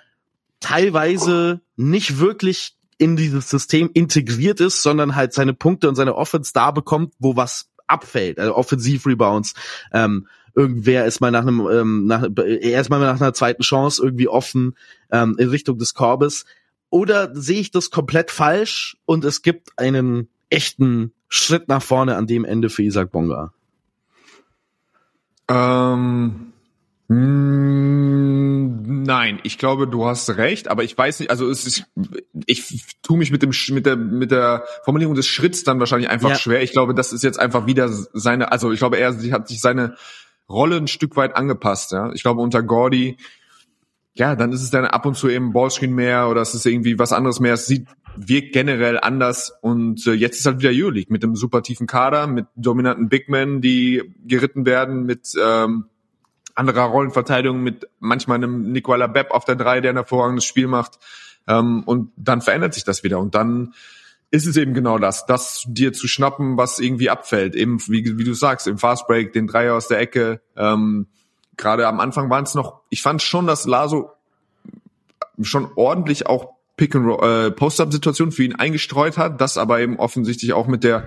teilweise 0.59 1.61
nicht 1.75 2.19
wirklich 2.19 2.75
in 2.99 3.15
dieses 3.15 3.49
System 3.49 3.89
integriert 3.91 4.59
ist, 4.61 4.83
sondern 4.83 5.15
halt 5.15 5.33
seine 5.33 5.55
Punkte 5.55 5.89
und 5.89 5.95
seine 5.95 6.15
Offense 6.15 6.51
da 6.53 6.69
bekommt, 6.69 7.15
wo 7.17 7.35
was 7.35 7.71
abfällt, 7.87 8.37
also 8.37 8.55
Offensiv-Rebounds. 8.55 9.55
Ähm, 9.91 10.27
irgendwer 10.55 11.05
ist 11.05 11.19
mal 11.19 11.31
nach 11.31 11.41
einem, 11.41 11.67
ähm, 11.71 12.05
nach, 12.05 12.27
erstmal 12.61 12.99
nach 12.99 13.19
einer 13.19 13.33
zweiten 13.33 13.63
Chance 13.63 14.03
irgendwie 14.03 14.27
offen 14.27 14.75
ähm, 15.11 15.35
in 15.39 15.49
Richtung 15.49 15.77
des 15.77 15.93
Korbes. 15.93 16.45
Oder 16.89 17.35
sehe 17.35 17.59
ich 17.59 17.71
das 17.71 17.89
komplett 17.89 18.29
falsch 18.29 18.97
und 19.05 19.25
es 19.25 19.41
gibt 19.41 19.71
einen 19.77 20.29
echten 20.49 21.11
Schritt 21.27 21.67
nach 21.67 21.81
vorne 21.81 22.15
an 22.15 22.27
dem 22.27 22.45
Ende 22.45 22.69
für 22.69 22.83
Isaac 22.83 23.11
Bonga? 23.11 23.51
Ähm, 25.49 26.53
hm, 27.09 29.03
nein, 29.03 29.39
ich 29.43 29.57
glaube, 29.57 29.87
du 29.87 30.05
hast 30.05 30.29
recht, 30.37 30.67
aber 30.67 30.83
ich 30.83 30.97
weiß 30.97 31.19
nicht, 31.19 31.31
also 31.31 31.49
es 31.49 31.65
ist, 31.65 31.85
ich 32.45 32.85
tue 33.01 33.17
mich 33.17 33.31
mit 33.31 33.41
dem 33.41 33.51
mit 33.71 33.85
der 33.85 33.95
mit 33.95 34.31
der 34.31 34.63
Formulierung 34.83 35.15
des 35.15 35.27
Schritts 35.27 35.63
dann 35.63 35.79
wahrscheinlich 35.79 36.09
einfach 36.09 36.29
ja. 36.29 36.35
schwer. 36.35 36.63
Ich 36.63 36.71
glaube, 36.71 36.93
das 36.93 37.11
ist 37.11 37.23
jetzt 37.23 37.39
einfach 37.39 37.65
wieder 37.65 37.89
seine, 38.13 38.51
also 38.51 38.71
ich 38.71 38.79
glaube, 38.79 38.97
er 38.97 39.13
hat 39.31 39.47
sich 39.47 39.59
seine 39.59 39.95
Rolle 40.53 40.77
ein 40.77 40.87
Stück 40.87 41.15
weit 41.15 41.35
angepasst. 41.35 41.91
Ja, 41.91 42.11
ich 42.13 42.21
glaube 42.23 42.41
unter 42.41 42.63
Gordy, 42.63 43.17
ja, 44.13 44.35
dann 44.35 44.53
ist 44.53 44.61
es 44.61 44.69
dann 44.69 44.85
ab 44.85 45.05
und 45.05 45.15
zu 45.15 45.27
eben 45.27 45.53
Ballscreen 45.53 45.93
mehr 45.93 46.29
oder 46.29 46.41
es 46.41 46.53
ist 46.53 46.65
irgendwie 46.65 46.99
was 46.99 47.11
anderes 47.11 47.39
mehr. 47.39 47.53
Es 47.53 47.65
sieht 47.65 47.87
wirkt 48.15 48.53
generell 48.53 48.99
anders 48.99 49.51
und 49.61 50.05
äh, 50.05 50.13
jetzt 50.13 50.39
ist 50.39 50.45
halt 50.45 50.59
wieder 50.59 50.71
Euroleague 50.71 51.11
mit 51.11 51.23
einem 51.23 51.35
super 51.35 51.63
tiefen 51.63 51.87
Kader, 51.87 52.27
mit 52.27 52.45
dominanten 52.55 53.09
Big 53.09 53.27
Men, 53.27 53.59
die 53.61 54.03
geritten 54.25 54.65
werden, 54.67 55.05
mit 55.05 55.33
ähm, 55.43 55.85
anderer 56.55 56.83
Rollenverteidigung, 56.83 57.61
mit 57.61 57.87
manchmal 57.99 58.37
einem 58.37 58.71
Nicola 58.71 59.07
Bepp 59.07 59.31
auf 59.31 59.45
der 59.45 59.55
drei, 59.55 59.81
der 59.81 59.93
ein 59.93 59.97
hervorragendes 59.97 60.45
Spiel 60.45 60.67
macht. 60.67 60.99
Ähm, 61.47 61.83
und 61.85 62.11
dann 62.15 62.41
verändert 62.41 62.73
sich 62.73 62.83
das 62.83 63.03
wieder 63.03 63.19
und 63.19 63.35
dann 63.35 63.73
ist 64.33 64.47
es 64.47 64.57
eben 64.57 64.73
genau 64.73 64.97
das, 64.97 65.27
das 65.27 65.63
dir 65.67 65.93
zu 65.93 66.07
schnappen, 66.07 66.57
was 66.57 66.79
irgendwie 66.79 67.11
abfällt. 67.11 67.55
Eben, 67.55 67.79
wie, 67.87 68.17
wie 68.17 68.23
du 68.23 68.33
sagst, 68.33 68.65
im 68.65 68.79
Fastbreak, 68.79 69.31
den 69.31 69.45
Dreier 69.45 69.75
aus 69.75 69.89
der 69.89 69.99
Ecke. 69.99 70.41
Ähm, 70.57 71.05
Gerade 71.55 71.87
am 71.87 71.99
Anfang 71.99 72.31
waren 72.31 72.43
es 72.43 72.55
noch, 72.55 72.81
ich 72.89 73.03
fand 73.03 73.21
schon, 73.21 73.45
dass 73.45 73.67
Laso 73.67 74.09
schon 75.39 75.69
ordentlich 75.75 76.25
auch 76.25 76.55
Pick 76.77 76.95
and 76.95 77.05
Roll, 77.05 77.23
äh, 77.23 77.51
Post-up-Situation 77.51 78.31
für 78.31 78.43
ihn 78.43 78.55
eingestreut 78.55 79.19
hat, 79.19 79.39
das 79.39 79.59
aber 79.59 79.81
eben 79.81 79.99
offensichtlich 79.99 80.53
auch 80.53 80.65
mit 80.65 80.83
der 80.83 81.05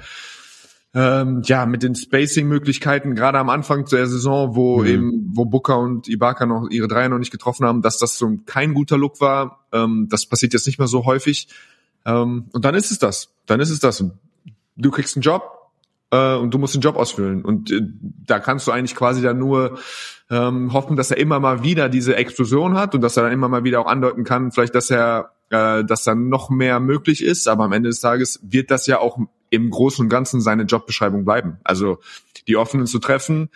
ähm, 0.94 1.42
ja 1.44 1.66
mit 1.66 1.82
den 1.82 1.96
Spacing-Möglichkeiten 1.96 3.16
gerade 3.16 3.40
am 3.40 3.50
Anfang 3.50 3.86
der 3.86 4.06
Saison, 4.06 4.54
wo 4.54 4.82
mhm. 4.82 4.86
eben 4.86 5.30
wo 5.34 5.46
Booker 5.46 5.80
und 5.80 6.06
Ibaka 6.06 6.46
noch 6.46 6.68
ihre 6.70 6.86
Dreier 6.86 7.08
noch 7.08 7.18
nicht 7.18 7.32
getroffen 7.32 7.66
haben, 7.66 7.82
dass 7.82 7.98
das 7.98 8.18
so 8.18 8.38
kein 8.46 8.72
guter 8.72 8.96
Look 8.96 9.20
war. 9.20 9.66
Ähm, 9.72 10.06
das 10.08 10.26
passiert 10.26 10.52
jetzt 10.52 10.68
nicht 10.68 10.78
mehr 10.78 10.86
so 10.86 11.06
häufig. 11.06 11.48
Ähm, 12.06 12.46
und 12.52 12.64
dann 12.64 12.74
ist 12.74 12.90
es 12.90 12.98
das. 12.98 13.30
Dann 13.44 13.60
ist 13.60 13.70
es 13.70 13.80
das. 13.80 14.02
Du 14.76 14.90
kriegst 14.90 15.16
einen 15.16 15.22
Job 15.22 15.70
äh, 16.10 16.36
und 16.36 16.54
du 16.54 16.58
musst 16.58 16.74
den 16.74 16.80
Job 16.80 16.96
ausfüllen. 16.96 17.44
Und 17.44 17.70
äh, 17.70 17.82
da 18.26 18.38
kannst 18.38 18.66
du 18.66 18.72
eigentlich 18.72 18.94
quasi 18.94 19.20
dann 19.20 19.38
nur 19.38 19.78
ähm, 20.30 20.72
hoffen, 20.72 20.96
dass 20.96 21.10
er 21.10 21.18
immer 21.18 21.40
mal 21.40 21.62
wieder 21.62 21.88
diese 21.88 22.16
Explosion 22.16 22.74
hat 22.74 22.94
und 22.94 23.00
dass 23.00 23.16
er 23.16 23.24
dann 23.24 23.32
immer 23.32 23.48
mal 23.48 23.64
wieder 23.64 23.80
auch 23.80 23.86
andeuten 23.86 24.24
kann, 24.24 24.52
vielleicht, 24.52 24.74
dass 24.74 24.90
er, 24.90 25.32
äh, 25.50 25.84
dass 25.84 26.04
dann 26.04 26.28
noch 26.28 26.48
mehr 26.48 26.80
möglich 26.80 27.22
ist. 27.22 27.48
Aber 27.48 27.64
am 27.64 27.72
Ende 27.72 27.88
des 27.88 28.00
Tages 28.00 28.40
wird 28.42 28.70
das 28.70 28.86
ja 28.86 29.00
auch 29.00 29.18
im 29.50 29.70
Großen 29.70 30.04
und 30.04 30.08
Ganzen 30.08 30.40
seine 30.40 30.64
Jobbeschreibung 30.64 31.24
bleiben. 31.24 31.58
Also 31.64 31.98
die 32.46 32.56
Offenen 32.56 32.86
zu 32.86 32.98
treffen, 32.98 33.50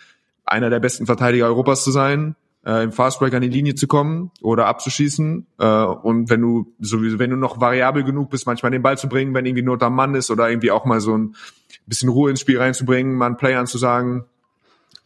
einer 0.45 0.69
der 0.69 0.79
besten 0.79 1.05
Verteidiger 1.05 1.45
Europas 1.45 1.83
zu 1.83 1.91
sein, 1.91 2.35
äh, 2.65 2.83
im 2.83 2.91
Fastbreak 2.91 3.33
an 3.33 3.41
die 3.41 3.49
Linie 3.49 3.75
zu 3.75 3.87
kommen 3.87 4.31
oder 4.41 4.67
abzuschießen. 4.67 5.47
Äh, 5.59 5.65
und 5.65 6.29
wenn 6.29 6.41
du 6.41 6.73
sowieso, 6.79 7.19
wenn 7.19 7.31
du 7.31 7.37
noch 7.37 7.59
variabel 7.59 8.03
genug 8.03 8.29
bist, 8.29 8.45
manchmal 8.45 8.71
den 8.71 8.81
Ball 8.81 8.97
zu 8.97 9.09
bringen, 9.09 9.33
wenn 9.33 9.45
irgendwie 9.45 9.63
Not 9.63 9.83
am 9.83 9.95
Mann 9.95 10.15
ist 10.15 10.29
oder 10.31 10.49
irgendwie 10.49 10.71
auch 10.71 10.85
mal 10.85 11.01
so 11.01 11.17
ein 11.17 11.35
bisschen 11.87 12.09
Ruhe 12.09 12.29
ins 12.29 12.41
Spiel 12.41 12.59
reinzubringen, 12.59 13.15
mal 13.15 13.27
einen 13.27 13.37
Play 13.37 13.55
anzusagen, 13.55 14.25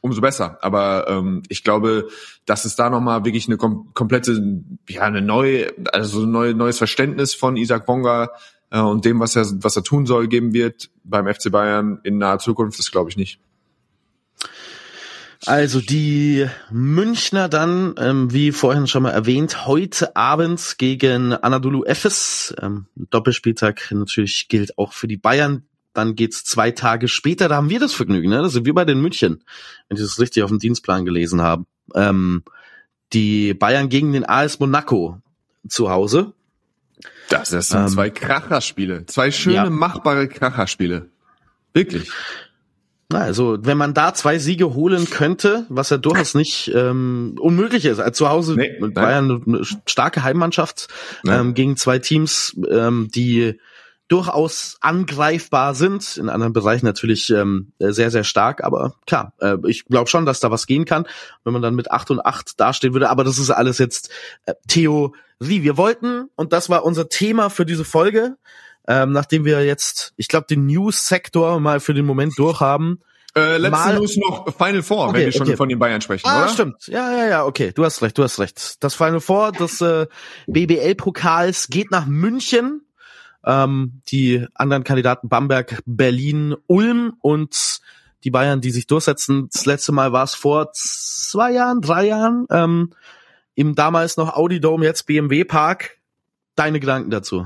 umso 0.02 0.22
besser. 0.22 0.58
Aber 0.62 1.08
ähm, 1.08 1.44
ich 1.50 1.64
glaube, 1.64 2.10
dass 2.46 2.66
es 2.66 2.76
da 2.76 2.90
nochmal 2.90 3.26
wirklich 3.26 3.48
eine 3.48 3.58
kom 3.58 3.94
komplette, 3.94 4.62
ja, 4.90 5.02
eine 5.02 5.22
neue, 5.22 5.74
also 5.92 6.24
ein 6.24 6.32
neue, 6.32 6.54
neues 6.54 6.78
Verständnis 6.78 7.34
von 7.34 7.58
Isaac 7.58 7.86
Bonga 7.86 8.32
äh, 8.70 8.80
und 8.80 9.06
dem, 9.06 9.20
was 9.20 9.36
er, 9.36 9.46
was 9.64 9.76
er 9.76 9.84
tun 9.84 10.06
soll, 10.06 10.28
geben 10.28 10.54
wird 10.54 10.90
beim 11.04 11.34
FC 11.34 11.52
Bayern 11.52 12.00
in 12.04 12.18
naher 12.18 12.40
Zukunft, 12.40 12.78
das 12.80 12.92
glaube 12.92 13.10
ich 13.10 13.18
nicht. 13.18 13.40
Also 15.46 15.80
die 15.80 16.48
Münchner 16.72 17.50
dann, 17.50 17.96
ähm, 17.98 18.34
wie 18.34 18.52
vorhin 18.52 18.88
schon 18.88 19.04
mal 19.04 19.12
erwähnt, 19.12 19.68
heute 19.68 20.16
Abend 20.16 20.76
gegen 20.78 21.34
Anadolu 21.34 21.84
Efes. 21.84 22.56
Ähm, 22.62 22.88
Doppelspieltag 22.96 23.92
natürlich 23.92 24.48
gilt 24.48 24.78
auch 24.78 24.94
für 24.94 25.08
die 25.08 25.18
Bayern. 25.18 25.64
Dann 25.94 26.16
geht's 26.16 26.44
zwei 26.44 26.72
Tage 26.72 27.08
später, 27.08 27.48
da 27.48 27.56
haben 27.56 27.70
wir 27.70 27.80
das 27.80 27.94
Vergnügen, 27.94 28.30
ne? 28.30 28.42
Das 28.42 28.54
sind 28.54 28.66
wir 28.66 28.74
bei 28.74 28.84
den 28.84 29.00
München, 29.00 29.44
wenn 29.88 29.98
ich 29.98 30.04
das 30.04 30.20
richtig 30.20 30.44
auf 30.44 30.50
dem 30.50 30.60
Dienstplan 30.60 31.06
gelesen 31.06 31.42
habe. 31.42 31.66
Ähm, 31.94 32.44
die 33.14 33.54
Bayern 33.54 33.88
gegen 33.90 34.12
den 34.14 34.28
AS 34.28 34.60
Monaco 34.60 35.22
zu 35.68 35.90
Hause. 35.90 36.34
Das, 37.30 37.50
das 37.50 37.70
sind 37.70 37.82
ähm, 37.82 37.88
zwei 37.88 38.10
Kracherspiele. 38.10 39.06
Zwei 39.06 39.32
schöne, 39.32 39.56
ja. 39.56 39.70
machbare 39.70 40.28
Kracherspiele. 40.28 41.10
Wirklich. 41.74 42.12
Also, 43.14 43.58
wenn 43.62 43.78
man 43.78 43.94
da 43.94 44.14
zwei 44.14 44.40
Siege 44.40 44.74
holen 44.74 45.10
könnte, 45.10 45.66
was 45.70 45.92
ja 45.92 45.98
durchaus 45.98 46.34
nicht 46.34 46.72
ähm, 46.74 47.36
unmöglich 47.40 47.86
ist. 47.86 48.00
Also, 48.00 48.12
zu 48.12 48.30
Hause 48.30 48.56
nee, 48.56 48.78
mit 48.80 48.96
Bayern 48.96 49.44
eine 49.46 49.62
starke 49.86 50.24
Heimmannschaft 50.24 50.88
ähm, 51.28 51.54
gegen 51.54 51.78
zwei 51.78 52.00
Teams, 52.00 52.58
ähm, 52.70 53.10
die 53.14 53.60
durchaus 54.08 54.78
angreifbar 54.82 55.74
sind, 55.74 56.18
in 56.18 56.30
anderen 56.30 56.54
Bereichen 56.54 56.86
natürlich 56.86 57.30
ähm, 57.32 57.72
sehr, 57.80 58.12
sehr 58.12 58.24
stark, 58.24 58.64
aber 58.64 58.94
klar, 59.08 59.34
äh, 59.40 59.58
ich 59.66 59.86
glaube 59.86 60.10
schon, 60.10 60.26
dass 60.26 60.40
da 60.40 60.52
was 60.52 60.68
gehen 60.68 60.86
kann, 60.86 61.08
wenn 61.44 61.54
man 61.54 61.62
dann 61.62 61.76
mit 61.76 61.90
8 61.90 62.12
und 62.12 62.26
8 62.26 62.60
dastehen 62.60 62.94
würde, 62.94 63.10
aber 63.10 63.24
das 63.24 63.40
ist 63.40 63.50
alles 63.50 63.80
jetzt 63.80 64.12
äh, 64.46 64.54
Theorie. 64.68 65.14
Wir 65.40 65.78
wollten, 65.78 66.30
und 66.36 66.54
das 66.54 66.70
war 66.70 66.86
unser 66.86 67.10
Thema 67.10 67.50
für 67.50 67.66
diese 67.66 67.84
Folge, 67.84 68.38
ähm, 68.88 69.12
nachdem 69.12 69.46
wir 69.46 69.66
jetzt, 69.66 70.14
ich 70.18 70.28
glaube, 70.28 70.48
den 70.48 70.66
News-Sektor 70.66 71.60
mal 71.60 71.80
für 71.80 71.94
den 71.94 72.06
Moment 72.06 72.38
durchhaben, 72.38 73.02
Äh, 73.38 73.58
letzte 73.58 73.96
News 73.96 74.16
noch 74.16 74.48
Final 74.56 74.82
Four, 74.82 75.10
okay, 75.10 75.14
wenn 75.18 75.26
wir 75.26 75.32
schon 75.34 75.42
okay. 75.42 75.58
von 75.58 75.68
den 75.68 75.78
Bayern 75.78 76.00
sprechen, 76.00 76.26
ah, 76.26 76.44
oder? 76.44 76.48
stimmt. 76.48 76.88
Ja, 76.88 77.12
ja, 77.12 77.28
ja, 77.28 77.46
okay. 77.46 77.74
Du 77.76 77.84
hast 77.84 78.02
recht, 78.02 78.18
du 78.18 78.24
hast 78.24 78.40
recht. 78.40 78.82
Das 78.82 78.96
Final 78.96 79.20
Four 79.20 79.52
des 79.52 79.82
äh, 79.82 80.08
BBL-Pokals 80.48 81.68
geht 81.68 81.92
nach 81.92 82.06
München. 82.06 82.82
Ähm, 83.44 84.02
die 84.08 84.48
anderen 84.54 84.86
Kandidaten 84.86 85.28
Bamberg, 85.28 85.82
Berlin, 85.86 86.56
Ulm 86.68 87.18
und 87.20 87.82
die 88.24 88.32
Bayern, 88.32 88.62
die 88.62 88.72
sich 88.72 88.88
durchsetzen. 88.88 89.50
Das 89.52 89.66
letzte 89.66 89.92
Mal 89.92 90.14
war 90.14 90.24
es 90.24 90.34
vor 90.34 90.72
zwei 90.72 91.52
Jahren, 91.52 91.82
drei 91.82 92.08
Jahren, 92.08 92.48
ähm, 92.50 92.92
im 93.54 93.76
damals 93.76 94.16
noch 94.16 94.36
Audi 94.36 94.62
Dome, 94.62 94.86
jetzt 94.86 95.08
BMW 95.08 95.44
Park. 95.44 95.98
Deine 96.56 96.80
Gedanken 96.80 97.12
dazu? 97.12 97.46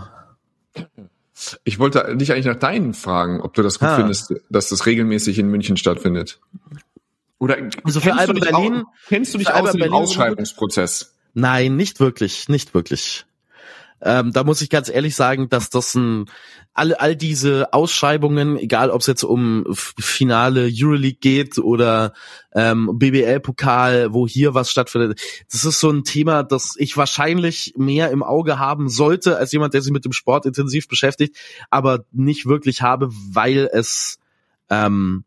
Ich 1.63 1.79
wollte 1.79 2.15
dich 2.17 2.31
eigentlich 2.31 2.45
nach 2.45 2.55
deinen 2.55 2.93
fragen, 2.93 3.41
ob 3.41 3.53
du 3.53 3.61
das 3.61 3.79
gut 3.79 3.89
ah. 3.89 3.95
findest, 3.97 4.33
dass 4.49 4.69
das 4.69 4.85
regelmäßig 4.85 5.39
in 5.39 5.47
München 5.47 5.77
stattfindet. 5.77 6.39
Oder 7.37 7.57
also 7.83 8.01
für 8.01 8.13
Alba 8.13 8.33
Berlin 8.33 8.83
auch, 8.83 9.07
kennst 9.07 9.33
du 9.33 9.37
dich 9.37 9.49
aus 9.49 9.71
dem 9.71 9.93
Ausschreibungsprozess? 9.93 11.15
Nein, 11.33 11.75
nicht 11.75 11.99
wirklich, 11.99 12.49
nicht 12.49 12.73
wirklich. 12.73 13.25
Ähm, 14.01 14.31
da 14.31 14.43
muss 14.43 14.61
ich 14.61 14.69
ganz 14.69 14.89
ehrlich 14.89 15.15
sagen, 15.15 15.49
dass 15.49 15.69
das 15.69 15.95
ein 15.95 16.25
all, 16.73 16.93
all 16.93 17.15
diese 17.15 17.73
Ausschreibungen, 17.73 18.57
egal 18.57 18.89
ob 18.89 19.01
es 19.01 19.07
jetzt 19.07 19.23
um 19.23 19.65
Finale 19.73 20.69
Euroleague 20.71 21.19
geht 21.19 21.57
oder 21.57 22.13
ähm, 22.53 22.91
BBL-Pokal, 22.93 24.13
wo 24.13 24.27
hier 24.27 24.53
was 24.53 24.71
stattfindet, 24.71 25.19
das 25.51 25.65
ist 25.65 25.79
so 25.79 25.89
ein 25.89 26.03
Thema, 26.03 26.43
das 26.43 26.75
ich 26.77 26.95
wahrscheinlich 26.95 27.73
mehr 27.75 28.11
im 28.11 28.23
Auge 28.23 28.59
haben 28.59 28.87
sollte 28.87 29.37
als 29.37 29.51
jemand, 29.51 29.73
der 29.73 29.81
sich 29.81 29.91
mit 29.91 30.05
dem 30.05 30.13
Sport 30.13 30.45
intensiv 30.45 30.87
beschäftigt, 30.87 31.35
aber 31.69 32.05
nicht 32.11 32.45
wirklich 32.45 32.81
habe, 32.81 33.09
weil 33.11 33.69
es 33.71 34.19
ähm, 34.69 35.25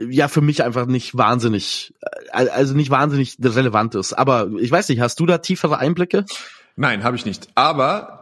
ja 0.00 0.28
für 0.28 0.40
mich 0.40 0.62
einfach 0.62 0.86
nicht 0.86 1.16
wahnsinnig, 1.16 1.94
äh, 2.32 2.48
also 2.48 2.74
nicht 2.74 2.90
wahnsinnig 2.90 3.36
relevant 3.42 3.94
ist. 3.94 4.12
Aber 4.12 4.50
ich 4.58 4.70
weiß 4.70 4.88
nicht, 4.88 5.00
hast 5.00 5.20
du 5.20 5.26
da 5.26 5.38
tiefere 5.38 5.78
Einblicke? 5.78 6.24
Nein, 6.78 7.02
habe 7.02 7.16
ich 7.16 7.26
nicht. 7.26 7.48
Aber 7.56 8.20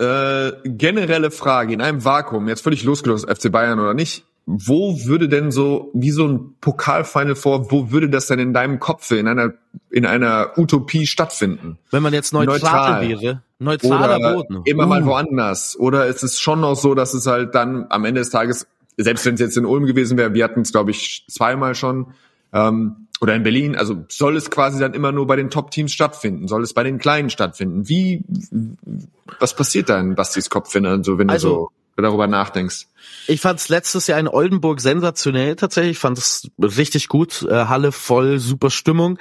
äh, 0.64 0.68
generelle 0.68 1.30
Frage 1.30 1.74
in 1.74 1.82
einem 1.82 2.04
Vakuum, 2.04 2.48
jetzt 2.48 2.62
völlig 2.62 2.84
losgelöst, 2.84 3.28
FC 3.30 3.52
Bayern 3.52 3.78
oder 3.78 3.92
nicht, 3.92 4.24
wo 4.46 5.04
würde 5.04 5.28
denn 5.28 5.50
so, 5.50 5.90
wie 5.92 6.10
so 6.10 6.26
ein 6.26 6.54
Pokalfinal 6.62 7.34
vor, 7.34 7.70
wo 7.70 7.90
würde 7.90 8.08
das 8.08 8.28
denn 8.28 8.38
in 8.38 8.54
deinem 8.54 8.80
Kopf 8.80 9.10
in 9.10 9.28
einer, 9.28 9.52
in 9.90 10.06
einer 10.06 10.56
Utopie 10.56 11.06
stattfinden? 11.06 11.78
Wenn 11.90 12.02
man 12.02 12.14
jetzt 12.14 12.32
neutral, 12.32 12.56
neutral. 12.56 13.08
wäre, 13.08 13.42
neutraler 13.58 14.16
oder 14.16 14.34
Boden. 14.34 14.62
Immer 14.64 14.84
uh. 14.84 14.88
mal 14.88 15.04
woanders. 15.04 15.76
Oder 15.78 16.06
ist 16.06 16.22
es 16.22 16.40
schon 16.40 16.60
noch 16.60 16.76
so, 16.76 16.94
dass 16.94 17.12
es 17.12 17.26
halt 17.26 17.54
dann 17.54 17.86
am 17.90 18.06
Ende 18.06 18.22
des 18.22 18.30
Tages, 18.30 18.66
selbst 18.96 19.26
wenn 19.26 19.34
es 19.34 19.40
jetzt 19.40 19.58
in 19.58 19.66
Ulm 19.66 19.84
gewesen 19.84 20.16
wäre, 20.16 20.32
wir 20.32 20.44
hatten 20.44 20.62
es, 20.62 20.72
glaube 20.72 20.92
ich, 20.92 21.26
zweimal 21.28 21.74
schon, 21.74 22.14
ähm, 22.54 23.05
oder 23.20 23.34
in 23.34 23.42
Berlin, 23.42 23.76
also 23.76 24.04
soll 24.08 24.36
es 24.36 24.50
quasi 24.50 24.78
dann 24.78 24.94
immer 24.94 25.12
nur 25.12 25.26
bei 25.26 25.36
den 25.36 25.50
Top-Teams 25.50 25.92
stattfinden? 25.92 26.48
Soll 26.48 26.62
es 26.62 26.74
bei 26.74 26.82
den 26.82 26.98
Kleinen 26.98 27.30
stattfinden? 27.30 27.88
Wie, 27.88 28.22
was 29.38 29.54
passiert 29.56 29.88
da 29.88 29.98
in 29.98 30.14
Bastis 30.14 30.50
Kopf, 30.50 30.74
wenn, 30.74 30.84
also, 30.84 31.18
wenn 31.18 31.30
also, 31.30 31.48
du 31.48 31.54
so 31.96 32.02
darüber 32.02 32.26
nachdenkst? 32.26 32.86
Ich 33.26 33.40
fand 33.40 33.58
es 33.58 33.68
letztes 33.68 34.06
Jahr 34.06 34.20
in 34.20 34.28
Oldenburg 34.28 34.80
sensationell 34.80 35.56
tatsächlich. 35.56 35.92
Ich 35.92 35.98
fand 35.98 36.18
es 36.18 36.50
richtig 36.58 37.08
gut. 37.08 37.42
Äh, 37.42 37.66
Halle 37.66 37.90
voll, 37.92 38.38
super 38.38 38.70
Stimmung. 38.70 39.18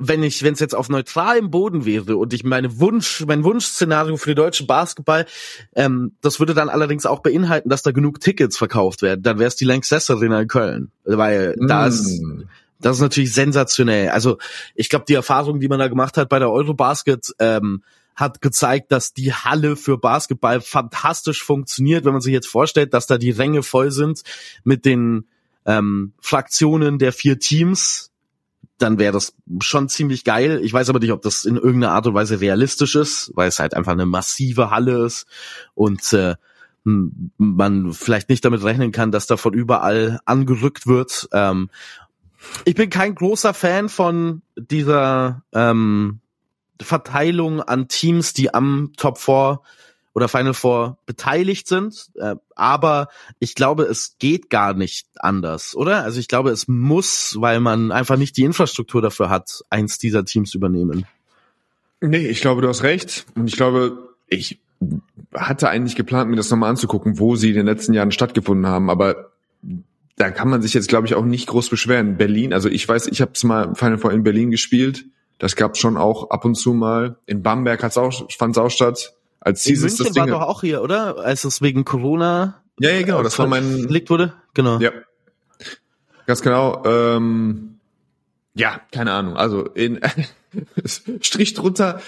Wenn 0.00 0.22
ich, 0.22 0.42
wenn 0.44 0.54
es 0.54 0.60
jetzt 0.60 0.74
auf 0.74 0.88
neutralem 0.88 1.50
Boden 1.50 1.84
wäre 1.84 2.16
und 2.16 2.32
ich 2.32 2.44
meine 2.44 2.78
Wunsch, 2.78 3.24
mein 3.26 3.42
Wunschszenario 3.42 4.16
für 4.16 4.30
die 4.30 4.36
deutsche 4.36 4.64
Basketball, 4.64 5.26
ähm, 5.74 6.12
das 6.20 6.38
würde 6.38 6.54
dann 6.54 6.68
allerdings 6.68 7.04
auch 7.04 7.20
beinhalten, 7.20 7.68
dass 7.68 7.82
da 7.82 7.90
genug 7.90 8.20
Tickets 8.20 8.56
verkauft 8.56 9.02
werden. 9.02 9.22
Dann 9.22 9.38
wäre 9.38 9.48
es 9.48 9.56
die 9.56 9.64
Lanxess 9.64 10.10
Arena 10.10 10.40
in 10.40 10.48
Köln, 10.48 10.92
weil 11.04 11.56
mm. 11.58 11.66
da 11.66 11.86
ist 11.86 12.20
das 12.80 12.96
ist 12.96 13.02
natürlich 13.02 13.32
sensationell. 13.32 14.10
Also 14.10 14.38
ich 14.74 14.88
glaube, 14.88 15.04
die 15.08 15.14
Erfahrung, 15.14 15.60
die 15.60 15.68
man 15.68 15.78
da 15.78 15.88
gemacht 15.88 16.16
hat 16.16 16.28
bei 16.28 16.38
der 16.38 16.50
Eurobasket, 16.50 17.34
ähm, 17.38 17.82
hat 18.14 18.40
gezeigt, 18.40 18.90
dass 18.90 19.14
die 19.14 19.32
Halle 19.32 19.76
für 19.76 19.96
Basketball 19.96 20.60
fantastisch 20.60 21.42
funktioniert. 21.42 22.04
Wenn 22.04 22.12
man 22.12 22.20
sich 22.20 22.32
jetzt 22.32 22.48
vorstellt, 22.48 22.92
dass 22.92 23.06
da 23.06 23.16
die 23.16 23.30
Ränge 23.30 23.62
voll 23.62 23.92
sind 23.92 24.22
mit 24.64 24.84
den 24.84 25.28
ähm, 25.66 26.12
Fraktionen 26.20 26.98
der 26.98 27.12
vier 27.12 27.38
Teams, 27.38 28.10
dann 28.78 28.98
wäre 28.98 29.12
das 29.12 29.34
schon 29.60 29.88
ziemlich 29.88 30.24
geil. 30.24 30.60
Ich 30.62 30.72
weiß 30.72 30.88
aber 30.88 30.98
nicht, 30.98 31.12
ob 31.12 31.22
das 31.22 31.44
in 31.44 31.56
irgendeiner 31.56 31.92
Art 31.92 32.06
und 32.06 32.14
Weise 32.14 32.40
realistisch 32.40 32.96
ist, 32.96 33.32
weil 33.34 33.48
es 33.48 33.58
halt 33.58 33.74
einfach 33.74 33.92
eine 33.92 34.06
massive 34.06 34.70
Halle 34.70 35.04
ist 35.04 35.26
und 35.74 36.12
äh, 36.12 36.34
man 36.84 37.92
vielleicht 37.92 38.30
nicht 38.30 38.44
damit 38.44 38.62
rechnen 38.62 38.92
kann, 38.92 39.12
dass 39.12 39.26
da 39.26 39.36
von 39.36 39.52
überall 39.52 40.20
angerückt 40.24 40.86
wird. 40.86 41.28
Ähm, 41.32 41.70
ich 42.64 42.74
bin 42.74 42.90
kein 42.90 43.14
großer 43.14 43.54
Fan 43.54 43.88
von 43.88 44.42
dieser 44.56 45.42
ähm, 45.52 46.20
Verteilung 46.80 47.60
an 47.60 47.88
Teams, 47.88 48.32
die 48.32 48.54
am 48.54 48.92
Top 48.96 49.18
4 49.18 49.60
oder 50.14 50.28
Final 50.28 50.54
Four 50.54 50.98
beteiligt 51.06 51.68
sind. 51.68 52.10
Äh, 52.16 52.36
aber 52.56 53.08
ich 53.38 53.54
glaube, 53.54 53.84
es 53.84 54.16
geht 54.18 54.50
gar 54.50 54.74
nicht 54.74 55.06
anders, 55.16 55.76
oder? 55.76 56.02
Also 56.02 56.18
ich 56.18 56.28
glaube, 56.28 56.50
es 56.50 56.66
muss, 56.66 57.36
weil 57.38 57.60
man 57.60 57.92
einfach 57.92 58.16
nicht 58.16 58.36
die 58.36 58.44
Infrastruktur 58.44 59.00
dafür 59.02 59.30
hat, 59.30 59.62
eins 59.70 59.98
dieser 59.98 60.24
Teams 60.24 60.54
übernehmen. 60.54 61.06
Nee, 62.00 62.26
ich 62.26 62.40
glaube, 62.40 62.62
du 62.62 62.68
hast 62.68 62.82
recht. 62.82 63.26
Und 63.34 63.48
ich 63.48 63.56
glaube, 63.56 64.08
ich 64.28 64.60
hatte 65.34 65.68
eigentlich 65.68 65.96
geplant, 65.96 66.30
mir 66.30 66.36
das 66.36 66.50
nochmal 66.50 66.70
anzugucken, 66.70 67.18
wo 67.18 67.36
sie 67.36 67.50
in 67.50 67.56
den 67.56 67.66
letzten 67.66 67.94
Jahren 67.94 68.12
stattgefunden 68.12 68.66
haben. 68.66 68.90
Aber 68.90 69.27
da 70.18 70.30
kann 70.30 70.48
man 70.48 70.62
sich 70.62 70.74
jetzt, 70.74 70.88
glaube 70.88 71.06
ich, 71.06 71.14
auch 71.14 71.24
nicht 71.24 71.46
groß 71.46 71.70
beschweren. 71.70 72.16
Berlin, 72.16 72.52
also 72.52 72.68
ich 72.68 72.86
weiß, 72.86 73.06
ich 73.06 73.20
habe 73.20 73.32
es 73.34 73.44
mal 73.44 73.74
Final 73.74 73.98
Four 73.98 74.12
in 74.12 74.22
Berlin 74.22 74.50
gespielt. 74.50 75.06
Das 75.38 75.54
gab 75.54 75.76
schon 75.76 75.96
auch 75.96 76.30
ab 76.30 76.44
und 76.44 76.56
zu 76.56 76.74
mal. 76.74 77.16
In 77.26 77.42
Bamberg 77.42 77.82
hat's 77.82 77.96
auch, 77.96 78.28
fand's 78.36 78.58
auch 78.58 78.70
statt. 78.70 79.14
Als 79.40 79.64
in 79.66 79.80
München 79.80 80.04
das 80.04 80.12
Ding 80.12 80.22
war 80.22 80.26
doch 80.26 80.48
auch 80.48 80.60
hier, 80.62 80.82
oder? 80.82 81.18
Als 81.18 81.44
es 81.44 81.62
wegen 81.62 81.84
Corona 81.84 82.62
ja, 82.80 82.90
ja, 82.90 83.02
genau, 83.02 83.22
das 83.22 83.38
war 83.38 83.46
mein 83.46 83.86
gelegt 83.86 84.08
wurde. 84.10 84.34
Genau. 84.54 84.78
Ja, 84.78 84.92
ganz 86.26 86.42
genau. 86.42 86.84
Ähm, 86.84 87.77
ja, 88.58 88.80
keine 88.90 89.12
Ahnung. 89.12 89.36
Also 89.36 89.66
in 89.66 90.00
Strich 91.20 91.54
drunter. 91.54 92.02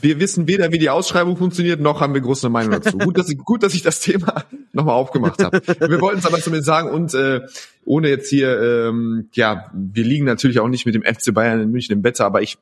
Wir 0.00 0.20
wissen 0.20 0.46
weder, 0.46 0.70
wie 0.70 0.78
die 0.78 0.90
Ausschreibung 0.90 1.36
funktioniert, 1.36 1.80
noch 1.80 2.00
haben 2.00 2.14
wir 2.14 2.20
große 2.20 2.48
Meinung 2.48 2.70
dazu. 2.70 2.96
gut, 2.98 3.18
dass 3.18 3.28
ich, 3.28 3.38
gut, 3.38 3.64
dass 3.64 3.74
ich 3.74 3.82
das 3.82 3.98
Thema 3.98 4.44
nochmal 4.72 4.94
aufgemacht 4.94 5.42
habe. 5.42 5.60
Wir 5.66 6.00
wollten 6.00 6.20
es 6.20 6.26
aber 6.26 6.38
zumindest 6.40 6.66
sagen 6.66 6.88
und 6.88 7.14
äh, 7.14 7.40
ohne 7.84 8.08
jetzt 8.10 8.28
hier, 8.28 8.60
ähm, 8.60 9.28
ja, 9.32 9.70
wir 9.74 10.04
liegen 10.04 10.24
natürlich 10.24 10.60
auch 10.60 10.68
nicht 10.68 10.86
mit 10.86 10.94
dem 10.94 11.02
FC 11.02 11.34
Bayern 11.34 11.60
in 11.60 11.72
München 11.72 11.92
im 11.92 12.02
Bett, 12.02 12.20
aber 12.20 12.42
ich 12.42 12.58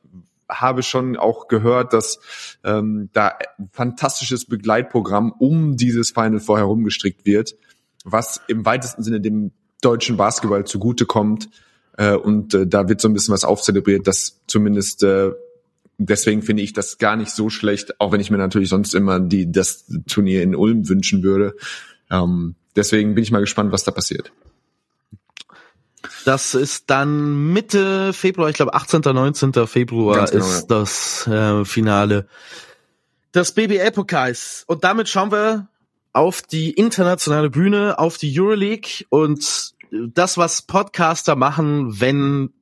habe 0.48 0.82
schon 0.82 1.16
auch 1.16 1.46
gehört, 1.46 1.92
dass 1.92 2.20
ähm, 2.64 3.10
da 3.12 3.36
ein 3.58 3.68
fantastisches 3.70 4.46
Begleitprogramm 4.46 5.30
um 5.38 5.76
dieses 5.76 6.10
Final 6.10 6.40
Four 6.40 6.58
herum 6.58 6.84
gestrickt 6.84 7.26
wird, 7.26 7.54
was 8.04 8.40
im 8.48 8.64
weitesten 8.64 9.02
Sinne 9.02 9.20
dem 9.20 9.52
deutschen 9.82 10.16
Basketball 10.16 10.64
zugutekommt 10.64 11.50
äh, 11.97 12.14
und 12.14 12.55
äh, 12.55 12.66
da 12.66 12.88
wird 12.88 13.01
so 13.01 13.09
ein 13.09 13.12
bisschen 13.12 13.34
was 13.34 13.45
aufzelebriert, 13.45 14.07
dass 14.07 14.41
zumindest 14.47 15.03
äh, 15.03 15.30
deswegen 15.99 16.43
finde 16.43 16.62
ich 16.62 16.72
das 16.72 16.99
gar 16.99 17.16
nicht 17.16 17.30
so 17.30 17.51
schlecht, 17.51 18.01
auch 18.01 18.12
wenn 18.12 18.20
ich 18.20 18.30
mir 18.30 18.38
natürlich 18.38 18.68
sonst 18.68 18.95
immer 18.95 19.20
die 19.20 19.51
das 19.51 19.84
Turnier 20.09 20.43
in 20.43 20.55
Ulm 20.55 20.88
wünschen 20.88 21.22
würde. 21.22 21.57
Ähm, 22.11 22.55
deswegen 22.76 23.14
bin 23.14 23.22
ich 23.22 23.30
mal 23.30 23.41
gespannt, 23.41 23.72
was 23.72 23.84
da 23.84 23.91
passiert. 23.91 24.32
Das 26.24 26.55
ist 26.55 26.84
dann 26.88 27.53
Mitte 27.53 28.12
Februar, 28.12 28.49
ich 28.49 28.57
glaube 28.57 28.74
18. 28.74 29.01
19. 29.01 29.53
Februar 29.66 30.26
genau, 30.26 30.45
ist 30.45 30.61
ja. 30.61 30.66
das 30.66 31.26
äh, 31.26 31.64
Finale 31.64 32.26
des 33.34 33.53
BBL-Pokals. 33.53 34.64
Und 34.66 34.84
damit 34.84 35.09
schauen 35.09 35.30
wir 35.32 35.68
auf 36.12 36.43
die 36.43 36.72
internationale 36.72 37.51
Bühne, 37.51 37.99
auf 37.99 38.18
die 38.18 38.38
Euroleague 38.38 39.07
und 39.09 39.74
das, 39.91 40.38
was 40.38 40.62
Podcaster 40.62 41.36
machen, 41.36 42.01
wenn 42.01 42.53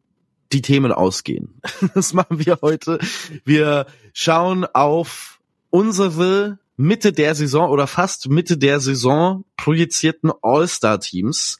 die 0.52 0.62
Themen 0.62 0.92
ausgehen. 0.92 1.60
Das 1.94 2.12
machen 2.12 2.44
wir 2.44 2.58
heute. 2.62 2.98
Wir 3.44 3.86
schauen 4.12 4.64
auf 4.64 5.38
unsere 5.70 6.58
Mitte 6.76 7.12
der 7.12 7.34
Saison 7.34 7.70
oder 7.70 7.86
fast 7.86 8.28
Mitte 8.28 8.56
der 8.56 8.80
Saison 8.80 9.44
projizierten 9.56 10.32
All-Star-Teams. 10.42 11.58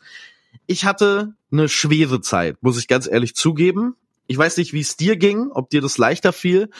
Ich 0.67 0.85
hatte 0.85 1.35
eine 1.51 1.69
schwere 1.69 2.21
Zeit, 2.21 2.63
muss 2.63 2.79
ich 2.79 2.89
ganz 2.89 3.07
ehrlich 3.07 3.35
zugeben. 3.35 3.97
Ich 4.27 4.39
weiß 4.39 4.59
nicht, 4.59 4.73
wie 4.73 4.81
es 4.81 4.97
dir 4.97 5.17
ging, 5.17 5.51
ob 5.51 5.71
dir 5.71 5.81
das 5.81 5.99
leichter 5.99 6.33
fiel, 6.33 6.71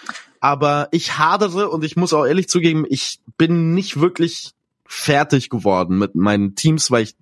aber 0.41 0.89
ich 0.93 1.19
hadere 1.19 1.71
und 1.71 1.83
ich 1.83 1.97
muss 1.97 2.13
auch 2.13 2.27
ehrlich 2.27 2.49
zugeben, 2.49 2.85
ich 2.89 3.21
bin 3.37 3.75
nicht 3.75 4.01
wirklich 4.01 4.53
fertig 4.85 5.51
geworden 5.51 5.99
mit 5.99 6.15
meinen 6.15 6.55
Teams, 6.55 6.91
weil 6.91 7.05
ich 7.05 7.17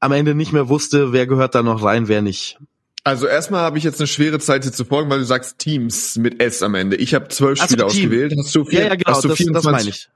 am 0.00 0.12
Ende 0.12 0.34
nicht 0.34 0.52
mehr 0.52 0.68
wusste, 0.68 1.12
wer 1.12 1.26
gehört 1.26 1.54
da 1.54 1.62
noch 1.62 1.82
rein, 1.82 2.08
wer 2.08 2.22
nicht. 2.22 2.58
Also 3.04 3.26
erstmal 3.26 3.60
habe 3.62 3.78
ich 3.78 3.84
jetzt 3.84 4.00
eine 4.00 4.08
schwere 4.08 4.38
Zeit 4.40 4.64
hier 4.64 4.72
zu 4.72 4.84
folgen, 4.84 5.08
weil 5.10 5.20
du 5.20 5.24
sagst 5.24 5.58
Teams 5.58 6.16
mit 6.16 6.42
S 6.42 6.62
am 6.62 6.74
Ende. 6.74 6.96
Ich 6.96 7.14
habe 7.14 7.28
zwölf 7.28 7.62
Spieler 7.62 7.86
ausgewählt. 7.86 8.34
Hast 8.36 8.54
du, 8.54 8.64
vier, 8.64 8.80
ja, 8.80 8.86
ja, 8.88 8.94
genau, 8.96 9.10
hast 9.12 9.24
du 9.24 9.28
24, 9.34 9.52
das, 9.52 9.62
das 9.62 9.72
meine 9.72 9.88
ich. 9.90 10.08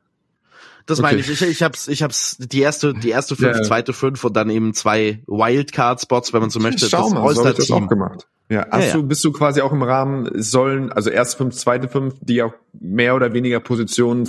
Das 0.86 0.98
Okay. 0.98 1.06
meine 1.08 1.20
ich. 1.20 1.28
Ich, 1.30 1.42
ich 1.42 1.62
hab's, 1.62 1.86
ich 1.86 2.02
hab's 2.02 2.36
die 2.40 2.60
erste, 2.60 2.92
die 2.94 3.10
erste 3.10 3.36
fünf, 3.36 3.56
Ja, 3.58 3.62
zweite 3.62 3.92
fünf 3.92 4.24
und 4.24 4.34
dann 4.34 4.50
eben 4.50 4.74
zwei 4.74 5.22
Wildcard-Spots, 5.28 6.32
wenn 6.32 6.40
man 6.40 6.50
so 6.50 6.58
möchte. 6.58 6.88
Schau 6.88 7.04
das 7.04 7.12
mal, 7.12 7.34
so 7.34 7.44
hab 7.44 7.52
ich 7.52 7.56
das 7.58 7.70
auch 7.70 7.86
gemacht. 7.86 8.26
Ja, 8.48 8.66
hast 8.72 8.86
Ja, 8.88 8.92
du, 8.94 8.98
ja. 9.00 9.04
bist 9.06 9.24
du 9.24 9.30
quasi 9.30 9.60
auch 9.60 9.70
im 9.72 9.84
Rahmen, 9.84 10.28
sollen, 10.42 10.90
also 10.90 11.10
erste 11.10 11.36
fünf, 11.36 11.54
zweite 11.54 11.86
fünf, 11.88 12.14
die 12.22 12.42
auch 12.42 12.54
mehr 12.72 13.14
oder 13.14 13.32
weniger 13.32 13.60
Positionen 13.60 14.28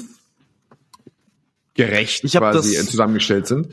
gerecht 1.73 2.23
Ich 2.23 2.33
quasi 2.33 2.75
das- 2.75 2.85
zusammengestellt 2.87 3.47
sind. 3.47 3.69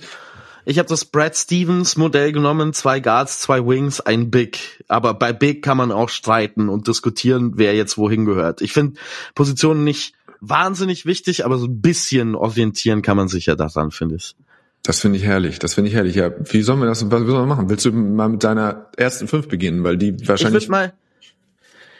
Ich 0.69 0.79
habe 0.79 0.87
das 0.87 1.07
Brad 1.07 1.35
Stevens 1.35 1.97
Modell 1.97 2.31
genommen, 2.31 2.75
zwei 2.75 3.01
Guards, 3.01 3.41
zwei 3.41 3.66
Wings, 3.66 4.03
ein 4.03 4.31
Big. 4.31 4.85
Aber 4.87 5.14
bei 5.14 5.33
Big 5.33 5.62
kann 5.62 5.79
man 5.79 5.91
auch 5.91 6.11
streiten 6.11 6.69
und 6.69 6.87
diskutieren, 6.87 7.53
wer 7.55 7.75
jetzt 7.75 7.97
wohin 7.97 8.27
gehört. 8.27 8.61
Ich 8.61 8.75
finde 8.75 9.01
Positionen 9.35 9.83
nicht 9.83 10.12
wahnsinnig 10.41 11.07
wichtig, 11.07 11.47
aber 11.47 11.57
so 11.57 11.69
ein 11.69 11.81
bisschen 11.81 12.35
orientieren 12.35 13.01
kann 13.01 13.16
man 13.16 13.29
sich 13.29 13.47
ja 13.47 13.55
daran, 13.55 13.93
finde 13.93 14.16
ich. 14.16 14.37
Das 14.83 15.01
finde 15.01 15.16
ich 15.16 15.25
herrlich, 15.25 15.59
das 15.59 15.73
finde 15.73 15.89
ich 15.89 15.95
herrlich. 15.95 16.16
Ja, 16.16 16.33
wie 16.39 16.61
sollen 16.61 16.81
wir 16.81 16.87
das, 16.87 17.03
was 17.11 17.19
sollen 17.23 17.27
wir 17.27 17.47
machen? 17.47 17.71
Willst 17.71 17.87
du 17.87 17.93
mal 17.93 18.29
mit 18.29 18.45
deiner 18.45 18.91
ersten 18.99 19.27
fünf 19.27 19.49
beginnen? 19.49 19.85
Weil 19.85 19.97
die 19.97 20.16
Ich 20.21 20.29
wahrscheinlich 20.29 20.64
würde 20.64 20.71
mal, 20.71 20.93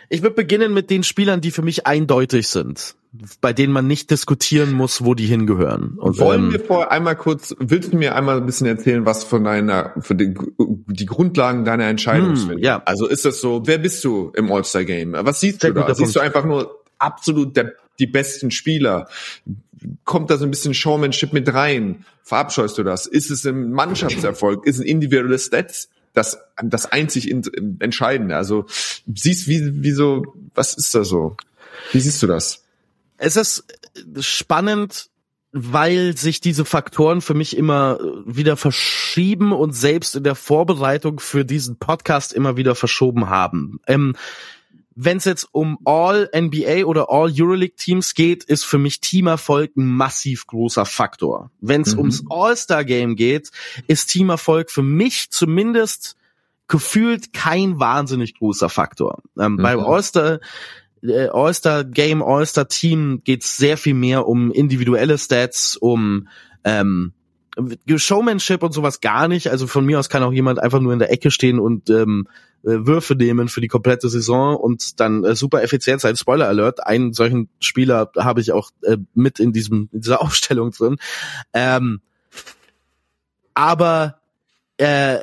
ich 0.09 0.23
würde 0.23 0.35
beginnen 0.37 0.73
mit 0.73 0.91
den 0.91 1.03
Spielern, 1.03 1.41
die 1.41 1.51
für 1.51 1.63
mich 1.63 1.87
eindeutig 1.87 2.49
sind, 2.49 2.95
bei 3.41 3.53
denen 3.53 3.73
man 3.73 3.87
nicht 3.87 4.11
diskutieren 4.11 4.73
muss, 4.73 5.05
wo 5.05 5.15
die 5.15 5.27
hingehören. 5.27 5.99
Und 5.99 6.19
Wollen 6.19 6.45
ähm, 6.47 6.53
wir 6.53 6.61
vorher 6.61 6.91
einmal 6.91 7.17
kurz, 7.17 7.55
willst 7.59 7.93
du 7.93 7.97
mir 7.97 8.15
einmal 8.15 8.39
ein 8.39 8.47
bisschen 8.47 8.67
erzählen, 8.67 9.05
was 9.05 9.25
von 9.25 9.45
deiner, 9.45 9.93
für 10.01 10.15
die, 10.15 10.35
die 10.59 11.07
Grundlagen 11.07 11.65
deiner 11.65 11.87
Entscheidung 11.87 12.31
Hm, 12.31 12.37
sind? 12.37 12.59
ja. 12.61 12.83
Also 12.85 13.07
ist 13.07 13.25
das 13.25 13.41
so, 13.41 13.63
wer 13.67 13.79
bist 13.79 14.03
du 14.05 14.33
im 14.35 14.51
All-Star-Game? 14.51 15.15
Was 15.21 15.41
siehst 15.41 15.61
Sehr 15.61 15.73
du 15.73 15.81
da? 15.81 15.95
Siehst 15.95 16.17
du 16.17 16.21
einfach 16.21 16.45
nur 16.45 16.83
absolut 16.99 17.57
der, 17.57 17.75
die 17.99 18.07
besten 18.07 18.51
Spieler? 18.51 19.09
Kommt 20.05 20.31
da 20.31 20.39
so 20.39 20.45
ein 20.45 20.51
bisschen 20.51 20.75
Showmanship 20.75 21.33
mit 21.33 21.53
rein? 21.53 22.05
Verabscheust 22.23 22.77
du 22.79 22.83
das? 22.83 23.07
Ist 23.07 23.31
es 23.31 23.45
ein 23.47 23.73
Mannschaftserfolg? 23.73 24.67
Ist 24.67 24.77
es 24.77 24.83
ein 24.83 24.89
individuelles 24.89 25.47
Stats? 25.47 25.89
Das, 26.19 26.39
das 26.63 26.87
einzig 26.87 27.31
in, 27.31 27.79
Entscheidende. 27.81 28.37
Also, 28.37 28.67
siehst 29.15 29.49
wie, 29.49 29.83
wie 29.83 29.93
so, 29.93 30.35
was 30.55 30.75
ist 30.75 30.95
da 30.95 31.05
so? 31.05 31.37
Wie 31.93 32.01
siehst 32.01 32.23
du 32.23 32.27
das? 32.27 32.65
es 33.19 33.37
ist 33.37 33.65
spannend, 34.21 35.11
weil 35.53 36.17
sich 36.17 36.41
diese 36.41 36.65
Faktoren 36.65 37.21
für 37.21 37.35
mich 37.35 37.57
immer 37.57 37.99
äh, 38.01 38.37
wieder 38.37 38.57
verschieben 38.57 39.53
und 39.53 39.73
selbst 39.73 40.15
in 40.15 40.25
der 40.25 40.35
Vorbereitung 40.35 41.21
für 41.21 41.45
diesen 41.45 41.77
Podcast 41.77 42.33
immer 42.33 42.57
wieder 42.57 42.75
verschoben 42.75 43.29
haben. 43.29 43.81
Ähm, 43.87 44.15
wenn 45.01 45.19
es 45.19 45.25
jetzt 45.27 45.49
um 45.53 45.79
All 45.85 46.29
NBA 46.35 46.85
oder 46.85 47.09
All 47.09 47.31
Euroleague 47.33 47.77
Teams 47.77 48.15
geht, 48.15 48.43
ist 48.43 48.65
für 48.65 48.79
mich 48.79 49.01
Teamerfolg 49.01 49.77
ein 49.77 49.87
massiv 49.87 50.47
großer 50.49 50.85
Faktor. 50.85 51.53
Wenn 51.61 51.83
es 51.83 51.93
Mhm. 51.95 51.99
ums 52.01 52.25
All-Star 52.29 52.85
Game 52.85 53.15
geht, 53.15 53.51
ist 53.87 54.07
Teamerfolg 54.07 54.73
für 54.73 54.83
mich 54.83 55.31
zumindest 55.31 56.17
gefühlt 56.67 57.33
kein 57.33 57.79
wahnsinnig 57.79 58.35
großer 58.39 58.69
Faktor. 58.69 59.23
Ähm, 59.39 59.53
Mhm. 59.53 59.63
Beim 59.63 59.81
All-Star 59.81 60.41
äh, 61.03 61.29
All-Star 61.29 61.85
Game, 61.85 62.21
All-Star 62.21 62.67
Team 62.67 63.23
geht 63.23 63.45
es 63.45 63.57
sehr 63.57 63.77
viel 63.77 63.95
mehr 63.95 64.27
um 64.27 64.51
individuelle 64.51 65.17
Stats, 65.17 65.77
um 65.77 66.27
ähm, 66.65 67.13
Showmanship 67.97 68.63
und 68.63 68.73
sowas 68.73 69.01
gar 69.01 69.29
nicht. 69.29 69.51
Also 69.51 69.67
von 69.67 69.85
mir 69.85 69.99
aus 69.99 70.09
kann 70.09 70.23
auch 70.23 70.33
jemand 70.33 70.59
einfach 70.59 70.81
nur 70.81 70.93
in 70.93 70.99
der 70.99 71.11
Ecke 71.11 71.31
stehen 71.31 71.59
und 71.59 71.91
ähm, 71.91 72.29
äh, 72.63 72.87
Würfe 72.87 73.15
nehmen 73.15 73.49
für 73.49 73.61
die 73.61 73.69
komplette 73.69 74.09
Saison 74.09 74.57
und 74.57 75.01
dann 75.01 75.25
äh, 75.25 75.35
super 75.35 75.63
effizient 75.63 76.01
sein. 76.01 76.17
Spoiler 76.17 76.49
Alert, 76.49 76.87
einen 76.87 77.13
solchen 77.13 77.49
Spieler 77.61 78.11
habe 78.17 78.41
ich 78.41 78.53
auch 78.53 78.71
äh, 78.83 78.97
mit 79.15 79.41
in 79.41 79.53
diesem 79.53 79.89
in 79.93 80.01
dieser 80.01 80.23
Aufstellung 80.23 80.71
drin. 80.73 80.97
Ähm, 81.53 82.01
aber 83.55 84.21
äh, 84.77 85.19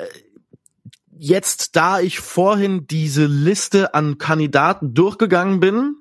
jetzt, 1.17 1.75
da 1.75 1.99
ich 1.99 2.19
vorhin 2.19 2.87
diese 2.87 3.25
Liste 3.25 3.93
an 3.93 4.17
Kandidaten 4.17 4.93
durchgegangen 4.93 5.59
bin 5.59 5.97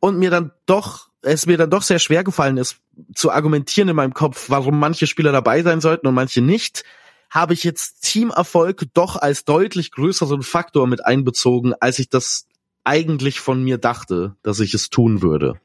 und 0.00 0.18
mir 0.18 0.30
dann 0.30 0.52
doch, 0.66 1.08
es 1.22 1.46
mir 1.46 1.56
dann 1.56 1.70
doch 1.70 1.82
sehr 1.82 1.98
schwer 1.98 2.24
gefallen 2.24 2.56
ist, 2.56 2.76
zu 3.14 3.30
argumentieren 3.30 3.88
in 3.88 3.96
meinem 3.96 4.14
Kopf, 4.14 4.50
warum 4.50 4.78
manche 4.78 5.06
Spieler 5.06 5.32
dabei 5.32 5.62
sein 5.62 5.80
sollten 5.80 6.06
und 6.06 6.14
manche 6.14 6.42
nicht, 6.42 6.84
habe 7.30 7.54
ich 7.54 7.64
jetzt 7.64 8.02
Teamerfolg 8.02 8.84
doch 8.92 9.16
als 9.16 9.44
deutlich 9.44 9.92
größeren 9.92 10.42
Faktor 10.42 10.86
mit 10.86 11.04
einbezogen, 11.04 11.74
als 11.80 11.98
ich 11.98 12.10
das 12.10 12.46
eigentlich 12.84 13.40
von 13.40 13.62
mir 13.62 13.78
dachte, 13.78 14.36
dass 14.42 14.60
ich 14.60 14.74
es 14.74 14.90
tun 14.90 15.22
würde. 15.22 15.60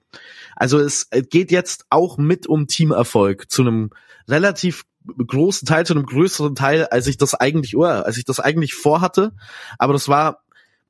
Also 0.55 0.79
es 0.79 1.09
geht 1.29 1.51
jetzt 1.51 1.85
auch 1.89 2.17
mit 2.17 2.47
um 2.47 2.67
Teamerfolg 2.67 3.51
zu 3.51 3.63
einem 3.63 3.89
relativ 4.27 4.85
großen 5.05 5.67
Teil, 5.67 5.85
zu 5.85 5.93
einem 5.93 6.05
größeren 6.05 6.55
Teil, 6.55 6.85
als 6.85 7.07
ich 7.07 7.17
das 7.17 7.33
eigentlich, 7.33 7.75
oh, 7.75 7.83
als 7.83 8.17
ich 8.17 8.25
das 8.25 8.39
eigentlich 8.39 8.73
vorhatte. 8.73 9.33
Aber 9.77 9.93
das 9.93 10.07
war, 10.07 10.43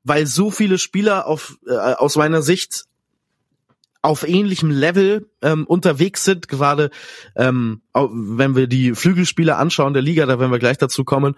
weil 0.03 0.25
so 0.25 0.51
viele 0.51 0.77
Spieler 0.77 1.27
auf, 1.27 1.57
äh, 1.67 1.73
aus 1.73 2.15
meiner 2.15 2.41
Sicht 2.41 2.85
auf 4.07 4.27
ähnlichem 4.27 4.71
Level 4.71 5.29
ähm, 5.41 5.65
unterwegs 5.67 6.23
sind, 6.23 6.47
gerade 6.47 6.89
ähm, 7.35 7.81
wenn 7.93 8.55
wir 8.55 8.67
die 8.67 8.95
Flügelspieler 8.95 9.57
anschauen 9.57 9.93
der 9.93 10.01
Liga, 10.01 10.25
da 10.25 10.39
werden 10.39 10.51
wir 10.51 10.59
gleich 10.59 10.77
dazu 10.77 11.03
kommen, 11.03 11.35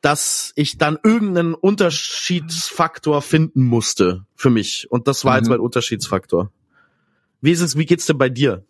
dass 0.00 0.52
ich 0.54 0.78
dann 0.78 0.96
irgendeinen 1.02 1.54
Unterschiedsfaktor 1.54 3.20
finden 3.20 3.64
musste 3.64 4.24
für 4.36 4.48
mich. 4.50 4.86
Und 4.90 5.08
das 5.08 5.24
war 5.24 5.36
jetzt 5.36 5.46
Mhm. 5.46 5.54
mein 5.54 5.60
Unterschiedsfaktor. 5.60 6.50
Wie 7.40 7.50
ist 7.50 7.60
es, 7.60 7.76
wie 7.76 7.86
geht's 7.86 8.06
denn 8.06 8.16
bei 8.18 8.28
dir? 8.28 8.64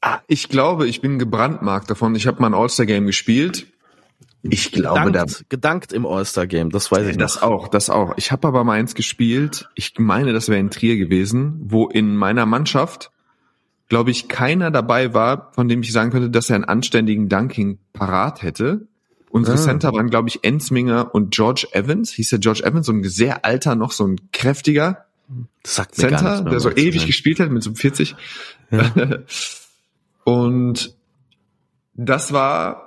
Ah, 0.00 0.20
Ich 0.28 0.48
glaube, 0.48 0.86
ich 0.86 1.00
bin 1.00 1.18
gebrandmarkt 1.18 1.90
davon. 1.90 2.14
Ich 2.14 2.26
habe 2.26 2.40
mal 2.40 2.48
ein 2.48 2.54
All-Star-Game 2.54 3.06
gespielt. 3.06 3.66
Ich 4.50 4.72
glaube, 4.72 5.12
da 5.12 5.24
Gedankt, 5.24 5.44
gedankt 5.50 5.92
im 5.92 6.06
All-Star-Game, 6.06 6.70
das 6.70 6.90
weiß 6.92 7.06
ich 7.08 7.16
das 7.16 7.36
noch. 7.36 7.42
auch, 7.42 7.68
das 7.68 7.90
auch. 7.90 8.14
Ich 8.16 8.32
habe 8.32 8.48
aber 8.48 8.64
mal 8.64 8.74
eins 8.74 8.94
gespielt. 8.94 9.68
Ich 9.74 9.94
meine, 9.98 10.32
das 10.32 10.48
wäre 10.48 10.58
in 10.60 10.70
Trier 10.70 10.96
gewesen, 10.96 11.60
wo 11.64 11.88
in 11.88 12.16
meiner 12.16 12.46
Mannschaft, 12.46 13.10
glaube 13.88 14.10
ich, 14.10 14.28
keiner 14.28 14.70
dabei 14.70 15.14
war, 15.14 15.52
von 15.54 15.68
dem 15.68 15.82
ich 15.82 15.92
sagen 15.92 16.10
könnte, 16.10 16.30
dass 16.30 16.50
er 16.50 16.56
einen 16.56 16.64
anständigen 16.64 17.28
Dunking 17.28 17.78
parat 17.92 18.42
hätte. 18.42 18.86
Unsere 19.30 19.56
Ah. 19.56 19.60
Center 19.60 19.92
waren, 19.92 20.08
glaube 20.08 20.28
ich, 20.28 20.44
Ensminger 20.44 21.14
und 21.14 21.34
George 21.34 21.66
Evans. 21.72 22.10
Hieß 22.12 22.30
der 22.30 22.38
George 22.38 22.62
Evans, 22.64 22.86
so 22.86 22.92
ein 22.92 23.04
sehr 23.04 23.44
alter, 23.44 23.74
noch 23.74 23.92
so 23.92 24.06
ein 24.06 24.16
kräftiger 24.32 25.04
Center, 25.64 26.42
mehr, 26.42 26.50
der 26.52 26.60
so 26.60 26.70
ewig 26.70 27.00
sein. 27.00 27.06
gespielt 27.06 27.40
hat 27.40 27.50
mit 27.50 27.62
so 27.62 27.74
40. 27.74 28.14
Und 30.24 30.94
das 31.94 32.32
war 32.32 32.85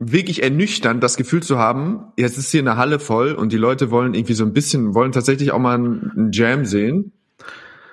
wirklich 0.00 0.42
ernüchternd, 0.42 1.02
das 1.02 1.18
Gefühl 1.18 1.42
zu 1.42 1.58
haben, 1.58 2.06
jetzt 2.16 2.38
ist 2.38 2.50
hier 2.50 2.60
eine 2.60 2.78
Halle 2.78 2.98
voll 2.98 3.32
und 3.32 3.52
die 3.52 3.58
Leute 3.58 3.90
wollen 3.90 4.14
irgendwie 4.14 4.32
so 4.32 4.44
ein 4.44 4.54
bisschen, 4.54 4.94
wollen 4.94 5.12
tatsächlich 5.12 5.52
auch 5.52 5.58
mal 5.58 5.74
einen 5.74 6.30
Jam 6.32 6.64
sehen. 6.64 7.12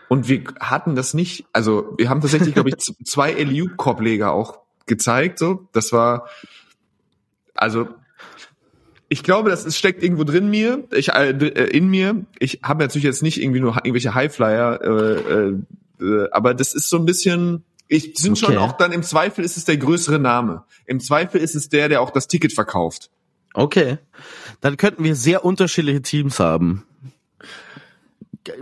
Und 0.07 0.29
wir 0.29 0.43
hatten 0.61 0.95
das 0.95 1.13
nicht, 1.13 1.45
also 1.51 1.93
wir 1.97 2.09
haben 2.09 2.21
tatsächlich, 2.21 2.53
glaube 2.53 2.69
ich, 2.69 2.77
zwei 3.03 3.33
LU-Korbleger 3.33 4.31
auch 4.31 4.59
gezeigt, 4.85 5.37
so. 5.37 5.67
Das 5.73 5.91
war, 5.91 6.29
also, 7.53 7.89
ich 9.09 9.21
glaube, 9.21 9.49
das 9.49 9.65
ist, 9.65 9.77
steckt 9.77 10.01
irgendwo 10.01 10.23
drin 10.23 10.49
mir, 10.49 10.85
ich, 10.93 11.09
äh, 11.09 11.31
in 11.31 11.89
mir. 11.89 12.25
Ich 12.39 12.61
habe 12.63 12.85
natürlich 12.85 13.03
jetzt 13.03 13.21
nicht 13.21 13.41
irgendwie 13.41 13.59
nur 13.59 13.75
irgendwelche 13.75 14.15
Highflyer, 14.15 14.79
äh, 14.81 15.19
äh, 15.33 15.55
äh, 15.99 16.29
aber 16.31 16.53
das 16.53 16.73
ist 16.73 16.89
so 16.89 16.97
ein 16.97 17.05
bisschen, 17.05 17.65
ich 17.87 18.13
sind 18.17 18.37
schon 18.37 18.57
Okay. 18.57 18.57
auch 18.57 18.73
dann 18.73 18.91
im 18.91 19.03
Zweifel 19.03 19.43
ist 19.43 19.57
es 19.57 19.65
der 19.65 19.77
größere 19.77 20.19
Name. 20.19 20.63
Im 20.85 20.99
Zweifel 20.99 21.41
ist 21.41 21.55
es 21.55 21.69
der, 21.69 21.89
der 21.89 22.01
auch 22.01 22.11
das 22.11 22.27
Ticket 22.27 22.53
verkauft. 22.53 23.09
Okay. 23.53 23.97
Dann 24.61 24.77
könnten 24.77 25.03
wir 25.03 25.15
sehr 25.15 25.43
unterschiedliche 25.45 26.01
Teams 26.01 26.39
haben. 26.39 26.85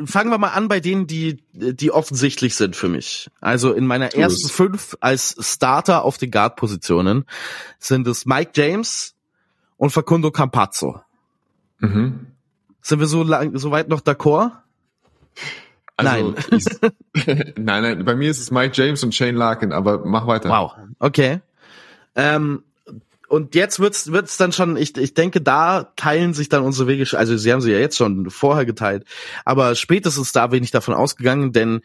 Fangen 0.06 0.32
wir 0.32 0.40
mal 0.40 0.50
an 0.50 0.68
bei 0.68 0.80
denen, 0.80 1.06
die, 1.06 1.44
die 1.54 1.92
offensichtlich 1.92 2.56
sind 2.56 2.76
für 2.76 2.88
mich. 2.90 3.30
Also 3.40 3.72
in 3.74 3.86
meiner 3.86 4.10
Tu 4.10 4.18
es. 4.18 4.24
ersten 4.24 4.50
fünf 4.50 4.98
als 5.00 5.36
Starter 5.40 6.04
auf 6.04 6.18
den 6.18 6.32
Guard-Positionen 6.32 7.26
sind 7.78 8.08
es 8.08 8.26
Mike 8.26 8.52
James 8.56 9.14
und 9.78 9.92
Facundo 9.92 10.32
Campazzo. 10.32 11.02
Mhm. 11.80 12.28
Sind 12.82 13.00
wir 13.00 13.08
so 13.08 13.22
lang, 13.24 13.58
so 13.58 13.70
weit 13.72 13.90
noch 13.90 14.02
d'accord? 14.02 14.52
Also, 15.98 16.32
Nein. 16.32 16.36
Ich, 16.52 16.66
nein, 17.58 17.84
nein, 17.84 18.06
bei 18.06 18.16
mir 18.16 18.30
ist 18.30 18.40
es 18.40 18.52
Mike 18.52 18.74
James 18.74 19.04
und 19.04 19.16
Shane 19.16 19.36
Larkin, 19.36 19.72
aber 19.72 20.06
mach 20.06 20.28
weiter. 20.28 20.50
Wow. 20.50 20.74
Okay. 21.00 21.40
Ähm, 22.16 22.64
und 23.28 23.56
jetzt 23.56 23.80
wird's 23.80 24.12
wird's 24.12 24.38
dann 24.38 24.52
schon, 24.52 24.78
ich, 24.78 24.98
ich 24.98 25.14
denke, 25.14 25.42
da 25.42 25.92
teilen 25.96 26.34
sich 26.34 26.50
dann 26.50 26.64
unsere 26.64 26.88
Wege, 26.88 27.06
also 27.18 27.38
sie 27.38 27.52
haben 27.52 27.62
sie 27.62 27.72
ja 27.72 27.80
jetzt 27.80 27.98
schon 27.98 28.30
vorher 28.30 28.66
geteilt, 28.66 29.06
aber 29.46 29.76
spätestens 29.76 30.32
da 30.32 30.48
bin 30.48 30.64
ich 30.64 30.72
davon 30.72 30.94
ausgegangen, 30.94 31.52
denn 31.52 31.82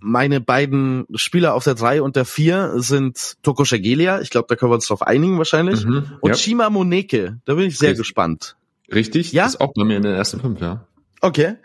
meine 0.00 0.40
beiden 0.40 1.06
Spieler 1.14 1.54
auf 1.54 1.64
der 1.64 1.74
3 1.74 2.02
und 2.02 2.14
der 2.16 2.24
4 2.24 2.74
sind 2.76 3.36
Toko 3.42 3.64
Shagelia, 3.64 4.20
ich 4.20 4.30
glaube, 4.30 4.46
da 4.48 4.54
können 4.56 4.70
wir 4.70 4.76
uns 4.76 4.86
drauf 4.86 5.02
einigen 5.02 5.38
wahrscheinlich, 5.38 5.84
Mhm, 5.84 6.18
und 6.20 6.30
ja. 6.30 6.36
Shima 6.36 6.70
Moneke, 6.70 7.40
da 7.44 7.54
bin 7.54 7.64
ich 7.66 7.78
sehr 7.78 7.90
Richtig. 7.90 8.06
gespannt. 8.06 8.56
Richtig? 8.92 9.32
Ja? 9.32 9.46
Ist 9.46 9.60
auch 9.60 9.72
bei 9.74 9.84
mir 9.84 9.96
in 9.96 10.02
den 10.02 10.14
ersten 10.14 10.40
fünf, 10.40 10.60
ja. 10.60 10.86
Okay. 11.20 11.56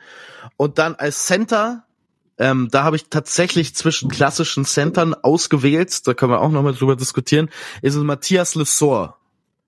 Und 0.57 0.77
dann 0.77 0.95
als 0.95 1.25
Center 1.25 1.85
ähm, 2.37 2.69
da 2.71 2.83
habe 2.83 2.95
ich 2.95 3.09
tatsächlich 3.09 3.75
zwischen 3.75 4.09
klassischen 4.09 4.65
Centern 4.65 5.13
ausgewählt, 5.13 6.05
da 6.07 6.13
können 6.13 6.31
wir 6.31 6.41
auch 6.41 6.49
nochmal 6.49 6.73
drüber 6.73 6.95
diskutieren, 6.95 7.49
ist 7.81 7.95
es 7.95 8.01
Matthias 8.03 8.55
Lessor 8.55 9.17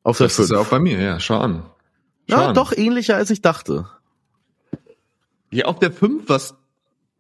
auf 0.04 0.18
der 0.18 0.28
Das 0.28 0.40
ist 0.40 0.52
ja 0.52 0.58
auch 0.58 0.68
bei 0.68 0.80
mir, 0.80 1.00
ja, 1.00 1.20
schau 1.20 1.40
an. 1.40 1.66
Schau 2.30 2.38
Ja, 2.42 2.48
an. 2.50 2.56
doch 2.56 2.72
ähnlicher 2.72 3.16
als 3.16 3.30
ich 3.30 3.42
dachte. 3.42 3.88
Ja, 5.52 5.66
auf 5.66 5.80
der 5.80 5.92
5 5.92 6.24
was 6.28 6.56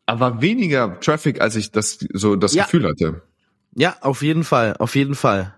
aber 0.07 0.41
weniger 0.41 0.99
Traffic, 0.99 1.41
als 1.41 1.55
ich 1.55 1.72
das 1.72 1.97
so 2.13 2.36
das 2.36 2.53
Ja. 2.53 2.63
Gefühl 2.66 2.88
hatte. 2.88 3.24
Ja, 3.76 3.95
auf 4.01 4.22
jeden 4.22 4.43
Fall, 4.43 4.76
auf 4.78 4.95
jeden 4.95 5.16
Fall. 5.16 5.55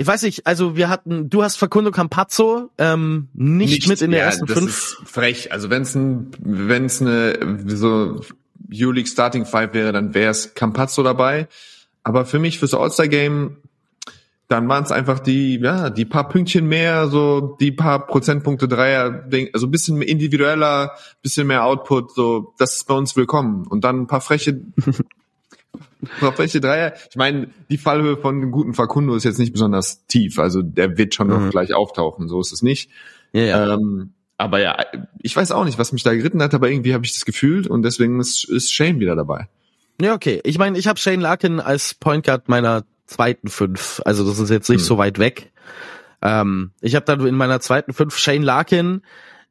Ich 0.00 0.06
weiß 0.06 0.22
nicht, 0.22 0.46
also 0.46 0.76
wir 0.76 0.88
hatten, 0.88 1.28
du 1.28 1.42
hast 1.42 1.56
Facundo 1.56 1.90
Campazzo 1.90 2.70
ähm, 2.78 3.28
nicht, 3.34 3.86
mit 3.86 4.00
in 4.00 4.12
der 4.12 4.20
ja, 4.20 4.26
ersten 4.28 4.46
das 4.46 4.58
fünf. 4.58 4.70
Ist 4.70 4.96
frech. 5.04 5.52
Also 5.52 5.68
wenn 5.68 5.82
es 5.82 5.94
ein, 5.94 6.30
wenn 6.38 6.86
es 6.86 7.02
eine 7.02 7.66
so 7.66 8.18
Euroleague 8.72 9.06
Starting 9.06 9.44
Five 9.44 9.74
wäre, 9.74 9.92
dann 9.92 10.14
wäre 10.14 10.30
es 10.30 10.54
Campazzo 10.54 11.02
dabei. 11.02 11.48
Aber 12.02 12.24
für 12.24 12.38
mich 12.38 12.58
fürs 12.58 12.72
All-Star 12.72 13.08
Game, 13.08 13.58
dann 14.48 14.66
waren 14.70 14.84
es 14.84 14.90
einfach 14.90 15.18
die, 15.18 15.60
ja, 15.60 15.90
die 15.90 16.06
paar 16.06 16.30
Pünktchen 16.30 16.66
mehr, 16.66 17.08
so 17.08 17.58
die 17.60 17.70
paar 17.70 18.06
Prozentpunkte 18.06 18.68
Dreier, 18.68 19.28
also 19.52 19.66
ein 19.66 19.70
bisschen 19.70 20.00
individueller, 20.00 20.92
bisschen 21.20 21.46
mehr 21.46 21.66
Output, 21.66 22.14
so 22.14 22.54
das 22.56 22.76
ist 22.76 22.86
bei 22.86 22.94
uns 22.94 23.16
willkommen. 23.16 23.66
Und 23.66 23.84
dann 23.84 24.00
ein 24.00 24.06
paar 24.06 24.22
freche, 24.22 24.62
paar 26.20 26.32
freche 26.32 26.60
Dreier. 26.60 26.94
Ich 27.08 27.16
meine, 27.16 27.48
die 27.70 27.78
Fallhöhe 27.78 28.16
von 28.16 28.36
einem 28.36 28.50
guten 28.50 28.74
Facundo 28.74 29.14
ist 29.14 29.24
jetzt 29.24 29.38
nicht 29.38 29.52
besonders 29.52 30.06
tief, 30.06 30.38
also 30.38 30.62
der 30.62 30.98
wird 30.98 31.14
schon 31.14 31.28
noch 31.28 31.50
gleich 31.50 31.74
auftauchen, 31.74 32.28
so 32.28 32.40
ist 32.40 32.52
es 32.52 32.62
nicht. 32.62 32.90
Ja, 33.32 33.42
ja. 33.42 33.74
Ähm, 33.74 34.14
aber 34.38 34.60
ja, 34.60 34.76
ich 35.18 35.36
weiß 35.36 35.52
auch 35.52 35.64
nicht, 35.64 35.78
was 35.78 35.92
mich 35.92 36.02
da 36.02 36.14
geritten 36.14 36.42
hat, 36.42 36.54
aber 36.54 36.70
irgendwie 36.70 36.94
habe 36.94 37.04
ich 37.04 37.12
das 37.12 37.26
gefühlt 37.26 37.66
und 37.66 37.82
deswegen 37.82 38.18
ist, 38.20 38.44
ist 38.44 38.72
Shane 38.72 38.98
wieder 38.98 39.14
dabei. 39.14 39.48
Ja, 40.00 40.14
okay. 40.14 40.40
Ich 40.44 40.58
meine, 40.58 40.78
ich 40.78 40.88
habe 40.88 40.98
Shane 40.98 41.20
Larkin 41.20 41.60
als 41.60 41.92
Point 41.92 42.24
Guard 42.24 42.48
meiner 42.48 42.84
zweiten 43.06 43.48
fünf. 43.48 44.00
Also 44.06 44.26
das 44.26 44.38
ist 44.38 44.48
jetzt 44.48 44.70
nicht 44.70 44.80
Hm. 44.80 44.86
so 44.86 44.98
weit 44.98 45.18
weg. 45.18 45.52
Ähm, 46.22 46.70
ich 46.80 46.94
habe 46.94 47.04
dann 47.04 47.26
in 47.26 47.34
meiner 47.34 47.60
zweiten 47.60 47.92
fünf 47.92 48.16
Shane 48.16 48.42
Larkin, 48.42 49.02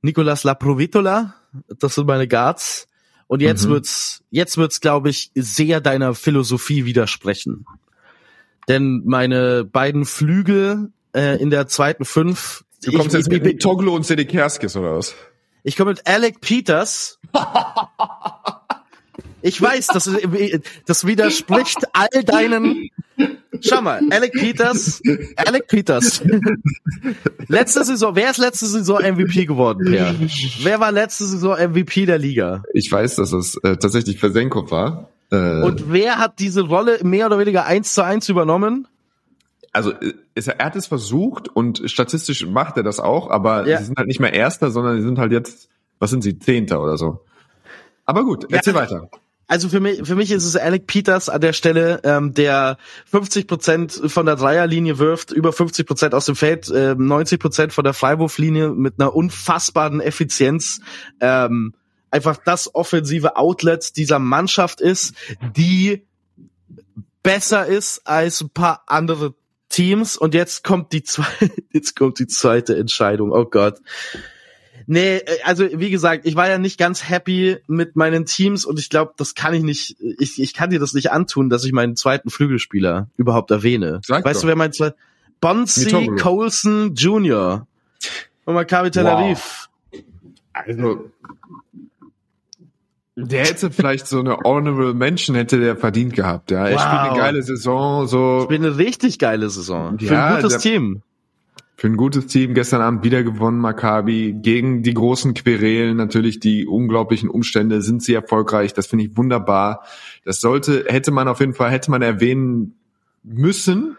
Nicolas 0.01 0.43
Laprovitola, 0.43 1.35
das 1.79 1.95
sind 1.95 2.07
meine 2.07 2.27
Guards. 2.27 2.87
Und 3.29 3.43
jetzt 3.43 3.67
Mhm. 3.67 3.69
wird's, 3.69 4.23
jetzt 4.31 4.57
wird's, 4.57 4.81
glaube 4.81 5.11
ich, 5.11 5.29
sehr 5.35 5.81
deiner 5.81 6.15
Philosophie 6.15 6.85
widersprechen. 6.85 7.67
Denn 8.67 9.03
meine 9.05 9.65
beiden 9.65 10.05
Flügel 10.05 10.91
äh, 11.13 11.39
in 11.39 11.51
der 11.51 11.67
zweiten 11.67 12.05
fünf. 12.05 12.65
Du 12.83 12.91
kommst 12.91 13.13
ich, 13.13 13.19
jetzt 13.19 13.29
mit 13.29 13.45
ich, 13.45 13.59
Toglo 13.59 13.95
und 13.95 14.03
Sedekerskis 14.03 14.75
oder 14.75 14.97
was? 14.97 15.13
ich 15.61 15.77
komme 15.77 15.91
mit 15.91 16.07
Alec 16.07 16.41
Peters. 16.41 17.19
Ich 19.41 19.61
weiß, 19.61 19.87
das, 19.87 20.09
das 20.85 21.05
widerspricht 21.07 21.77
all 21.93 22.23
deinen. 22.23 22.89
Schau 23.61 23.81
mal, 23.81 24.01
Alec 24.11 24.33
Peters, 24.33 25.01
Alec 25.35 25.67
Peters. 25.67 26.21
Letzte 27.47 27.83
Saison, 27.85 28.15
wer 28.15 28.31
ist 28.31 28.37
letzte 28.37 28.65
Saison 28.67 28.99
MVP 29.01 29.45
geworden, 29.45 29.91
Per? 29.91 30.15
Wer 30.63 30.79
war 30.79 30.91
letzte 30.91 31.25
Saison 31.25 31.57
MVP 31.57 32.05
der 32.05 32.17
Liga? 32.17 32.63
Ich 32.73 32.91
weiß, 32.91 33.15
dass 33.15 33.33
es 33.33 33.55
äh, 33.57 33.77
tatsächlich 33.77 34.19
Versenkov 34.19 34.71
war. 34.71 35.09
Äh, 35.31 35.61
Und 35.63 35.91
wer 35.91 36.17
hat 36.17 36.39
diese 36.39 36.61
Rolle 36.61 36.99
mehr 37.03 37.25
oder 37.25 37.39
weniger 37.39 37.65
eins 37.65 37.93
zu 37.93 38.03
eins 38.03 38.29
übernommen? 38.29 38.87
also 39.71 39.93
es, 40.33 40.47
er 40.47 40.65
hat 40.65 40.75
es 40.75 40.87
versucht 40.87 41.47
und 41.47 41.83
statistisch 41.85 42.43
macht 42.47 42.75
er 42.77 42.81
das 42.83 42.99
auch, 42.99 43.29
aber 43.29 43.67
Ja. 43.67 43.77
sie 43.77 43.85
sind 43.85 43.97
halt 43.99 44.07
nicht 44.07 44.19
mehr 44.19 44.33
Erster, 44.33 44.71
sondern 44.71 44.97
sie 44.97 45.03
sind 45.03 45.19
halt 45.19 45.31
jetzt, 45.31 45.69
was 45.99 46.09
sind 46.09 46.23
sie, 46.23 46.39
Zehnter 46.39 46.81
oder 46.81 46.97
so. 46.97 47.19
Aber 48.05 48.23
gut, 48.23 48.51
erzähl 48.51 48.73
weiter. 48.73 49.09
Also 49.49 49.67
für 49.67 49.79
mich, 49.79 50.05
für 50.05 50.15
mich 50.15 50.31
ist 50.31 50.45
es 50.45 50.55
Alec 50.55 50.85
Peters 50.85 51.27
an 51.27 51.41
der 51.41 51.53
Stelle, 51.53 52.01
ähm, 52.03 52.35
der 52.35 52.77
50 53.07 53.47
Prozent 53.47 53.91
von 54.05 54.27
der 54.27 54.35
Dreierlinie 54.35 54.99
wirft, 54.99 55.31
über 55.31 55.51
50 55.51 55.87
Prozent 55.87 56.13
aus 56.13 56.27
dem 56.27 56.35
Feld, 56.35 56.69
äh, 56.69 56.93
90 56.93 57.39
Prozent 57.39 57.73
von 57.73 57.83
der 57.83 57.95
Freiwurflinie 57.95 58.69
mit 58.69 58.99
einer 58.99 59.15
unfassbaren 59.15 60.01
Effizienz. 60.01 60.81
Ähm, 61.19 61.73
einfach 62.11 62.37
das 62.45 62.75
offensive 62.75 63.37
Outlet 63.37 63.97
dieser 63.97 64.19
Mannschaft 64.19 64.81
ist, 64.81 65.15
die 65.57 66.05
besser 67.23 67.65
ist 67.65 68.05
als 68.05 68.41
ein 68.41 68.51
paar 68.51 68.83
andere 68.85 69.33
Teams. 69.67 70.15
Und 70.15 70.35
jetzt 70.35 70.63
kommt 70.63 70.93
die 70.93 71.01
zweite, 71.01 71.51
jetzt 71.73 71.95
kommt 71.95 72.19
die 72.19 72.27
zweite 72.27 72.77
Entscheidung. 72.77 73.31
Oh 73.31 73.45
Gott. 73.45 73.79
Nee, 74.91 75.17
äh, 75.17 75.23
also 75.43 75.67
wie 75.71 75.91
gesagt, 75.91 76.25
ich 76.25 76.35
war 76.35 76.49
ja 76.49 76.57
nicht 76.57 76.79
ganz 76.79 77.07
happy 77.07 77.57
mit 77.67 77.95
meinen 77.95 78.25
Teams 78.25 78.65
und 78.65 78.79
ich 78.79 78.89
glaube, 78.89 79.13
das 79.17 79.35
kann 79.35 79.53
ich 79.53 79.61
nicht, 79.61 79.95
ich, 80.17 80.41
ich 80.41 80.55
kann 80.55 80.71
dir 80.71 80.79
das 80.79 80.93
nicht 80.93 81.11
antun, 81.11 81.51
dass 81.51 81.63
ich 81.63 81.71
meinen 81.73 81.95
zweiten 81.95 82.31
Flügelspieler 82.31 83.07
überhaupt 83.15 83.51
erwähne. 83.51 84.01
Sag 84.03 84.25
weißt 84.25 84.37
doch. 84.37 84.41
du, 84.41 84.47
wer 84.47 84.55
mein 84.55 84.73
zweiter? 84.73 84.95
Bonzi. 85.41 86.07
Colson 86.19 86.95
Jr. 86.95 87.67
von 88.45 88.53
Maccabi 88.55 88.89
Tel 88.89 89.05
Wow. 89.05 89.11
Aviv. 89.19 89.69
Also 90.53 91.11
der 93.15 93.45
hätte 93.45 93.69
vielleicht 93.69 94.07
so 94.07 94.19
eine 94.19 94.37
Honorable 94.37 94.93
Mention 94.93 95.35
hätte 95.35 95.59
der 95.59 95.75
verdient 95.75 96.13
gehabt. 96.15 96.51
Ja, 96.51 96.67
er 96.67 96.75
Wow. 96.75 96.81
spielt 96.81 97.01
eine 97.11 97.17
geile 97.19 97.43
Saison, 97.43 98.07
so 98.07 98.41
Spielt 98.45 98.61
eine 98.63 98.77
richtig 98.77 99.19
geile 99.19 99.49
Saison. 99.49 99.99
Für 99.99 100.05
Ja, 100.05 100.25
ein 100.27 100.35
gutes 100.41 100.53
der- 100.53 100.61
Team. 100.61 101.01
Für 101.79 101.87
ein 101.87 101.95
gutes 101.95 102.27
Team. 102.27 102.53
Gestern 102.53 102.81
Abend 102.81 103.05
wieder 103.05 103.23
gewonnen, 103.23 103.57
Maccabi 103.57 104.33
gegen 104.33 104.83
die 104.83 104.93
großen 104.93 105.33
Querelen. 105.33 105.95
Natürlich 105.95 106.41
die 106.41 106.67
unglaublichen 106.67 107.29
Umstände 107.29 107.81
sind 107.81 108.03
sie 108.03 108.13
erfolgreich. 108.13 108.73
Das 108.73 108.87
finde 108.87 109.05
ich 109.05 109.15
wunderbar. 109.15 109.85
Das 110.25 110.41
sollte 110.41 110.85
hätte 110.89 111.11
man 111.11 111.29
auf 111.29 111.39
jeden 111.39 111.53
Fall 111.53 111.71
hätte 111.71 111.89
man 111.89 112.01
erwähnen 112.01 112.77
müssen. 113.23 113.97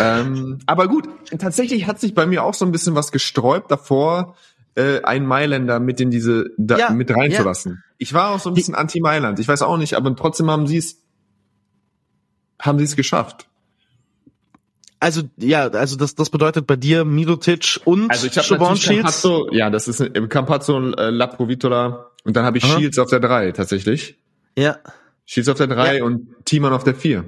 Ähm, 0.00 0.58
aber 0.66 0.88
gut, 0.88 1.08
tatsächlich 1.38 1.86
hat 1.86 2.00
sich 2.00 2.12
bei 2.12 2.26
mir 2.26 2.42
auch 2.42 2.54
so 2.54 2.64
ein 2.64 2.72
bisschen 2.72 2.96
was 2.96 3.12
gesträubt 3.12 3.70
davor, 3.70 4.34
äh, 4.74 5.00
einen 5.02 5.26
Mailänder 5.26 5.78
mit 5.78 6.00
in 6.00 6.10
diese 6.10 6.50
da, 6.58 6.76
Ja, 6.76 6.90
mit 6.90 7.12
reinzulassen. 7.12 7.84
Ich 7.98 8.12
war 8.12 8.30
auch 8.30 8.40
so 8.40 8.50
ein 8.50 8.54
bisschen 8.54 8.74
anti-Mailand. 8.74 9.38
Ich 9.38 9.46
weiß 9.46 9.62
auch 9.62 9.76
nicht, 9.76 9.94
aber 9.94 10.16
trotzdem 10.16 10.50
haben 10.50 10.66
sie 10.66 10.78
es 10.78 11.00
haben 12.60 12.78
sie 12.78 12.84
es 12.84 12.96
geschafft. 12.96 13.46
Also 15.04 15.20
ja, 15.36 15.68
also 15.68 15.96
das, 15.96 16.14
das 16.14 16.30
bedeutet 16.30 16.66
bei 16.66 16.76
dir 16.76 17.04
Mirotic 17.04 17.78
und 17.84 18.10
Also 18.10 18.26
ich 18.26 18.34
natürlich 18.34 18.82
Shields. 18.82 18.86
Campazzo, 19.22 19.52
ja, 19.52 19.68
das 19.68 19.86
ist 19.86 20.00
äh, 20.00 20.08
Campazzo 20.28 20.74
und 20.78 20.94
äh, 20.94 21.10
Laprovitola 21.10 22.06
und 22.24 22.34
dann 22.34 22.46
habe 22.46 22.56
ich 22.56 22.64
Aha. 22.64 22.78
Shields 22.78 22.98
auf 22.98 23.10
der 23.10 23.20
3 23.20 23.52
tatsächlich. 23.52 24.16
Ja. 24.56 24.78
Shields 25.26 25.50
auf 25.50 25.58
der 25.58 25.66
3 25.66 25.98
Ja. 25.98 26.04
und 26.04 26.28
Thiemann 26.46 26.72
auf 26.72 26.84
der 26.84 26.94
4. 26.94 27.22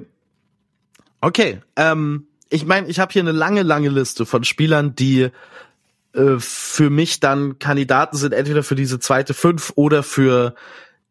Okay, 1.21 1.59
ähm, 1.75 2.25
ich 2.49 2.65
meine, 2.65 2.87
ich 2.87 2.99
habe 2.99 3.13
hier 3.13 3.21
eine 3.21 3.31
lange, 3.31 3.61
lange 3.61 3.89
Liste 3.89 4.25
von 4.25 4.43
Spielern, 4.43 4.95
die 4.95 5.29
äh, 6.13 6.35
für 6.39 6.89
mich 6.89 7.19
dann 7.19 7.59
Kandidaten 7.59 8.17
sind, 8.17 8.33
entweder 8.33 8.63
für 8.63 8.75
diese 8.75 8.99
zweite 8.99 9.35
Fünf 9.35 9.71
oder 9.75 10.01
für 10.01 10.55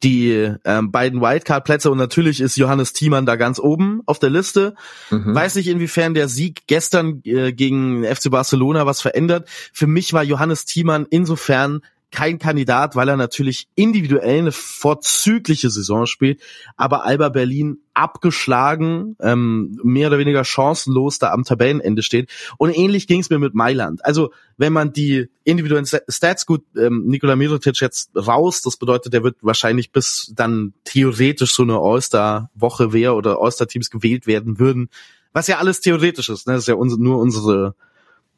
die 0.03 0.53
ähm, 0.65 0.91
beiden 0.93 1.21
Wildcard-Plätze 1.21 1.91
und 1.91 1.99
natürlich 1.99 2.41
ist 2.41 2.57
Johannes 2.57 2.93
Thiemann 2.93 3.25
da 3.27 3.37
ganz 3.37 3.59
oben 3.59 4.03
auf 4.07 4.19
der 4.19 4.31
Liste. 4.31 4.75
Mhm. 5.11 5.35
Weiß 5.35 5.55
nicht, 5.55 5.69
inwiefern 5.69 6.15
der 6.15 6.29
Sieg 6.29 6.67
gestern 6.67 7.23
äh, 7.25 7.53
gegen 7.53 8.05
FC 8.05 8.31
Barcelona 8.31 8.85
was 8.85 9.01
verändert. 9.01 9.49
Für 9.73 9.87
mich 9.87 10.13
war 10.13 10.23
Johannes 10.23 10.67
Thiemann 10.67 11.07
insofern 11.09 11.81
kein 12.11 12.39
Kandidat, 12.39 12.95
weil 12.97 13.09
er 13.09 13.17
natürlich 13.17 13.69
individuell 13.75 14.39
eine 14.39 14.53
vorzügliche 14.53 15.71
Saison 15.71 16.07
spielt, 16.07 16.41
aber 16.77 17.05
Alba 17.05 17.29
Berlin 17.29 17.79
abgeschlagen, 17.95 19.17
ähm, 19.21 19.79
mehr 19.83 20.09
oder 20.09 20.19
weniger 20.19 20.45
chancenlos 20.45 21.19
da 21.19 21.33
am 21.33 21.45
Tabellenende 21.45 22.03
steht. 22.03 22.31
Und 22.59 22.77
ähnlich 22.77 23.07
ging 23.07 23.21
es 23.21 23.31
mir 23.31 23.39
mit 23.39 23.55
Mailand. 23.55 24.05
Also 24.05 24.33
wenn 24.57 24.73
man 24.73 24.93
die 24.93 25.29
individuellen 25.45 25.87
Stats 25.87 26.47
gut, 26.47 26.63
ähm, 26.77 27.07
Nikola 27.07 27.37
Mirotic 27.37 27.81
jetzt 27.81 28.11
raus, 28.15 28.63
das 28.63 28.77
bedeutet, 28.77 29.13
der 29.13 29.25
wird 29.25 29.37
wahrscheinlich 29.41 29.93
bis 29.93 30.33
dann 30.35 30.75
theoretisch 30.85 31.55
so 31.55 31.63
eine 31.63 31.79
All-Star-Woche 31.79 32.93
wäre 32.93 33.15
oder 33.15 33.39
All-Star-Teams 33.41 33.91
gewählt 33.91 34.27
werden 34.27 34.59
würden, 34.59 34.91
was 35.33 35.49
ja 35.49 35.59
alles 35.59 35.81
theoretisch 35.81 36.29
ist. 36.29 36.47
Ne? 36.47 36.55
Das 36.55 36.63
ist 36.63 36.69
ja 36.69 36.75
uns, 36.75 36.97
nur 36.97 37.19
unsere 37.19 37.75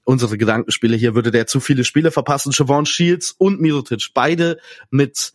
unsere 0.09 0.39
Gedankenspiele 0.39 0.97
hier, 0.97 1.15
würde 1.15 1.31
der 1.31 1.47
zu 1.47 1.61
viele 1.61 1.85
Spiele 1.85 2.11
verpassen. 2.11 2.51
Siobhan 2.51 2.87
Shields 2.87 3.35
und 3.37 3.61
Mirotic, 3.61 4.09
beide 4.15 4.59
mit 4.89 5.35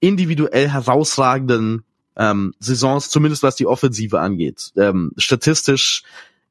individuell 0.00 0.70
herausragenden 0.70 1.84
ähm, 2.16 2.54
Saisons, 2.58 3.10
zumindest 3.10 3.42
was 3.42 3.56
die 3.56 3.66
Offensive 3.66 4.18
angeht. 4.20 4.72
Ähm, 4.78 5.12
statistisch 5.18 6.04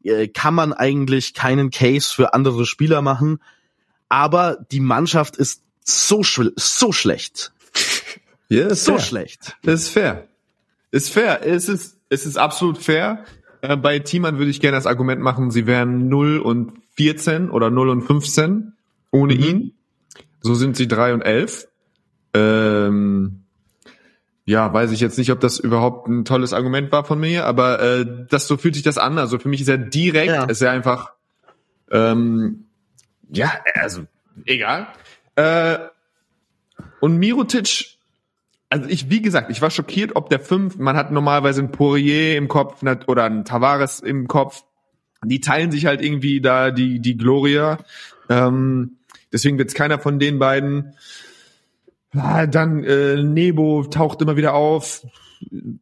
äh, 0.03 0.27
kann 0.27 0.53
man 0.53 0.71
eigentlich 0.71 1.33
keinen 1.33 1.71
Case 1.71 2.13
für 2.13 2.35
andere 2.35 2.67
Spieler 2.67 3.01
machen, 3.01 3.39
aber 4.07 4.63
die 4.71 4.79
Mannschaft 4.79 5.35
ist 5.35 5.63
so, 5.83 6.21
schl 6.21 6.53
so 6.55 6.91
schlecht. 6.91 7.51
Ja, 8.49 8.67
ist 8.67 8.83
So 8.83 8.97
fair. 8.97 9.01
schlecht. 9.01 9.57
Ist 9.63 9.89
fair. 9.89 10.27
Ist 10.91 11.09
fair. 11.09 11.43
Es 11.43 11.67
ist, 11.69 11.97
es 12.09 12.23
ist 12.27 12.37
absolut 12.37 12.77
fair. 12.77 13.25
Äh, 13.61 13.77
bei 13.77 13.97
Thiemann 13.97 14.37
würde 14.37 14.51
ich 14.51 14.59
gerne 14.61 14.77
das 14.77 14.85
Argument 14.85 15.21
machen, 15.21 15.49
sie 15.49 15.65
wären 15.65 16.07
0 16.07 16.37
und 16.37 16.82
14 16.95 17.49
oder 17.49 17.69
0 17.69 17.89
und 17.89 18.01
15 18.03 18.73
ohne 19.11 19.35
Mhm. 19.35 19.43
ihn. 19.43 19.73
So 20.41 20.55
sind 20.55 20.75
sie 20.75 20.87
3 20.87 21.13
und 21.13 21.21
11. 21.21 21.67
Ähm, 22.33 23.43
ja, 24.45 24.73
weiß 24.73 24.91
ich 24.91 24.99
jetzt 24.99 25.17
nicht, 25.17 25.31
ob 25.31 25.39
das 25.39 25.59
überhaupt 25.59 26.07
ein 26.07 26.25
tolles 26.25 26.51
Argument 26.51 26.91
war 26.91 27.05
von 27.05 27.19
mir, 27.19 27.45
aber 27.45 27.81
äh, 27.81 28.05
das 28.29 28.47
so 28.47 28.57
fühlt 28.57 28.73
sich 28.75 28.83
das 28.83 28.97
an. 28.97 29.17
Also 29.17 29.39
für 29.39 29.47
mich 29.47 29.61
ist 29.61 29.69
er 29.69 29.77
direkt, 29.77 30.27
ja. 30.27 30.43
ist 30.43 30.61
er 30.61 30.71
einfach, 30.71 31.13
ähm, 31.91 32.65
ja, 33.29 33.51
also 33.75 34.05
egal. 34.45 34.87
Äh, 35.35 35.77
und 36.99 37.17
Mirotic, 37.17 37.97
also 38.69 38.89
ich, 38.89 39.09
wie 39.09 39.21
gesagt, 39.21 39.49
ich 39.49 39.61
war 39.61 39.69
schockiert, 39.69 40.15
ob 40.15 40.29
der 40.29 40.39
fünf, 40.39 40.77
man 40.77 40.97
hat 40.97 41.11
normalerweise 41.11 41.61
einen 41.61 41.71
Poirier 41.71 42.37
im 42.37 42.47
Kopf 42.47 42.83
oder 43.07 43.23
einen 43.23 43.45
Tavares 43.45 44.01
im 44.01 44.27
Kopf. 44.27 44.63
Die 45.25 45.39
teilen 45.39 45.71
sich 45.71 45.85
halt 45.85 46.01
irgendwie 46.01 46.41
da 46.41 46.71
die, 46.71 46.99
die 46.99 47.17
Gloria. 47.17 47.79
Ähm, 48.29 48.97
deswegen 49.31 49.57
wird 49.57 49.69
es 49.69 49.75
keiner 49.75 49.99
von 49.99 50.19
den 50.19 50.39
beiden. 50.39 50.93
Ah, 52.15 52.45
dann 52.45 52.83
äh, 52.83 53.23
Nebo 53.23 53.83
taucht 53.85 54.21
immer 54.21 54.37
wieder 54.37 54.53
auf. 54.53 55.05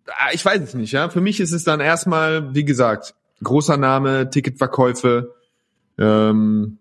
Ah, 0.07 0.29
ich 0.33 0.43
weiß 0.43 0.61
es 0.61 0.73
nicht, 0.73 0.91
ja. 0.91 1.09
Für 1.09 1.21
mich 1.21 1.39
ist 1.39 1.51
es 1.51 1.63
dann 1.63 1.79
erstmal, 1.79 2.55
wie 2.55 2.65
gesagt, 2.65 3.15
großer 3.43 3.77
Name, 3.77 4.29
Ticketverkäufe. 4.29 5.35
Ähm, 5.97 6.77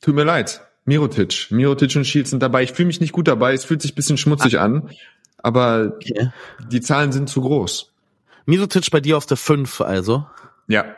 tut 0.00 0.14
mir 0.14 0.24
leid. 0.24 0.62
Mirotic. 0.84 1.48
Mirotic 1.50 1.96
und 1.96 2.04
Shields 2.04 2.30
sind 2.30 2.42
dabei. 2.42 2.62
Ich 2.62 2.72
fühle 2.72 2.86
mich 2.86 3.00
nicht 3.00 3.12
gut 3.12 3.26
dabei. 3.26 3.54
Es 3.54 3.64
fühlt 3.64 3.82
sich 3.82 3.94
bisschen 3.94 4.18
schmutzig 4.18 4.58
an. 4.58 4.90
Aber 5.38 5.92
okay. 5.96 6.30
die 6.70 6.80
Zahlen 6.80 7.10
sind 7.12 7.28
zu 7.28 7.40
groß. 7.40 7.92
Mirotic 8.46 8.90
bei 8.90 9.00
dir 9.00 9.16
auf 9.16 9.26
der 9.26 9.36
5 9.36 9.80
also? 9.80 10.26
Ja. 10.68 10.96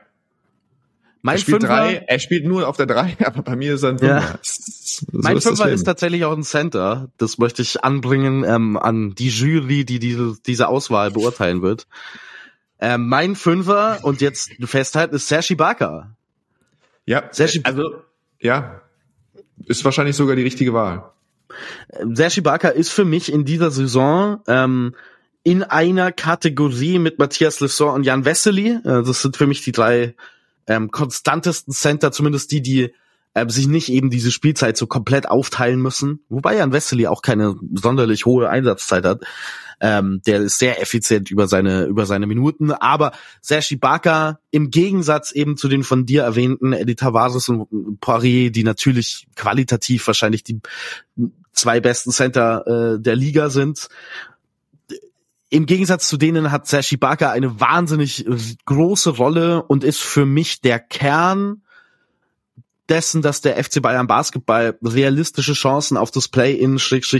Mein 1.22 1.36
er 1.36 1.38
spielt 1.40 1.60
Fünfer, 1.62 1.76
drei, 1.76 1.94
er 2.06 2.18
spielt 2.18 2.46
nur 2.46 2.68
auf 2.68 2.76
der 2.76 2.86
drei, 2.86 3.16
aber 3.24 3.42
bei 3.42 3.56
mir 3.56 3.74
ist 3.74 3.82
er 3.82 3.90
ein 3.90 3.98
Fünfer. 3.98 4.20
Ja. 4.20 4.38
So 5.00 5.06
mein 5.12 5.36
ist 5.36 5.44
Fünfer 5.44 5.68
ist 5.68 5.84
tatsächlich 5.84 6.24
auch 6.24 6.32
ein 6.32 6.42
Center. 6.42 7.08
Das 7.18 7.38
möchte 7.38 7.62
ich 7.62 7.84
anbringen 7.84 8.42
ähm, 8.42 8.76
an 8.76 9.14
die 9.14 9.28
Jury, 9.28 9.84
die 9.84 10.00
diese, 10.00 10.36
diese 10.44 10.66
Auswahl 10.66 11.12
beurteilen 11.12 11.62
wird. 11.62 11.86
Ähm, 12.80 13.08
mein 13.08 13.36
Fünfer 13.36 14.00
und 14.02 14.20
jetzt 14.20 14.50
festhalten 14.64 15.14
ist 15.14 15.28
Sergi 15.28 15.54
Barker. 15.54 16.16
Ja, 17.06 17.28
Sergi 17.30 17.60
also 17.62 18.02
ja, 18.40 18.80
ist 19.66 19.84
wahrscheinlich 19.84 20.16
sogar 20.16 20.34
die 20.34 20.42
richtige 20.42 20.72
Wahl. 20.72 21.12
Sergi 22.12 22.40
Barker 22.40 22.72
ist 22.72 22.90
für 22.90 23.04
mich 23.04 23.32
in 23.32 23.44
dieser 23.44 23.70
Saison 23.70 24.40
ähm, 24.46 24.94
in 25.48 25.62
einer 25.62 26.12
Kategorie 26.12 26.98
mit 26.98 27.18
Matthias 27.18 27.60
Lesson 27.60 27.94
und 27.94 28.02
Jan 28.02 28.26
Wessely. 28.26 28.80
Äh, 28.84 29.02
das 29.02 29.22
sind 29.22 29.38
für 29.38 29.46
mich 29.46 29.64
die 29.64 29.72
drei 29.72 30.14
ähm, 30.66 30.90
konstantesten 30.90 31.72
Center, 31.72 32.12
zumindest 32.12 32.52
die, 32.52 32.60
die 32.60 32.92
äh, 33.32 33.48
sich 33.48 33.66
nicht 33.66 33.88
eben 33.88 34.10
diese 34.10 34.30
Spielzeit 34.30 34.76
so 34.76 34.86
komplett 34.86 35.26
aufteilen 35.26 35.80
müssen. 35.80 36.20
Wobei 36.28 36.56
Jan 36.56 36.74
Wesley 36.74 37.06
auch 37.06 37.22
keine 37.22 37.56
sonderlich 37.72 38.26
hohe 38.26 38.50
Einsatzzeit 38.50 39.06
hat. 39.06 39.22
Ähm, 39.80 40.20
der 40.26 40.40
ist 40.40 40.58
sehr 40.58 40.82
effizient 40.82 41.30
über 41.30 41.48
seine 41.48 41.84
über 41.84 42.04
seine 42.04 42.26
Minuten, 42.26 42.70
aber 42.70 43.12
Sergi 43.40 43.76
Barker 43.76 44.40
im 44.50 44.70
Gegensatz 44.70 45.32
eben 45.32 45.56
zu 45.56 45.68
den 45.68 45.82
von 45.82 46.04
dir 46.04 46.24
erwähnten 46.24 46.74
Eddie 46.74 46.96
Tavares 46.96 47.48
und 47.48 48.00
Poirier, 48.00 48.50
die 48.50 48.64
natürlich 48.64 49.28
qualitativ 49.34 50.06
wahrscheinlich 50.08 50.42
die 50.42 50.60
zwei 51.58 51.80
besten 51.80 52.10
Center 52.10 52.66
äh, 52.66 53.00
der 53.00 53.16
Liga 53.16 53.50
sind, 53.50 53.88
im 55.50 55.66
Gegensatz 55.66 56.08
zu 56.08 56.16
denen 56.16 56.50
hat 56.50 56.66
Sergi 56.66 56.96
Barker 56.96 57.30
eine 57.30 57.60
wahnsinnig 57.60 58.26
große 58.66 59.10
Rolle 59.10 59.62
und 59.62 59.84
ist 59.84 60.00
für 60.00 60.26
mich 60.26 60.60
der 60.60 60.78
Kern 60.78 61.62
dessen, 62.88 63.22
dass 63.22 63.40
der 63.40 63.62
FC 63.62 63.82
Bayern 63.82 64.06
Basketball 64.06 64.78
realistische 64.82 65.52
Chancen 65.52 65.96
auf 65.96 66.10
das 66.10 66.28
Play-in 66.28 66.78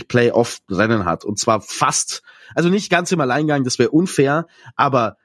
Play-off 0.09 0.59
Rennen 0.71 1.05
hat. 1.05 1.25
Und 1.25 1.39
zwar 1.39 1.61
fast, 1.61 2.23
also 2.55 2.69
nicht 2.69 2.91
ganz 2.91 3.13
im 3.13 3.21
Alleingang, 3.21 3.65
das 3.65 3.79
wäre 3.79 3.91
unfair, 3.91 4.47
aber 4.77 5.17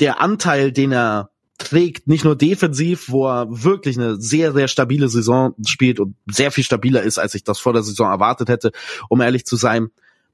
der 0.00 0.20
Anteil, 0.20 0.72
den 0.72 0.92
er 0.92 1.30
trägt, 1.58 2.06
nicht 2.06 2.24
nur 2.24 2.36
defensiv, 2.36 3.08
wo 3.08 3.26
er 3.26 3.46
wirklich 3.48 3.98
eine 3.98 4.20
sehr, 4.20 4.52
sehr 4.52 4.68
stabile 4.68 5.08
Saison 5.08 5.54
spielt 5.66 5.98
und 5.98 6.14
sehr 6.26 6.52
viel 6.52 6.62
stabiler 6.62 7.02
ist, 7.02 7.18
als 7.18 7.34
ich 7.34 7.42
das 7.42 7.58
vor 7.58 7.72
der 7.72 7.82
Saison 7.82 8.08
erwartet 8.08 8.48
hätte, 8.48 8.70
um 9.08 9.20
ehrlich 9.20 9.44
zu 9.44 9.56
sein, 9.56 9.90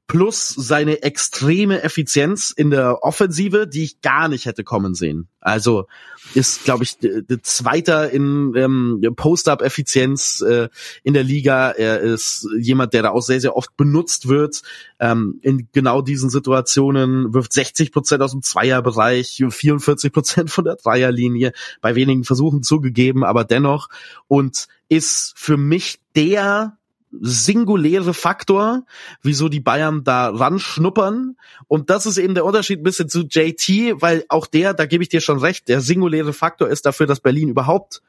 plus 0.07 0.49
seine 0.49 1.01
extreme 1.01 1.81
Effizienz 1.81 2.51
in 2.51 2.69
der 2.69 3.03
Offensive, 3.03 3.67
die 3.67 3.83
ich 3.83 4.01
gar 4.01 4.27
nicht 4.27 4.45
hätte 4.45 4.63
kommen 4.63 4.93
sehen. 4.93 5.27
Also 5.39 5.87
ist, 6.33 6.63
glaube 6.63 6.83
ich, 6.83 6.97
der 6.99 7.41
Zweiter 7.43 8.11
in 8.11 8.53
ähm, 8.55 9.01
Post-up-Effizienz 9.15 10.41
äh, 10.41 10.69
in 11.03 11.13
der 11.13 11.23
Liga. 11.23 11.71
Er 11.71 12.01
ist 12.01 12.47
jemand, 12.57 12.93
der 12.93 13.03
da 13.03 13.09
auch 13.11 13.21
sehr, 13.21 13.41
sehr 13.41 13.55
oft 13.55 13.75
benutzt 13.77 14.27
wird. 14.27 14.61
Ähm, 14.99 15.39
in 15.41 15.69
genau 15.71 16.01
diesen 16.01 16.29
Situationen 16.29 17.33
wirft 17.33 17.53
60 17.53 17.91
Prozent 17.91 18.21
aus 18.21 18.31
dem 18.31 18.41
Zweierbereich, 18.41 19.43
44 19.49 20.11
Prozent 20.11 20.51
von 20.51 20.65
der 20.65 20.75
Dreierlinie, 20.75 21.51
bei 21.81 21.95
wenigen 21.95 22.23
Versuchen 22.23 22.63
zugegeben, 22.63 23.23
aber 23.23 23.43
dennoch 23.43 23.89
und 24.27 24.67
ist 24.87 25.33
für 25.35 25.57
mich 25.57 25.99
der 26.15 26.77
singuläre 27.21 28.13
Faktor, 28.13 28.85
wieso 29.21 29.49
die 29.49 29.59
Bayern 29.59 30.03
da 30.03 30.29
ran 30.29 30.59
schnuppern. 30.59 31.35
Und 31.67 31.89
das 31.89 32.05
ist 32.05 32.17
eben 32.17 32.35
der 32.35 32.45
Unterschied 32.45 32.79
ein 32.79 32.83
bisschen 32.83 33.09
zu 33.09 33.21
JT, 33.21 34.01
weil 34.01 34.25
auch 34.29 34.47
der, 34.47 34.73
da 34.73 34.85
gebe 34.85 35.03
ich 35.03 35.09
dir 35.09 35.21
schon 35.21 35.39
recht, 35.39 35.67
der 35.67 35.81
singuläre 35.81 36.33
Faktor 36.33 36.67
ist 36.67 36.85
dafür, 36.85 37.07
dass 37.07 37.19
Berlin 37.19 37.49
überhaupt 37.49 38.01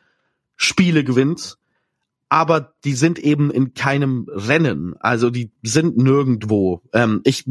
Spiele 0.57 1.05
gewinnt. 1.05 1.59
Aber 2.29 2.75
die 2.85 2.95
sind 2.95 3.21
eben 3.21 3.53
in 3.53 3.75
keinem 3.75 4.27
Rennen. 4.29 4.97
Also 4.99 5.31
die 5.31 5.53
sind 5.63 5.97
nirgendwo. 5.97 6.83
Ähm, 6.93 7.21
ich 7.23 7.45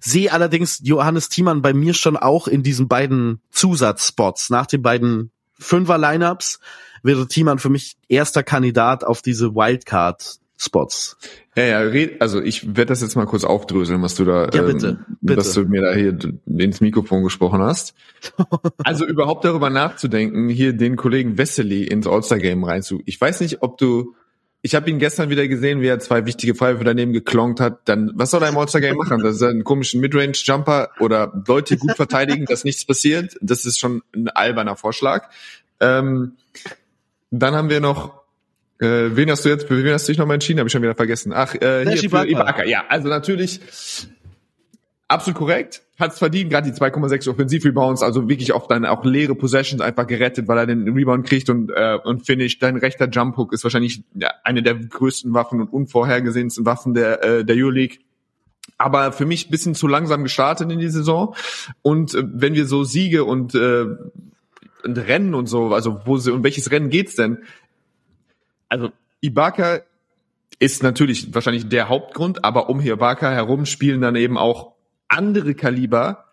sehe 0.00 0.32
allerdings 0.32 0.80
Johannes 0.82 1.28
Thiemann 1.28 1.60
bei 1.60 1.74
mir 1.74 1.92
schon 1.92 2.16
auch 2.16 2.48
in 2.48 2.62
diesen 2.62 2.88
beiden 2.88 3.42
Zusatzspots. 3.50 4.48
Nach 4.48 4.64
den 4.64 4.80
beiden 4.80 5.30
Fünfer-Lineups 5.58 6.60
wäre 7.02 7.28
Thiemann 7.28 7.58
für 7.58 7.68
mich 7.68 7.96
erster 8.08 8.42
Kandidat 8.42 9.04
auf 9.04 9.20
diese 9.20 9.54
Wildcard 9.54 10.38
Spots. 10.60 11.16
Ja, 11.56 11.84
ja, 11.84 12.08
also 12.18 12.42
ich 12.42 12.66
werde 12.66 12.86
das 12.86 13.00
jetzt 13.00 13.14
mal 13.14 13.26
kurz 13.26 13.44
aufdröseln, 13.44 14.02
was 14.02 14.16
du 14.16 14.24
da, 14.24 14.48
ja, 14.52 14.62
bitte, 14.62 14.88
ähm, 14.88 15.16
bitte. 15.20 15.36
dass 15.36 15.52
du 15.54 15.62
mir 15.62 15.82
da 15.82 15.94
hier 15.94 16.18
ins 16.46 16.80
Mikrofon 16.80 17.22
gesprochen 17.22 17.62
hast. 17.62 17.94
also 18.84 19.06
überhaupt 19.06 19.44
darüber 19.44 19.70
nachzudenken, 19.70 20.48
hier 20.48 20.72
den 20.72 20.96
Kollegen 20.96 21.38
Wesley 21.38 21.84
ins 21.84 22.08
All-Star-Game 22.08 22.64
reinzu. 22.64 23.00
Ich 23.06 23.20
weiß 23.20 23.40
nicht, 23.40 23.62
ob 23.62 23.78
du, 23.78 24.16
ich 24.60 24.74
habe 24.74 24.90
ihn 24.90 24.98
gestern 24.98 25.30
wieder 25.30 25.46
gesehen, 25.46 25.80
wie 25.80 25.86
er 25.86 26.00
zwei 26.00 26.26
wichtige 26.26 26.56
Pfeife 26.56 26.82
daneben 26.82 27.12
geklonkt 27.12 27.60
hat. 27.60 27.88
Dann, 27.88 28.10
was 28.14 28.32
soll 28.32 28.42
er 28.42 28.48
im 28.48 28.58
All-Star-Game 28.58 28.96
machen? 28.96 29.22
Das 29.22 29.36
ist 29.36 29.42
einen 29.42 29.62
komischen 29.62 30.00
Midrange-Jumper 30.00 30.88
oder 30.98 31.40
Leute 31.46 31.76
gut 31.76 31.92
verteidigen, 31.94 32.46
dass 32.46 32.64
nichts 32.64 32.84
passiert. 32.84 33.36
Das 33.40 33.64
ist 33.64 33.78
schon 33.78 34.02
ein 34.12 34.28
alberner 34.28 34.74
Vorschlag. 34.74 35.30
Ähm, 35.78 36.32
dann 37.30 37.54
haben 37.54 37.70
wir 37.70 37.80
noch 37.80 38.17
äh, 38.80 39.16
wen 39.16 39.30
hast 39.30 39.44
du 39.44 39.48
jetzt, 39.48 39.66
für 39.66 39.82
wen 39.82 39.92
hast 39.92 40.06
du 40.06 40.12
dich 40.12 40.18
nochmal 40.18 40.34
entschieden? 40.34 40.60
Habe 40.60 40.68
ich 40.68 40.72
schon 40.72 40.82
wieder 40.82 40.94
vergessen. 40.94 41.32
Ach, 41.34 41.54
äh, 41.54 41.84
hier 41.96 42.10
für 42.10 42.26
Ibaka. 42.26 42.64
Ja, 42.64 42.84
also 42.88 43.08
natürlich 43.08 43.60
absolut 45.08 45.38
korrekt. 45.38 45.82
Hat 45.98 46.12
es 46.12 46.18
verdient, 46.18 46.50
gerade 46.50 46.70
die 46.70 46.78
2,6 46.78 47.28
Offensiv-Rebounds, 47.28 48.02
also 48.02 48.28
wirklich 48.28 48.52
oft 48.52 48.70
dann 48.70 48.84
auch 48.84 49.04
leere 49.04 49.34
Possessions 49.34 49.82
einfach 49.82 50.06
gerettet, 50.06 50.46
weil 50.46 50.58
er 50.58 50.66
den 50.66 50.88
Rebound 50.88 51.26
kriegt 51.26 51.50
und, 51.50 51.70
äh, 51.74 51.98
und 52.04 52.24
finisht. 52.24 52.62
Dein 52.62 52.76
rechter 52.76 53.08
Jump-Hook 53.08 53.52
ist 53.52 53.64
wahrscheinlich 53.64 54.04
eine 54.44 54.62
der 54.62 54.76
größten 54.76 55.34
Waffen 55.34 55.60
und 55.60 55.72
unvorhergesehensten 55.72 56.64
Waffen 56.66 56.94
der, 56.94 57.24
äh, 57.24 57.44
der 57.44 57.56
Euroleague 57.56 57.98
aber 58.76 59.10
für 59.10 59.26
mich 59.26 59.50
bisschen 59.50 59.74
zu 59.74 59.88
langsam 59.88 60.22
gestartet 60.22 60.70
in 60.70 60.78
die 60.78 60.88
Saison. 60.88 61.34
Und 61.82 62.14
äh, 62.14 62.22
wenn 62.24 62.54
wir 62.54 62.66
so 62.66 62.84
Siege 62.84 63.24
und, 63.24 63.54
äh, 63.54 63.86
und 64.84 64.98
Rennen 64.98 65.34
und 65.34 65.46
so, 65.46 65.74
also 65.74 66.00
wo 66.04 66.16
sie, 66.18 66.32
um 66.32 66.44
welches 66.44 66.70
Rennen 66.70 66.88
geht's 66.88 67.16
denn? 67.16 67.38
Also 68.68 68.90
Ibaka 69.20 69.80
ist 70.58 70.82
natürlich 70.82 71.34
wahrscheinlich 71.34 71.68
der 71.68 71.88
Hauptgrund, 71.88 72.44
aber 72.44 72.68
um 72.68 72.80
Ibaka 72.80 73.30
herum 73.30 73.66
spielen 73.66 74.00
dann 74.00 74.16
eben 74.16 74.36
auch 74.36 74.72
andere 75.08 75.54
Kaliber 75.54 76.26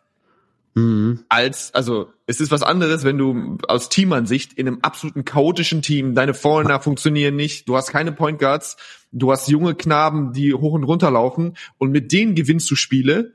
mhm. 0.73 1.23
als, 1.29 1.73
also 1.73 2.09
es 2.25 2.39
ist 2.39 2.51
was 2.51 2.63
anderes, 2.63 3.03
wenn 3.03 3.17
du 3.17 3.57
aus 3.67 3.89
Teamansicht 3.89 4.53
in 4.53 4.67
einem 4.67 4.79
absoluten 4.81 5.25
chaotischen 5.25 5.81
Team, 5.81 6.15
deine 6.15 6.33
Foreigner 6.33 6.79
funktionieren 6.79 7.35
nicht, 7.35 7.69
du 7.69 7.75
hast 7.75 7.89
keine 7.91 8.11
Point 8.11 8.39
Guards, 8.39 8.77
du 9.11 9.31
hast 9.31 9.47
junge 9.47 9.75
Knaben, 9.75 10.33
die 10.33 10.53
hoch 10.53 10.73
und 10.73 10.83
runter 10.83 11.11
laufen 11.11 11.55
und 11.77 11.91
mit 11.91 12.11
denen 12.11 12.35
gewinnst 12.35 12.69
du 12.69 12.75
Spiele 12.75 13.34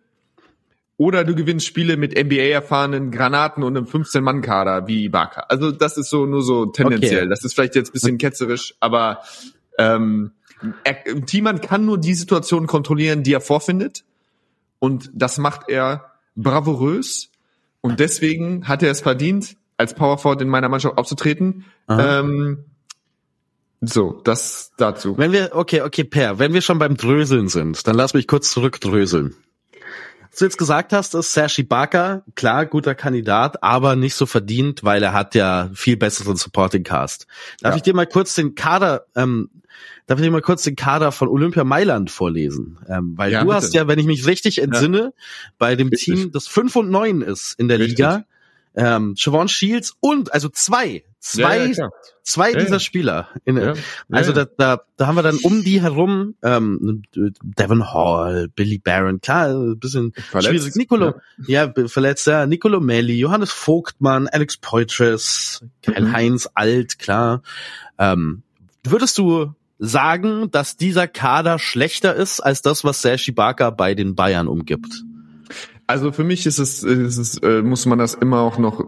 oder 1.01 1.25
du 1.25 1.35
gewinnst 1.35 1.65
Spiele 1.65 1.97
mit 1.97 2.13
NBA-erfahrenen 2.13 3.11
Granaten 3.11 3.63
und 3.63 3.75
einem 3.75 3.87
15-Mann-Kader 3.87 4.87
wie 4.87 5.05
Ibaka. 5.05 5.47
Also 5.49 5.71
das 5.71 5.97
ist 5.97 6.11
so 6.11 6.27
nur 6.27 6.43
so 6.43 6.67
tendenziell. 6.67 7.21
Okay. 7.21 7.29
Das 7.31 7.43
ist 7.43 7.55
vielleicht 7.55 7.75
jetzt 7.75 7.89
ein 7.89 7.93
bisschen 7.95 8.19
ketzerisch, 8.19 8.75
aber 8.81 9.21
ähm, 9.79 10.33
er, 10.85 11.03
Thiemann 11.25 11.63
kann 11.63 11.87
nur 11.87 11.97
die 11.97 12.13
Situation 12.13 12.67
kontrollieren, 12.67 13.23
die 13.23 13.33
er 13.33 13.41
vorfindet. 13.41 14.05
Und 14.79 15.11
das 15.15 15.39
macht 15.39 15.71
er 15.71 16.11
bravourös. 16.37 17.31
Und 17.81 17.99
deswegen 17.99 18.69
hat 18.69 18.83
er 18.83 18.91
es 18.91 19.01
verdient, 19.01 19.57
als 19.79 19.95
Powerforward 19.95 20.43
in 20.43 20.49
meiner 20.49 20.69
Mannschaft 20.69 20.99
aufzutreten. 20.99 21.65
Ähm, 21.89 22.67
so, 23.81 24.21
das 24.23 24.73
dazu. 24.77 25.17
Wenn 25.17 25.33
wir, 25.33 25.53
okay, 25.55 25.81
okay, 25.81 26.05
Per, 26.05 26.39
wenn 26.39 26.53
wir 26.53 26.61
schon 26.61 26.79
beim 26.79 26.99
Dröseln 26.99 27.49
sind, 27.49 27.87
dann 27.87 27.95
lass 27.95 28.13
mich 28.13 28.27
kurz 28.27 28.51
zurückdröseln. 28.51 29.35
Was 30.31 30.39
du 30.39 30.45
jetzt 30.45 30.59
gesagt 30.59 30.93
hast, 30.93 31.15
ist 31.15 31.33
Sergi 31.33 31.65
Barker, 31.65 32.23
klar, 32.37 32.65
guter 32.67 32.95
Kandidat, 32.95 33.63
aber 33.63 33.97
nicht 33.97 34.15
so 34.15 34.27
verdient, 34.27 34.85
weil 34.85 35.03
er 35.03 35.13
hat 35.13 35.35
ja 35.35 35.71
viel 35.75 35.97
besseren 35.97 36.37
Supporting 36.37 36.85
Cast. 36.85 37.27
Darf 37.61 37.73
ja. 37.73 37.77
ich 37.77 37.83
dir 37.83 37.95
mal 37.95 38.07
kurz 38.07 38.35
den 38.35 38.55
Kader, 38.55 39.07
ähm, 39.17 39.51
darf 40.07 40.21
ich 40.21 40.25
dir 40.25 40.31
mal 40.31 40.41
kurz 40.41 40.63
den 40.63 40.77
Kader 40.77 41.11
von 41.11 41.29
Olympia 41.29 41.65
Mailand 41.65 42.13
vorlesen? 42.13 42.79
Ähm, 42.89 43.15
weil 43.17 43.33
ja, 43.33 43.41
du 43.41 43.47
bitte. 43.47 43.57
hast 43.57 43.75
ja, 43.75 43.89
wenn 43.89 43.99
ich 43.99 44.07
mich 44.07 44.27
richtig 44.27 44.63
entsinne, 44.63 44.99
ja. 44.99 45.11
bei 45.59 45.75
dem 45.75 45.89
richtig. 45.89 46.15
Team, 46.15 46.33
das 46.33 46.47
5 46.47 46.77
und 46.77 46.91
9 46.91 47.23
ist 47.23 47.59
in 47.59 47.67
der 47.67 47.81
richtig. 47.81 47.99
Liga, 47.99 48.25
ähm, 48.75 49.15
Siobhan 49.17 49.49
Shields 49.49 49.97
und 50.01 50.33
also 50.33 50.49
zwei, 50.49 51.05
zwei, 51.19 51.67
ja, 51.67 51.85
ja, 51.85 51.91
zwei 52.23 52.53
ja, 52.53 52.59
dieser 52.59 52.81
Spieler. 52.81 53.29
In, 53.45 53.59
also 54.11 54.33
Da, 54.33 54.45
da, 54.45 54.83
da 54.97 55.07
haben 55.07 55.17
wir 55.17 55.23
dann 55.23 55.39
um 55.39 55.63
die 55.63 55.83
herum 55.83 56.35
ähm, 56.43 57.03
Devon 57.43 57.93
Hall, 57.93 58.49
Billy 58.49 58.79
Barron, 58.79 59.21
klar, 59.21 59.49
ein 59.49 59.79
bisschen 59.79 60.13
verletzt, 60.13 60.51
schwierig. 60.51 60.77
Nicolo, 60.77 61.15
ja, 61.47 61.73
verletzt, 61.87 62.27
ja, 62.27 62.47
Nicolo 62.47 62.81
Melli, 62.81 63.19
Johannes 63.19 63.53
Vogtmann, 63.53 64.29
Alex 64.29 64.57
Poitras, 64.57 65.65
Kyle 65.83 66.07
mhm. 66.07 66.13
Heinz 66.13 66.49
Alt, 66.55 66.99
klar. 66.99 67.43
Ähm, 67.99 68.43
würdest 68.85 69.19
du 69.19 69.55
sagen, 69.79 70.51
dass 70.51 70.77
dieser 70.77 71.09
Kader 71.09 71.59
schlechter 71.59 72.15
ist 72.15 72.41
als 72.41 72.63
das, 72.63 72.85
was 72.85 73.03
Sergi 73.03 73.33
Barker 73.33 73.73
bei 73.73 73.95
den 73.95 74.15
Bayern 74.15 74.47
umgibt? 74.47 75.05
Also 75.91 76.13
für 76.13 76.23
mich 76.23 76.47
ist 76.47 76.61
es, 76.61 76.85
ist 76.85 77.19
es 77.19 77.39
äh, 77.39 77.63
muss 77.63 77.85
man 77.85 77.99
das 77.99 78.15
immer 78.15 78.43
auch 78.43 78.59
noch, 78.59 78.85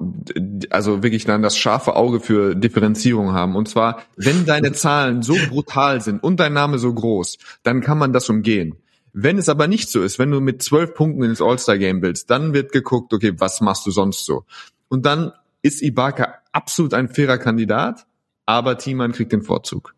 also 0.70 1.02
wirklich 1.02 1.24
dann 1.24 1.42
das 1.42 1.58
scharfe 1.58 1.96
Auge 1.96 2.20
für 2.20 2.54
Differenzierung 2.54 3.32
haben. 3.32 3.56
Und 3.56 3.68
zwar, 3.68 4.04
wenn 4.14 4.46
deine 4.46 4.70
Zahlen 4.72 5.20
so 5.20 5.34
brutal 5.48 6.00
sind 6.00 6.22
und 6.22 6.38
dein 6.38 6.52
Name 6.52 6.78
so 6.78 6.94
groß, 6.94 7.38
dann 7.64 7.80
kann 7.80 7.98
man 7.98 8.12
das 8.12 8.28
umgehen. 8.28 8.76
Wenn 9.12 9.36
es 9.36 9.48
aber 9.48 9.66
nicht 9.66 9.90
so 9.90 10.00
ist, 10.00 10.20
wenn 10.20 10.30
du 10.30 10.38
mit 10.38 10.62
zwölf 10.62 10.94
Punkten 10.94 11.24
ins 11.24 11.42
All-Star-Game 11.42 12.02
willst, 12.02 12.30
dann 12.30 12.54
wird 12.54 12.70
geguckt, 12.70 13.12
okay, 13.12 13.32
was 13.36 13.60
machst 13.60 13.84
du 13.84 13.90
sonst 13.90 14.24
so? 14.24 14.44
Und 14.86 15.04
dann 15.04 15.32
ist 15.60 15.82
Ibaka 15.82 16.34
absolut 16.52 16.94
ein 16.94 17.08
fairer 17.08 17.38
Kandidat, 17.38 18.06
aber 18.46 18.78
Thiemann 18.78 19.10
kriegt 19.10 19.32
den 19.32 19.42
Vorzug. 19.42 19.96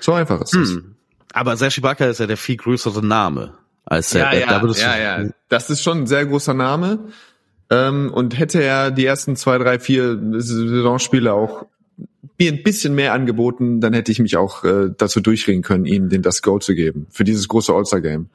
So 0.00 0.12
einfach 0.12 0.42
ist 0.42 0.52
es. 0.52 0.72
Hm. 0.72 0.96
Aber 1.32 1.56
Serge 1.56 1.76
Ibaka 1.78 2.04
ist 2.04 2.20
ja 2.20 2.26
der 2.26 2.36
viel 2.36 2.58
größere 2.58 3.02
Name 3.02 3.54
als 3.84 4.12
ja, 4.12 4.30
äh, 4.32 4.40
ja, 4.40 4.70
ja, 4.76 5.22
ja. 5.22 5.28
Das 5.48 5.70
ist 5.70 5.82
schon 5.82 6.02
ein 6.02 6.06
sehr 6.06 6.26
großer 6.26 6.54
Name. 6.54 6.98
Ähm, 7.70 8.12
und 8.12 8.38
hätte 8.38 8.62
er 8.62 8.90
die 8.90 9.06
ersten 9.06 9.36
zwei, 9.36 9.58
drei, 9.58 9.78
vier 9.78 10.18
Saisonspiele 10.38 11.32
auch 11.32 11.66
mir 12.38 12.52
ein 12.52 12.62
bisschen 12.62 12.94
mehr 12.94 13.12
angeboten, 13.12 13.80
dann 13.80 13.92
hätte 13.92 14.10
ich 14.10 14.18
mich 14.18 14.36
auch 14.36 14.64
äh, 14.64 14.90
dazu 14.96 15.20
durchringen 15.20 15.62
können, 15.62 15.84
ihm 15.84 16.08
den 16.08 16.22
das 16.22 16.42
Go 16.42 16.58
zu 16.58 16.74
geben 16.74 17.06
für 17.10 17.24
dieses 17.24 17.48
große 17.48 17.72
All-Star-Game. 17.72 18.28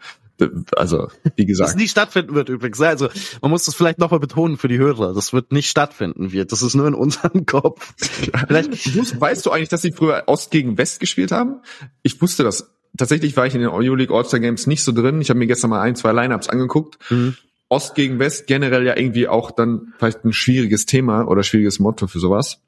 Also, 0.77 1.09
wie 1.35 1.45
gesagt. 1.45 1.71
Das 1.71 1.75
nie 1.75 1.89
stattfinden 1.89 2.33
wird 2.33 2.47
übrigens. 2.47 2.79
Also, 2.79 3.09
man 3.41 3.51
muss 3.51 3.65
das 3.65 3.75
vielleicht 3.75 3.99
nochmal 3.99 4.21
betonen 4.21 4.57
für 4.57 4.69
die 4.69 4.77
Hörer. 4.77 5.13
Das 5.13 5.33
wird 5.33 5.51
nicht 5.51 5.69
stattfinden 5.69 6.31
wird. 6.31 6.53
Das 6.53 6.61
ist 6.61 6.75
nur 6.75 6.87
in 6.87 6.93
unserem 6.93 7.45
Kopf. 7.45 7.93
Vielleicht, 8.47 9.19
weißt 9.19 9.45
du 9.45 9.51
eigentlich, 9.51 9.67
dass 9.67 9.81
sie 9.81 9.91
früher 9.91 10.23
Ost 10.27 10.49
gegen 10.49 10.77
West 10.77 11.01
gespielt 11.01 11.33
haben? 11.33 11.59
Ich 12.03 12.21
wusste 12.21 12.43
das 12.43 12.71
tatsächlich 12.97 13.35
war 13.37 13.45
ich 13.47 13.55
in 13.55 13.61
den 13.61 13.69
Euroleague 13.69 14.15
All-Star 14.15 14.39
Games 14.39 14.67
nicht 14.67 14.83
so 14.83 14.91
drin. 14.91 15.21
Ich 15.21 15.29
habe 15.29 15.39
mir 15.39 15.47
gestern 15.47 15.69
mal 15.69 15.81
ein, 15.81 15.95
zwei 15.95 16.11
Lineups 16.11 16.49
angeguckt. 16.49 16.97
Mhm. 17.09 17.35
Ost 17.69 17.95
gegen 17.95 18.17
West 18.19 18.47
generell 18.47 18.85
ja 18.85 18.97
irgendwie 18.97 19.27
auch 19.27 19.51
dann 19.51 19.93
vielleicht 19.97 20.25
ein 20.25 20.33
schwieriges 20.33 20.85
Thema 20.85 21.27
oder 21.27 21.43
schwieriges 21.43 21.79
Motto 21.79 22.07
für 22.07 22.19
sowas. 22.19 22.59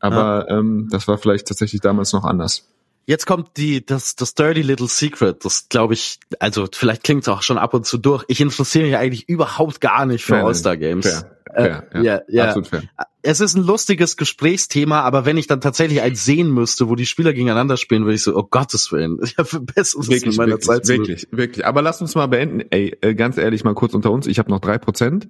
Aber 0.00 0.46
ja. 0.48 0.58
ähm, 0.58 0.88
das 0.90 1.06
war 1.08 1.18
vielleicht 1.18 1.46
tatsächlich 1.46 1.80
damals 1.80 2.12
noch 2.12 2.24
anders. 2.24 2.66
Jetzt 3.06 3.26
kommt 3.26 3.56
die 3.56 3.84
das 3.86 4.16
das 4.16 4.34
Dirty 4.34 4.62
Little 4.62 4.88
Secret. 4.88 5.44
Das 5.44 5.68
glaube 5.68 5.94
ich, 5.94 6.18
also 6.40 6.66
vielleicht 6.72 7.04
klingt 7.04 7.22
es 7.22 7.28
auch 7.28 7.42
schon 7.42 7.56
ab 7.56 7.72
und 7.72 7.86
zu 7.86 7.98
durch. 7.98 8.24
Ich 8.26 8.40
interessiere 8.40 8.86
mich 8.86 8.96
eigentlich 8.96 9.28
überhaupt 9.28 9.80
gar 9.80 10.06
nicht 10.06 10.24
für 10.24 10.38
All-Star 10.38 10.76
Games. 10.76 11.06
Fair. 11.06 11.36
Fair, 11.54 11.86
äh, 11.92 11.98
ja, 11.98 12.02
ja, 12.02 12.22
ja. 12.28 12.44
Absolut 12.46 12.66
fair. 12.68 12.82
Es 13.26 13.40
ist 13.40 13.56
ein 13.56 13.64
lustiges 13.64 14.16
Gesprächsthema, 14.16 15.00
aber 15.00 15.26
wenn 15.26 15.36
ich 15.36 15.48
dann 15.48 15.60
tatsächlich 15.60 16.00
eins 16.00 16.24
sehen 16.24 16.50
müsste, 16.50 16.88
wo 16.88 16.94
die 16.94 17.06
Spieler 17.06 17.32
gegeneinander 17.32 17.76
spielen, 17.76 18.04
würde 18.04 18.14
ich 18.14 18.22
so, 18.22 18.36
oh 18.36 18.44
Gottes 18.44 18.92
Willen, 18.92 19.18
ich 19.22 19.36
habe 19.36 19.60
Besseres 19.60 20.08
wirklich, 20.08 20.34
in 20.34 20.36
meiner 20.36 20.52
wirklich, 20.52 20.66
Zeit. 20.66 20.88
Wirklich, 20.88 21.28
wirklich. 21.32 21.66
Aber 21.66 21.82
lass 21.82 22.00
uns 22.00 22.14
mal 22.14 22.26
beenden. 22.26 22.62
Ey, 22.70 22.96
äh, 23.00 23.14
ganz 23.14 23.36
ehrlich, 23.36 23.64
mal 23.64 23.74
kurz 23.74 23.94
unter 23.94 24.12
uns. 24.12 24.28
Ich 24.28 24.38
habe 24.38 24.50
noch 24.50 24.60
drei 24.60 24.78
Prozent. 24.78 25.28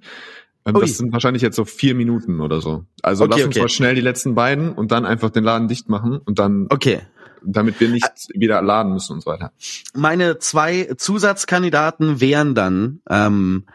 Ähm, 0.65 0.75
das 0.79 0.97
sind 0.97 1.11
wahrscheinlich 1.11 1.41
jetzt 1.41 1.55
so 1.55 1.65
vier 1.65 1.95
Minuten 1.95 2.39
oder 2.39 2.61
so. 2.61 2.85
Also 3.01 3.23
okay, 3.23 3.33
lass 3.33 3.45
uns 3.47 3.55
okay. 3.55 3.61
mal 3.63 3.69
schnell 3.69 3.95
die 3.95 4.01
letzten 4.01 4.35
beiden 4.35 4.73
und 4.73 4.91
dann 4.91 5.05
einfach 5.05 5.31
den 5.31 5.43
Laden 5.43 5.67
dicht 5.67 5.89
machen 5.89 6.19
und 6.23 6.39
dann. 6.39 6.67
Okay 6.69 7.01
damit 7.43 7.79
wir 7.79 7.87
nicht 7.87 8.29
wieder 8.33 8.61
laden 8.61 8.93
müssen 8.93 9.13
und 9.13 9.21
so 9.21 9.31
weiter. 9.31 9.51
Meine 9.93 10.39
zwei 10.39 10.89
Zusatzkandidaten 10.97 12.19
wären 12.19 12.55
dann 12.55 12.99
ähm, 13.09 13.65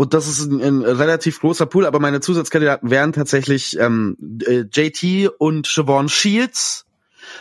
und 0.00 0.14
das 0.14 0.26
ist 0.26 0.50
ein, 0.50 0.62
ein, 0.62 0.82
relativ 0.82 1.40
großer 1.40 1.66
Pool, 1.66 1.84
aber 1.84 2.00
meine 2.00 2.20
Zusatzkandidaten 2.20 2.88
wären 2.88 3.12
tatsächlich 3.12 3.78
ähm, 3.78 4.16
äh, 4.46 4.60
JT 4.60 5.30
und 5.36 5.66
Siobhan 5.66 6.08
Shields. 6.08 6.86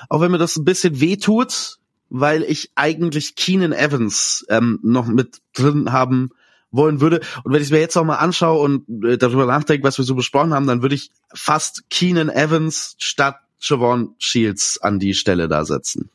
Auch 0.10 0.20
wenn 0.20 0.30
mir 0.30 0.39
das 0.39 0.57
ein 0.57 0.66
bisschen 0.66 0.99
weh 0.99 1.16
tut, 1.16 1.78
weil 2.10 2.43
ich 2.43 2.72
eigentlich 2.76 3.36
Keenan 3.36 3.72
Evans 3.72 4.45
ähm, 4.49 4.78
noch 4.84 5.07
mit 5.07 5.39
drin 5.53 5.93
haben 5.93 6.32
wollen 6.70 6.99
würde. 6.99 7.22
Und 7.45 7.53
wenn 7.53 7.62
ich 7.62 7.68
es 7.68 7.72
mir 7.72 7.80
jetzt 7.80 7.95
auch 7.95 8.03
mal 8.03 8.18
anschaue 8.18 8.60
und 8.60 9.05
äh, 9.05 9.18
darüber 9.18 9.45
nachdenke, 9.45 9.88
was 9.88 9.97
wir 9.97 10.03
so 10.03 10.16
besprochen 10.16 10.53
haben, 10.53 10.68
dann 10.68 10.82
würde 10.82 10.95
ich 10.95 11.12
fast 11.34 11.89
Keenan 11.89 12.28
Evans 12.28 12.97
statt 12.99 13.38
Siobhan 13.57 14.16
Shields 14.18 14.82
an 14.82 14.99
die 14.99 15.14
Stelle 15.14 15.47
da 15.47 15.64
setzen. 15.64 16.10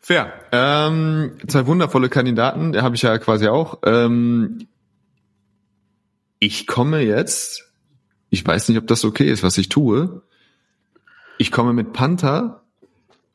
Fair. 0.00 0.32
Ähm, 0.50 1.34
zwei 1.46 1.68
wundervolle 1.68 2.08
Kandidaten, 2.08 2.76
habe 2.82 2.96
ich 2.96 3.02
ja 3.02 3.18
quasi 3.18 3.46
auch. 3.46 3.78
Ähm, 3.84 4.66
ich 6.40 6.66
komme 6.66 7.02
jetzt, 7.02 7.70
ich 8.30 8.44
weiß 8.44 8.68
nicht, 8.68 8.78
ob 8.78 8.86
das 8.88 9.04
okay 9.04 9.30
ist, 9.30 9.42
was 9.44 9.58
ich 9.58 9.68
tue. 9.68 10.22
Ich 11.38 11.52
komme 11.52 11.72
mit 11.72 11.92
Panther 11.92 12.64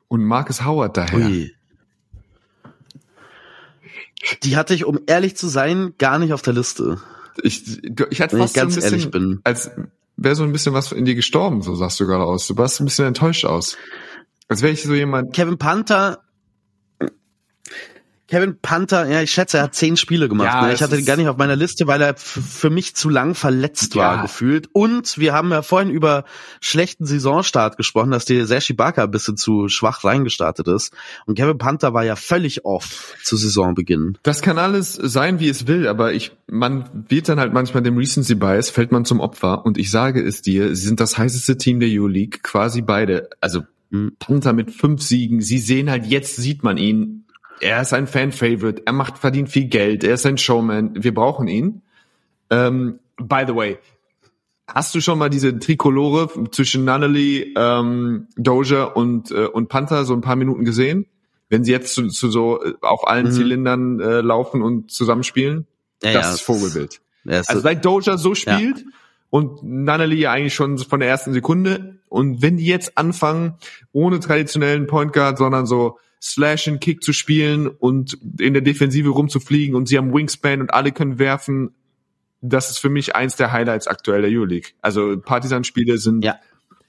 und 0.10 0.24
Marcus 0.24 0.66
Howard 0.66 0.98
daher. 0.98 1.28
Ui. 1.28 1.56
Die 4.44 4.58
hatte 4.58 4.74
ich, 4.74 4.86
um 4.86 5.00
ehrlich 5.06 5.38
zu 5.38 5.48
sein, 5.48 5.94
gar 5.98 6.18
nicht 6.18 6.34
auf 6.34 6.42
der 6.42 6.54
Liste. 6.54 7.00
Ich, 7.44 7.84
ich 8.10 8.22
hatte 8.22 8.38
fast 8.38 8.56
ganz 8.56 8.76
so 8.76 8.82
ein 8.82 8.92
bisschen, 8.92 9.12
bin. 9.12 9.40
als 9.44 9.70
wäre 10.18 10.36
so 10.36 10.44
ein 10.44 10.52
bisschen 10.52 10.74
was 10.74 10.92
in 10.92 11.06
dir 11.06 11.16
gestorben, 11.16 11.62
so 11.62 11.76
sagst 11.76 12.00
du 12.00 12.08
gerade 12.08 12.24
aus. 12.24 12.48
Du 12.48 12.58
warst 12.58 12.80
ein 12.80 12.86
bisschen 12.86 13.06
enttäuscht 13.06 13.46
aus. 13.46 13.78
Als 14.48 14.62
wäre 14.62 14.74
ich 14.74 14.82
so 14.82 14.94
jemand. 14.94 15.34
Kevin 15.34 15.58
Panther 15.58 16.25
Kevin 18.28 18.58
Panther, 18.60 19.08
ja, 19.08 19.22
ich 19.22 19.30
schätze, 19.30 19.58
er 19.58 19.64
hat 19.64 19.76
zehn 19.76 19.98
Spiele 19.98 20.28
gemacht. 20.28 20.48
Ja, 20.48 20.66
ne? 20.66 20.74
Ich 20.74 20.82
hatte 20.82 20.98
ihn 20.98 21.06
gar 21.06 21.16
nicht 21.16 21.28
auf 21.28 21.38
meiner 21.38 21.56
Liste, 21.56 21.86
weil 21.86 22.02
er 22.02 22.16
für 22.18 22.72
mich 22.72 22.96
zu 22.96 23.10
lang 23.10 23.36
verletzt 23.36 23.94
ja. 23.94 24.02
war, 24.02 24.22
gefühlt. 24.24 24.68
Und 24.74 25.20
wir 25.20 25.34
haben 25.34 25.52
ja 25.52 25.62
vorhin 25.62 25.92
über 25.92 26.26
schlechten 26.60 27.06
Saisonstart 27.06 27.78
gesprochen, 27.78 28.10
dass 28.10 28.26
der 28.26 28.48
Sergi 28.48 28.74
Barker 28.74 29.04
ein 29.04 29.12
bisschen 29.12 29.38
zu 29.38 29.70
schwach 29.70 30.04
reingestartet 30.04 30.68
ist. 30.68 30.92
Und 31.28 31.36
Kevin 31.36 31.60
Panther 31.60 31.94
war 31.94 32.04
ja 32.04 32.16
völlig 32.16 32.66
off 32.66 33.16
zu 33.24 33.38
Saisonbeginn. 33.38 34.18
Das 34.24 34.42
kann 34.42 34.58
alles 34.58 34.94
sein, 34.94 35.40
wie 35.40 35.50
es 35.50 35.68
will, 35.68 35.88
aber 35.88 36.14
ich, 36.14 36.32
man 36.48 37.06
wird 37.08 37.30
dann 37.30 37.40
halt 37.40 37.54
manchmal 37.54 37.84
dem 37.84 37.96
Recency 37.96 38.34
Bias, 38.34 38.72
fällt 38.72 38.92
man 38.92 39.06
zum 39.06 39.20
Opfer. 39.20 39.66
Und 39.66 39.78
ich 39.78 39.92
sage 39.92 40.24
es 40.24 40.42
dir, 40.42 40.76
sie 40.76 40.88
sind 40.88 41.00
das 41.00 41.20
heißeste 41.20 41.58
Team 41.58 41.80
der 41.80 41.90
EU-League, 41.92 42.42
quasi 42.42 42.82
beide. 42.82 43.30
Also 43.40 43.62
hm. 43.92 44.14
Panther 44.18 44.54
mit 44.54 44.72
fünf 44.72 45.04
Siegen. 45.04 45.42
Sie 45.42 45.60
sehen 45.60 45.92
halt, 45.92 46.08
jetzt 46.08 46.38
sieht 46.38 46.64
man 46.64 46.78
ihn 46.78 47.25
er 47.60 47.82
ist 47.82 47.94
ein 47.94 48.08
Fan-Favorite, 48.08 48.84
er 48.86 48.94
macht, 48.94 49.18
verdient 49.18 49.50
viel 49.50 49.66
Geld, 49.66 50.04
er 50.04 50.16
ist 50.16 50.26
ein 50.26 50.38
Showman, 50.38 50.92
wir 50.96 51.14
brauchen 51.14 51.48
ihn. 51.48 51.82
Ähm, 52.50 53.00
by 53.18 53.44
the 53.48 53.56
way, 53.56 53.78
hast 54.68 54.94
du 54.96 55.02
schon 55.02 55.20
mal 55.20 55.30
diese 55.30 55.58
Trikolore 55.58 56.30
zwischen 56.52 56.86
Nunnally, 56.86 57.54
ähm, 57.58 58.28
Doja 58.36 58.84
und, 58.84 59.32
äh, 59.32 59.46
und 59.46 59.70
Panther 59.70 60.06
so 60.06 60.14
ein 60.14 60.22
paar 60.22 60.36
Minuten 60.36 60.66
gesehen? 60.66 61.06
Wenn 61.50 61.64
sie 61.64 61.72
jetzt 61.72 61.94
zu, 61.94 62.08
zu 62.08 62.30
so 62.30 62.64
äh, 62.64 62.74
auf 62.82 63.08
allen 63.08 63.28
mhm. 63.28 63.32
Zylindern 63.32 64.00
äh, 64.00 64.22
laufen 64.22 64.62
und 64.62 64.92
zusammenspielen? 64.92 65.68
Ja, 66.04 66.14
das 66.14 66.26
ja, 66.26 66.34
ist 66.34 66.42
Vogelbild. 66.42 67.02
Ist 67.26 67.50
also 67.50 67.62
seit 67.62 67.84
Doja 67.86 68.18
so 68.18 68.36
spielt 68.36 68.80
ja. 68.80 68.86
und 69.30 69.64
Nunnally 69.64 70.20
ja 70.20 70.32
eigentlich 70.32 70.54
schon 70.54 70.78
von 70.78 71.00
der 71.00 71.10
ersten 71.10 71.34
Sekunde 71.34 72.00
und 72.10 72.42
wenn 72.42 72.58
die 72.58 72.66
jetzt 72.66 72.98
anfangen, 72.98 73.56
ohne 73.92 74.20
traditionellen 74.20 74.88
Point 74.88 75.12
Guard, 75.14 75.38
sondern 75.38 75.66
so 75.66 75.98
Slash 76.26 76.68
and 76.68 76.82
Kick 76.82 77.04
zu 77.04 77.14
spielen 77.14 77.68
und 77.68 78.18
in 78.40 78.54
der 78.54 78.64
Defensive 78.64 79.10
rumzufliegen 79.10 79.76
und 79.76 79.88
sie 79.88 79.96
haben 79.96 80.12
Wingspan 80.12 80.60
und 80.60 80.74
alle 80.74 80.92
können 80.92 81.20
werfen. 81.20 81.76
Das 82.42 82.72
ist 82.72 82.80
für 82.80 82.90
mich 82.90 83.16
eins 83.16 83.36
der 83.36 83.52
Highlights 83.52 83.86
aktuell 83.86 84.24
der 84.24 84.32
Euroleague. 84.32 84.72
Also 84.82 85.20
Partisan-Spiele 85.20 86.00
sind 86.00 86.26
ja. 86.26 86.40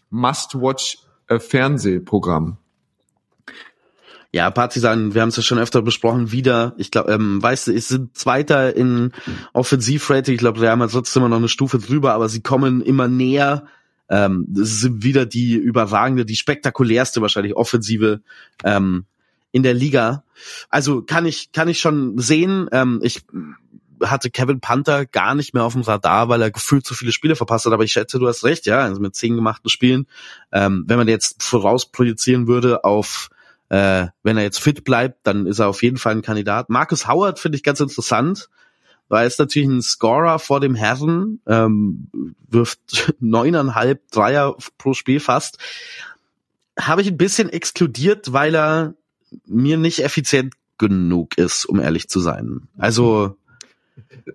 Must-Watch 0.09 0.99
äh, 1.28 1.39
Fernsehprogramm. 1.39 2.57
Ja, 4.32 4.51
Partisan, 4.51 5.14
wir 5.14 5.20
haben 5.20 5.28
es 5.28 5.37
ja 5.37 5.43
schon 5.43 5.59
öfter 5.59 5.82
besprochen, 5.82 6.32
wieder, 6.32 6.74
ich 6.78 6.91
glaube, 6.91 7.12
ähm, 7.12 7.43
weißt 7.43 7.68
du, 7.68 7.72
es 7.72 7.89
sind 7.89 8.16
Zweiter 8.16 8.74
in 8.74 9.12
Offensivrating, 9.53 10.34
ich 10.34 10.41
glaube, 10.41 10.62
wir 10.62 10.70
haben 10.70 10.87
trotzdem 10.89 11.22
immer 11.22 11.28
noch 11.28 11.37
eine 11.37 11.49
Stufe 11.49 11.78
drüber, 11.78 12.14
aber 12.14 12.30
sie 12.30 12.41
kommen 12.41 12.80
immer 12.80 13.07
näher. 13.07 13.66
Ähm, 14.09 14.47
das 14.49 14.80
sind 14.80 15.03
wieder 15.05 15.26
die 15.26 15.55
überragende, 15.55 16.24
die 16.24 16.37
spektakulärste 16.37 17.20
wahrscheinlich 17.20 17.55
Offensive 17.55 18.20
ähm, 18.64 19.05
in 19.57 19.62
der 19.62 19.72
Liga. 19.72 20.22
Also 20.68 21.00
kann 21.00 21.24
ich 21.24 21.50
kann 21.50 21.68
ich 21.68 21.80
schon 21.80 22.18
sehen. 22.18 22.68
Ähm, 22.72 23.00
ich 23.02 23.24
hatte 24.02 24.28
Kevin 24.28 24.61
Panther 24.61 25.07
gar 25.07 25.34
nicht 25.34 25.54
mehr 25.54 25.64
auf 25.64 25.72
dem 25.72 25.80
Radar, 25.80 26.28
weil 26.28 26.42
er 26.42 26.50
gefühlt 26.50 26.84
zu 26.84 26.92
viele 26.92 27.12
Spiele 27.12 27.36
verpasst 27.36 27.64
hat. 27.64 27.72
Aber 27.72 27.84
ich 27.84 27.92
schätze, 27.92 28.18
du 28.18 28.28
hast 28.28 28.44
recht, 28.44 28.66
ja, 28.66 28.80
also 28.80 29.00
mit 29.00 29.14
zehn 29.14 29.34
gemachten 29.34 29.70
Spielen. 29.70 30.07
Ähm, 30.52 30.84
wenn 30.86 30.98
man 30.98 31.09
jetzt 31.09 31.42
vorausprojizieren 31.42 32.46
würde 32.46 32.84
auf 32.84 33.30
äh, 33.70 34.09
wenn 34.22 34.36
er 34.36 34.42
jetzt 34.42 34.61
fit 34.61 34.84
bleibt, 34.84 35.26
dann 35.26 35.46
ist 35.46 35.59
er 35.59 35.68
auf 35.68 35.82
jeden 35.82 35.96
Fall 35.96 36.14
ein 36.14 36.22
Kandidat. 36.22 36.68
Marcus 36.68 37.09
Howard 37.09 37.38
finde 37.38 37.57
ich 37.57 37.64
ganz 37.64 37.80
interessant, 37.80 38.48
weil 39.09 39.24
er 39.24 39.26
ist 39.26 39.38
natürlich 39.38 39.68
ein 39.68 39.82
Scorer 39.82 40.38
vor 40.38 40.61
dem 40.61 40.74
Herren, 40.74 41.40
ähm, 41.46 42.09
wirft 42.46 43.14
neuneinhalb 43.18 44.09
Dreier 44.11 44.54
pro 44.76 44.92
Spiel 44.92 45.18
fast. 45.18 45.59
Habe 46.78 47.00
ich 47.00 47.09
ein 47.09 47.16
bisschen 47.16 47.48
exkludiert, 47.48 48.34
weil 48.34 48.54
er 48.54 48.94
mir 49.47 49.76
nicht 49.76 50.03
effizient 50.05 50.55
genug 50.78 51.39
ist, 51.39 51.64
um 51.64 51.80
ehrlich 51.80 52.09
zu 52.09 52.20
sein. 52.20 52.68
Also 52.76 53.37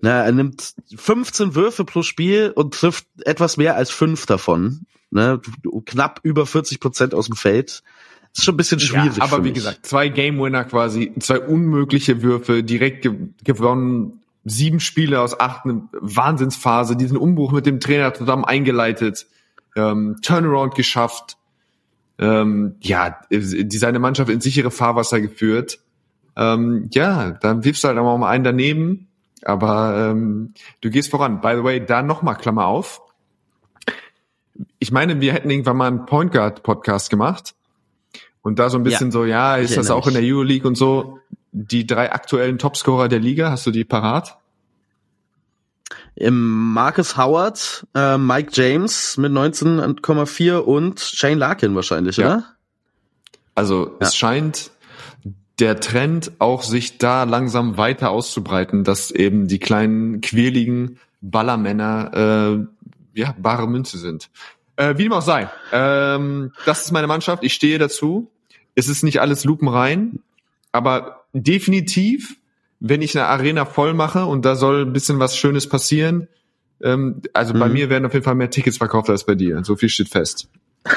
na, 0.02 0.24
er 0.24 0.32
nimmt 0.32 0.74
15 0.96 1.56
Würfe 1.56 1.86
pro 1.86 2.02
Spiel 2.02 2.52
und 2.56 2.74
trifft 2.74 3.06
etwas 3.26 3.58
mehr 3.58 3.76
als 3.76 3.92
fünf 3.92 4.26
davon. 4.26 4.86
Ne, 5.12 5.42
knapp 5.86 6.22
über 6.24 6.46
40 6.46 6.80
Prozent 6.80 7.14
aus 7.14 7.28
dem 7.28 7.36
Feld. 7.36 7.84
Das 8.32 8.40
ist 8.40 8.46
schon 8.46 8.54
ein 8.54 8.58
bisschen 8.58 8.80
schwierig. 8.80 9.18
Ja, 9.18 9.24
aber 9.24 9.44
wie 9.44 9.52
gesagt, 9.52 9.86
zwei 9.86 10.08
Game 10.08 10.40
Winner 10.40 10.64
quasi, 10.64 11.12
zwei 11.20 11.40
unmögliche 11.42 12.24
Würfe, 12.24 12.64
direkt 12.64 13.02
ge 13.02 13.14
gewonnen, 13.44 14.22
sieben 14.46 14.80
Spiele 14.80 15.20
aus 15.20 15.38
acht, 15.38 15.66
eine 15.66 15.90
Wahnsinnsphase, 15.92 16.96
diesen 16.96 17.18
Umbruch 17.18 17.52
mit 17.52 17.66
dem 17.66 17.82
Trainer 17.82 18.14
zusammen 18.14 18.46
eingeleitet, 18.46 19.28
ähm, 19.76 20.18
Turnaround 20.22 20.76
geschafft, 20.76 21.38
ähm, 22.22 22.76
ja, 22.82 23.20
die 23.32 23.78
seine 23.78 24.00
Mannschaft 24.00 24.30
in 24.30 24.40
sichere 24.40 24.72
Fahrwasser 24.72 25.20
geführt. 25.20 25.80
Ähm, 26.38 26.88
ja, 26.94 27.32
dann 27.32 27.66
wirfst 27.66 27.84
du 27.84 27.88
halt 27.90 27.98
auch 27.98 28.18
mal 28.18 28.30
einen 28.30 28.44
daneben, 28.44 29.08
aber 29.44 30.12
ähm, 30.12 30.54
du 30.82 30.90
gehst 30.92 31.10
voran. 31.10 31.42
By 31.42 31.56
the 31.58 31.64
way, 31.64 31.84
da 31.84 32.04
nochmal 32.04 32.36
Klammer 32.36 32.68
auf. 32.68 33.02
Ich 34.78 34.92
meine, 34.92 35.20
wir 35.20 35.34
hätten 35.34 35.50
irgendwann 35.50 35.78
mal 35.78 35.88
einen 35.88 36.06
Point 36.06 36.32
Guard 36.32 36.62
Podcast 36.62 37.10
gemacht 37.10 37.56
und 38.44 38.60
da 38.60 38.70
so 38.70 38.78
ein 38.78 38.84
bisschen 38.84 39.08
ja, 39.08 39.12
so, 39.12 39.26
ja, 39.26 39.56
ist 39.58 39.76
das 39.76 39.90
auch 39.90 40.08
in 40.08 40.14
der 40.14 40.24
Euroleague 40.24 40.68
und 40.68 40.76
so. 40.76 41.18
Die 41.52 41.86
drei 41.86 42.14
aktuellen 42.14 42.60
Topscorer 42.60 43.10
der 43.10 43.20
Liga, 43.20 43.50
hast 43.50 43.66
du 43.66 43.72
die 43.72 43.84
parat? 43.84 44.38
Marcus 46.30 47.18
Howard, 47.18 47.86
äh, 47.96 48.18
Mike 48.18 48.52
James 48.54 49.18
mit 49.18 49.32
19,4 49.32 50.58
und 50.58 51.00
Shane 51.00 51.40
Larkin 51.40 51.76
wahrscheinlich, 51.76 52.18
ja. 52.18 52.26
oder? 52.26 52.46
Also 53.56 53.88
ja. 53.88 54.08
es 54.08 54.16
scheint 54.16 54.72
der 55.60 55.80
Trend 55.80 56.32
auch 56.40 56.64
sich 56.64 56.98
da 56.98 57.24
langsam 57.24 57.78
weiter 57.78 58.10
auszubreiten, 58.10 58.84
dass 58.84 59.12
eben 59.12 59.48
die 59.48 59.60
kleinen 59.60 60.22
quirligen 60.22 61.00
Ballermänner 61.22 62.66
äh, 63.16 63.20
ja 63.20 63.36
bare 63.38 63.68
Münze 63.68 63.98
sind. 63.98 64.30
Äh, 64.76 64.98
wie 64.98 65.04
dem 65.04 65.14
auch 65.14 65.22
sei. 65.22 65.50
Ähm, 65.72 66.54
das 66.66 66.86
ist 66.86 66.92
meine 66.92 67.08
Mannschaft. 67.08 67.44
Ich 67.44 67.54
stehe 67.54 67.78
dazu. 67.78 68.32
Es 68.74 68.88
ist 68.88 69.04
nicht 69.04 69.22
alles 69.22 69.44
lupenrein, 69.44 70.20
aber 70.72 71.26
definitiv, 71.34 72.38
wenn 72.82 73.02
ich 73.02 73.18
eine 73.18 73.28
Arena 73.28 73.66
voll 73.66 73.94
mache 73.94 74.26
und 74.26 74.44
da 74.44 74.56
soll 74.56 74.82
ein 74.82 74.92
bisschen 74.92 75.20
was 75.20 75.38
Schönes 75.38 75.70
passieren, 75.70 76.28
ähm, 76.84 77.22
also 77.34 77.54
mhm. 77.54 77.60
bei 77.60 77.70
mir 77.70 77.90
werden 77.90 78.06
auf 78.06 78.14
jeden 78.14 78.26
Fall 78.26 78.36
mehr 78.36 78.50
Tickets 78.50 78.78
verkauft 78.78 79.10
als 79.10 79.26
bei 79.26 79.36
dir. 79.36 79.64
So 79.64 79.76
viel 79.78 79.88
steht 79.90 80.10
fest. 80.10 80.50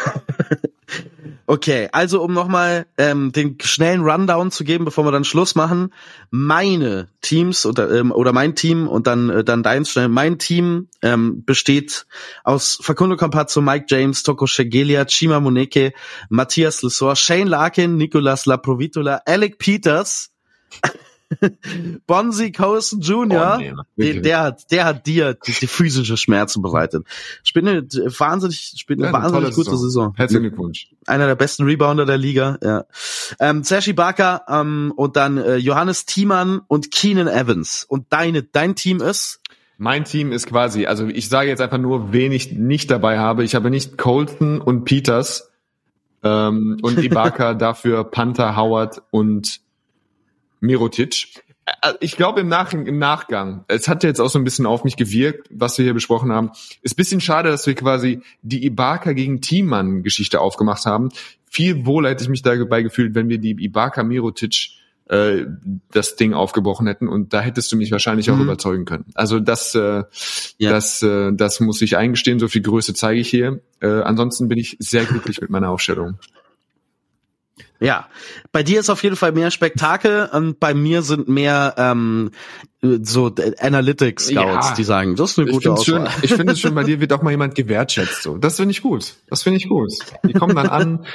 Okay, 1.47 1.91
also 1.93 2.23
um 2.23 2.33
nochmal 2.33 2.87
ähm, 2.97 3.31
den 3.31 3.59
schnellen 3.61 4.01
Rundown 4.01 4.51
zu 4.51 4.65
geben, 4.65 4.87
bevor 4.87 5.05
wir 5.05 5.13
dann 5.13 5.25
Schluss 5.25 5.55
machen. 5.55 5.93
Meine 6.31 7.09
Teams 7.21 7.67
oder, 7.67 7.91
ähm, 7.91 8.13
oder 8.13 8.33
mein 8.33 8.55
Team 8.55 8.89
und 8.89 9.07
dann, 9.07 9.29
äh, 9.29 9.45
dann 9.45 9.63
deins 9.63 9.91
schnell. 9.91 10.09
Mein 10.09 10.39
Team 10.39 10.89
ähm, 11.03 11.45
besteht 11.45 12.07
aus 12.45 12.79
Facundo 12.81 13.17
Campazzo, 13.17 13.61
Mike 13.61 13.87
James, 13.91 14.23
Toko 14.23 14.47
Shegelia, 14.47 15.05
Chima 15.05 15.39
Moneke, 15.39 15.93
Matthias 16.31 16.83
Lesor, 16.83 17.15
Shane 17.15 17.49
Larkin, 17.49 17.99
Nicolas 17.99 18.47
Laprovitola, 18.47 19.21
Alec 19.27 19.59
Peters, 19.59 20.31
Bonzi 22.07 22.53
Coulson 22.53 23.01
Jr., 23.01 23.59
oh, 23.61 23.83
nee, 23.97 24.21
der 24.21 24.41
hat, 24.41 24.71
der 24.71 24.85
hat 24.85 25.07
dir 25.07 25.35
die, 25.35 25.53
physische 25.53 26.17
Schmerzen 26.17 26.63
bereitet. 26.63 27.07
Spielt 27.43 27.67
eine 27.67 27.83
wahnsinnig, 27.83 28.75
spielt 28.77 29.01
eine 29.01 29.09
ja, 29.09 29.13
wahnsinnig 29.13 29.55
gute 29.55 29.71
Saison. 29.71 29.85
Saison. 29.85 30.15
Herzlichen 30.17 30.43
Glückwunsch. 30.43 30.89
Einer 31.07 31.27
der 31.27 31.37
besten 31.37 31.65
Rebounder 31.65 32.07
der 32.07 32.19
Liga, 32.19 32.59
ja. 32.63 32.85
Ähm, 33.39 33.63
Sashi 33.63 33.93
Barker 33.93 34.43
ähm, 34.49 34.93
und 34.97 35.17
dann 35.17 35.39
äh, 35.39 35.57
Johannes 35.57 36.07
Thiemann 36.07 36.61
und 36.67 36.91
Keenan 36.91 37.29
Evans. 37.29 37.85
Und 37.89 38.07
deine, 38.13 38.43
dein 38.43 38.75
Team 38.75 39.01
ist? 39.01 39.41
Mein 39.77 40.05
Team 40.05 40.33
ist 40.33 40.47
quasi, 40.47 40.87
also 40.87 41.07
ich 41.07 41.29
sage 41.29 41.49
jetzt 41.49 41.61
einfach 41.61 41.79
nur, 41.79 42.13
wen 42.13 42.33
ich 42.33 42.53
nicht 42.53 42.91
dabei 42.91 43.19
habe. 43.19 43.45
Ich 43.45 43.55
habe 43.55 43.71
nicht 43.71 43.99
Colton 43.99 44.61
und 44.61 44.85
Peters 44.85 45.51
ähm, 46.23 46.79
und 46.83 46.99
Ibaka, 46.99 47.55
dafür 47.55 48.05
Panther, 48.05 48.57
Howard 48.57 49.03
und 49.11 49.61
Mirotic. 50.65 51.43
Äh, 51.67 51.95
ich 52.01 52.17
glaube 52.17 52.41
im, 52.41 52.49
Nach 52.49 52.73
im 52.73 52.99
Nachgang, 52.99 53.65
es 53.69 53.89
hat 53.89 54.03
jetzt 54.03 54.21
auch 54.21 54.31
so 54.31 54.39
ein 54.39 54.45
bisschen 54.45 54.67
auf 54.67 54.85
mich 54.85 54.97
gewirkt, 54.97 55.49
was 55.51 55.79
wir 55.79 55.85
hier 55.85 55.95
besprochen 55.95 56.33
haben. 56.33 56.51
Ist 56.83 56.97
bisschen 56.97 57.21
schade, 57.21 57.51
dass 57.51 57.67
wir 57.67 57.75
quasi 57.75 58.21
die 58.43 58.65
Ibaka 58.65 59.13
gegen 59.13 59.41
Teammann 59.41 60.03
Geschichte 60.03 60.41
aufgemacht 60.41 60.87
haben. 60.87 61.11
Viel 61.49 61.87
wohler 61.87 62.11
hätte 62.11 62.25
ich 62.25 62.31
mich 62.31 62.43
dabei 62.43 62.83
gefühlt, 62.83 63.15
wenn 63.15 63.29
wir 63.29 63.39
die 63.39 63.53
Ibaka 63.53 64.03
Mirotic 64.03 64.71
äh, 65.07 65.45
das 65.93 66.17
Ding 66.17 66.33
aufgebrochen 66.33 66.87
hätten 66.87 67.09
und 67.09 67.35
da 67.35 67.41
hättest 67.41 67.71
du 67.71 67.77
mich 67.77 67.91
wahrscheinlich 67.93 68.31
auch 68.31 68.37
mhm. 68.37 68.45
überzeugen 68.45 68.85
können. 68.87 69.05
Also 69.15 69.39
das, 69.39 69.75
äh, 69.75 70.05
ja. 70.59 70.71
das, 70.71 71.03
äh, 71.03 71.33
das 71.35 71.61
muss 71.61 71.83
ich 71.83 71.97
eingestehen. 71.97 72.39
So 72.39 72.49
viel 72.49 72.63
Größe 72.63 72.95
zeige 72.95 73.21
ich 73.21 73.29
hier. 73.29 73.61
Äh, 73.81 74.01
ansonsten 74.01 74.49
bin 74.49 74.59
ich 74.59 74.77
sehr 74.81 75.05
glücklich 75.05 75.41
mit 75.43 75.51
meiner 75.51 75.71
Aufstellung. 75.71 76.19
Ja, 77.85 78.09
bei 78.51 78.63
dir 78.63 78.81
ist 78.81 78.89
auf 78.89 79.03
jeden 79.03 79.17
Fall 79.17 79.33
mehr 79.33 79.51
Spektakel 79.51 80.31
und 80.33 80.59
bei 80.59 80.73
mir 80.73 81.03
sind 81.03 81.29
mehr 81.29 81.75
ähm, 81.77 82.31
so 82.81 83.31
Analytics 83.59 84.29
Scouts, 84.29 84.69
ja, 84.69 84.75
die 84.75 84.85
sagen, 84.85 85.17
das 85.17 85.33
ist 85.33 85.39
eine 85.39 85.51
gute 85.51 85.73
Auswahl. 85.73 86.11
Schön, 86.11 86.23
ich 86.23 86.33
finde 86.33 86.55
es 86.55 86.61
schön, 86.61 86.75
bei 86.75 86.85
dir 86.85 87.01
wird 87.01 87.13
auch 87.13 87.21
mal 87.21 87.31
jemand 87.31 87.55
gewertschätzt. 87.55 88.23
So. 88.23 88.39
Das 88.39 88.57
finde 88.57 88.73
ich 88.73 88.81
gut. 88.81 89.17
Das 89.29 89.43
finde 89.43 89.59
ich 89.59 89.69
gut. 89.69 89.93
Die 90.27 90.33
kommen 90.33 90.57
dann 90.57 90.69
an 90.69 91.07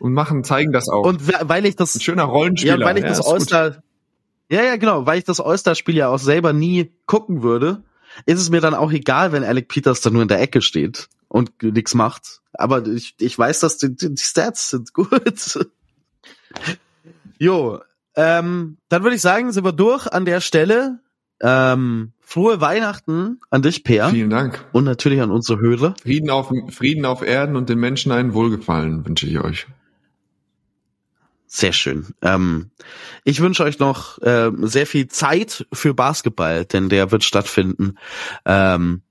und 0.00 0.12
machen, 0.12 0.44
zeigen 0.44 0.72
das 0.72 0.90
auch. 0.90 1.06
Und 1.06 1.22
weil 1.48 1.64
ich 1.64 1.76
das 1.76 1.94
Ein 1.94 2.00
schöner 2.00 2.24
Rollenspieler. 2.24 2.78
Ja, 2.78 2.84
weil 2.84 2.98
ich 2.98 3.04
ja, 3.04 3.08
das 3.08 3.26
All-Star 3.26 3.82
Ja, 4.50 4.62
ja, 4.62 4.76
genau, 4.76 5.06
weil 5.06 5.18
ich 5.18 5.24
das 5.24 5.40
All-Star-Spiel 5.40 5.96
ja 5.96 6.08
auch 6.08 6.18
selber 6.18 6.52
nie 6.52 6.92
gucken 7.06 7.42
würde, 7.42 7.82
ist 8.26 8.40
es 8.40 8.50
mir 8.50 8.60
dann 8.60 8.74
auch 8.74 8.92
egal, 8.92 9.32
wenn 9.32 9.44
Alec 9.44 9.68
Peters 9.68 10.02
da 10.02 10.10
nur 10.10 10.20
in 10.20 10.28
der 10.28 10.42
Ecke 10.42 10.60
steht 10.60 11.08
und 11.30 11.62
nichts 11.62 11.94
macht. 11.94 12.40
Aber 12.52 12.86
ich, 12.86 13.14
ich 13.20 13.38
weiß, 13.38 13.60
dass 13.60 13.78
die, 13.78 13.94
die 13.94 14.16
Stats 14.18 14.70
sind 14.70 14.92
gut. 14.94 15.58
jo, 17.38 17.80
ähm, 18.16 18.76
dann 18.88 19.02
würde 19.02 19.16
ich 19.16 19.22
sagen, 19.22 19.52
sind 19.52 19.64
wir 19.64 19.72
durch 19.72 20.06
an 20.06 20.24
der 20.24 20.40
Stelle. 20.40 20.98
Ähm, 21.42 22.12
frohe 22.20 22.60
Weihnachten 22.60 23.40
an 23.48 23.62
dich, 23.62 23.82
Per. 23.82 24.10
Vielen 24.10 24.28
Dank. 24.28 24.66
Und 24.72 24.84
natürlich 24.84 25.22
an 25.22 25.30
unsere 25.30 25.58
Hörer. 25.60 25.94
Frieden 26.02 26.28
auf, 26.28 26.52
Frieden 26.68 27.06
auf 27.06 27.22
Erden 27.22 27.56
und 27.56 27.70
den 27.70 27.78
Menschen 27.78 28.12
einen 28.12 28.34
Wohlgefallen 28.34 29.06
wünsche 29.06 29.26
ich 29.26 29.38
euch. 29.40 29.66
Sehr 31.46 31.72
schön. 31.72 32.06
Ähm, 32.20 32.70
ich 33.24 33.40
wünsche 33.40 33.64
euch 33.64 33.78
noch 33.78 34.18
äh, 34.18 34.50
sehr 34.62 34.86
viel 34.86 35.08
Zeit 35.08 35.66
für 35.72 35.94
Basketball, 35.94 36.64
denn 36.64 36.88
der 36.88 37.10
wird 37.10 37.24
stattfinden. 37.24 37.96
Ähm, 38.44 39.02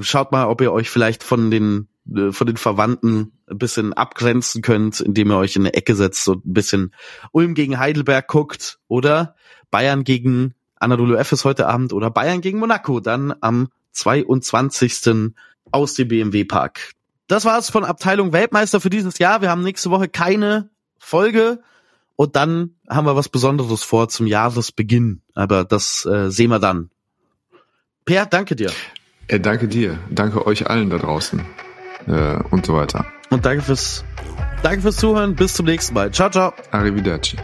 schaut 0.00 0.32
mal, 0.32 0.46
ob 0.46 0.60
ihr 0.60 0.72
euch 0.72 0.90
vielleicht 0.90 1.22
von 1.22 1.50
den 1.50 1.88
äh, 2.14 2.32
von 2.32 2.46
den 2.46 2.56
Verwandten 2.56 3.32
ein 3.48 3.58
bisschen 3.58 3.92
abgrenzen 3.92 4.62
könnt, 4.62 5.00
indem 5.00 5.30
ihr 5.30 5.38
euch 5.38 5.56
in 5.56 5.62
eine 5.62 5.74
Ecke 5.74 5.94
setzt 5.94 6.28
und 6.28 6.46
ein 6.46 6.52
bisschen 6.52 6.94
Ulm 7.32 7.54
gegen 7.54 7.78
Heidelberg 7.78 8.26
guckt 8.28 8.78
oder 8.88 9.34
Bayern 9.70 10.04
gegen 10.04 10.54
Anadolu 10.76 11.14
Efes 11.14 11.44
heute 11.44 11.68
Abend 11.68 11.92
oder 11.92 12.10
Bayern 12.10 12.40
gegen 12.40 12.58
Monaco 12.58 13.00
dann 13.00 13.34
am 13.40 13.68
22. 13.92 15.32
aus 15.72 15.94
dem 15.94 16.08
BMW 16.08 16.44
Park. 16.44 16.92
Das 17.26 17.44
war's 17.44 17.70
von 17.70 17.84
Abteilung 17.84 18.32
Weltmeister 18.32 18.80
für 18.80 18.90
dieses 18.90 19.18
Jahr. 19.18 19.42
Wir 19.42 19.50
haben 19.50 19.62
nächste 19.62 19.90
Woche 19.90 20.08
keine 20.08 20.70
Folge 20.98 21.60
und 22.16 22.36
dann 22.36 22.74
haben 22.88 23.06
wir 23.06 23.16
was 23.16 23.28
Besonderes 23.28 23.82
vor 23.82 24.08
zum 24.08 24.26
Jahresbeginn. 24.26 25.22
Aber 25.34 25.64
das 25.64 26.04
äh, 26.06 26.30
sehen 26.30 26.50
wir 26.50 26.58
dann. 26.58 26.90
Per, 28.04 28.26
danke 28.26 28.56
dir. 28.56 28.72
Äh, 29.30 29.38
danke 29.38 29.68
dir. 29.68 29.98
Danke 30.10 30.46
euch 30.46 30.68
allen 30.68 30.90
da 30.90 30.98
draußen. 30.98 31.40
Äh, 32.08 32.36
und 32.50 32.66
so 32.66 32.74
weiter. 32.74 33.06
Und 33.30 33.44
danke 33.44 33.62
fürs, 33.62 34.04
danke 34.62 34.82
fürs 34.82 34.96
Zuhören. 34.96 35.36
Bis 35.36 35.54
zum 35.54 35.66
nächsten 35.66 35.94
Mal. 35.94 36.10
Ciao, 36.10 36.30
ciao. 36.30 36.52
Arrivederci. 36.72 37.36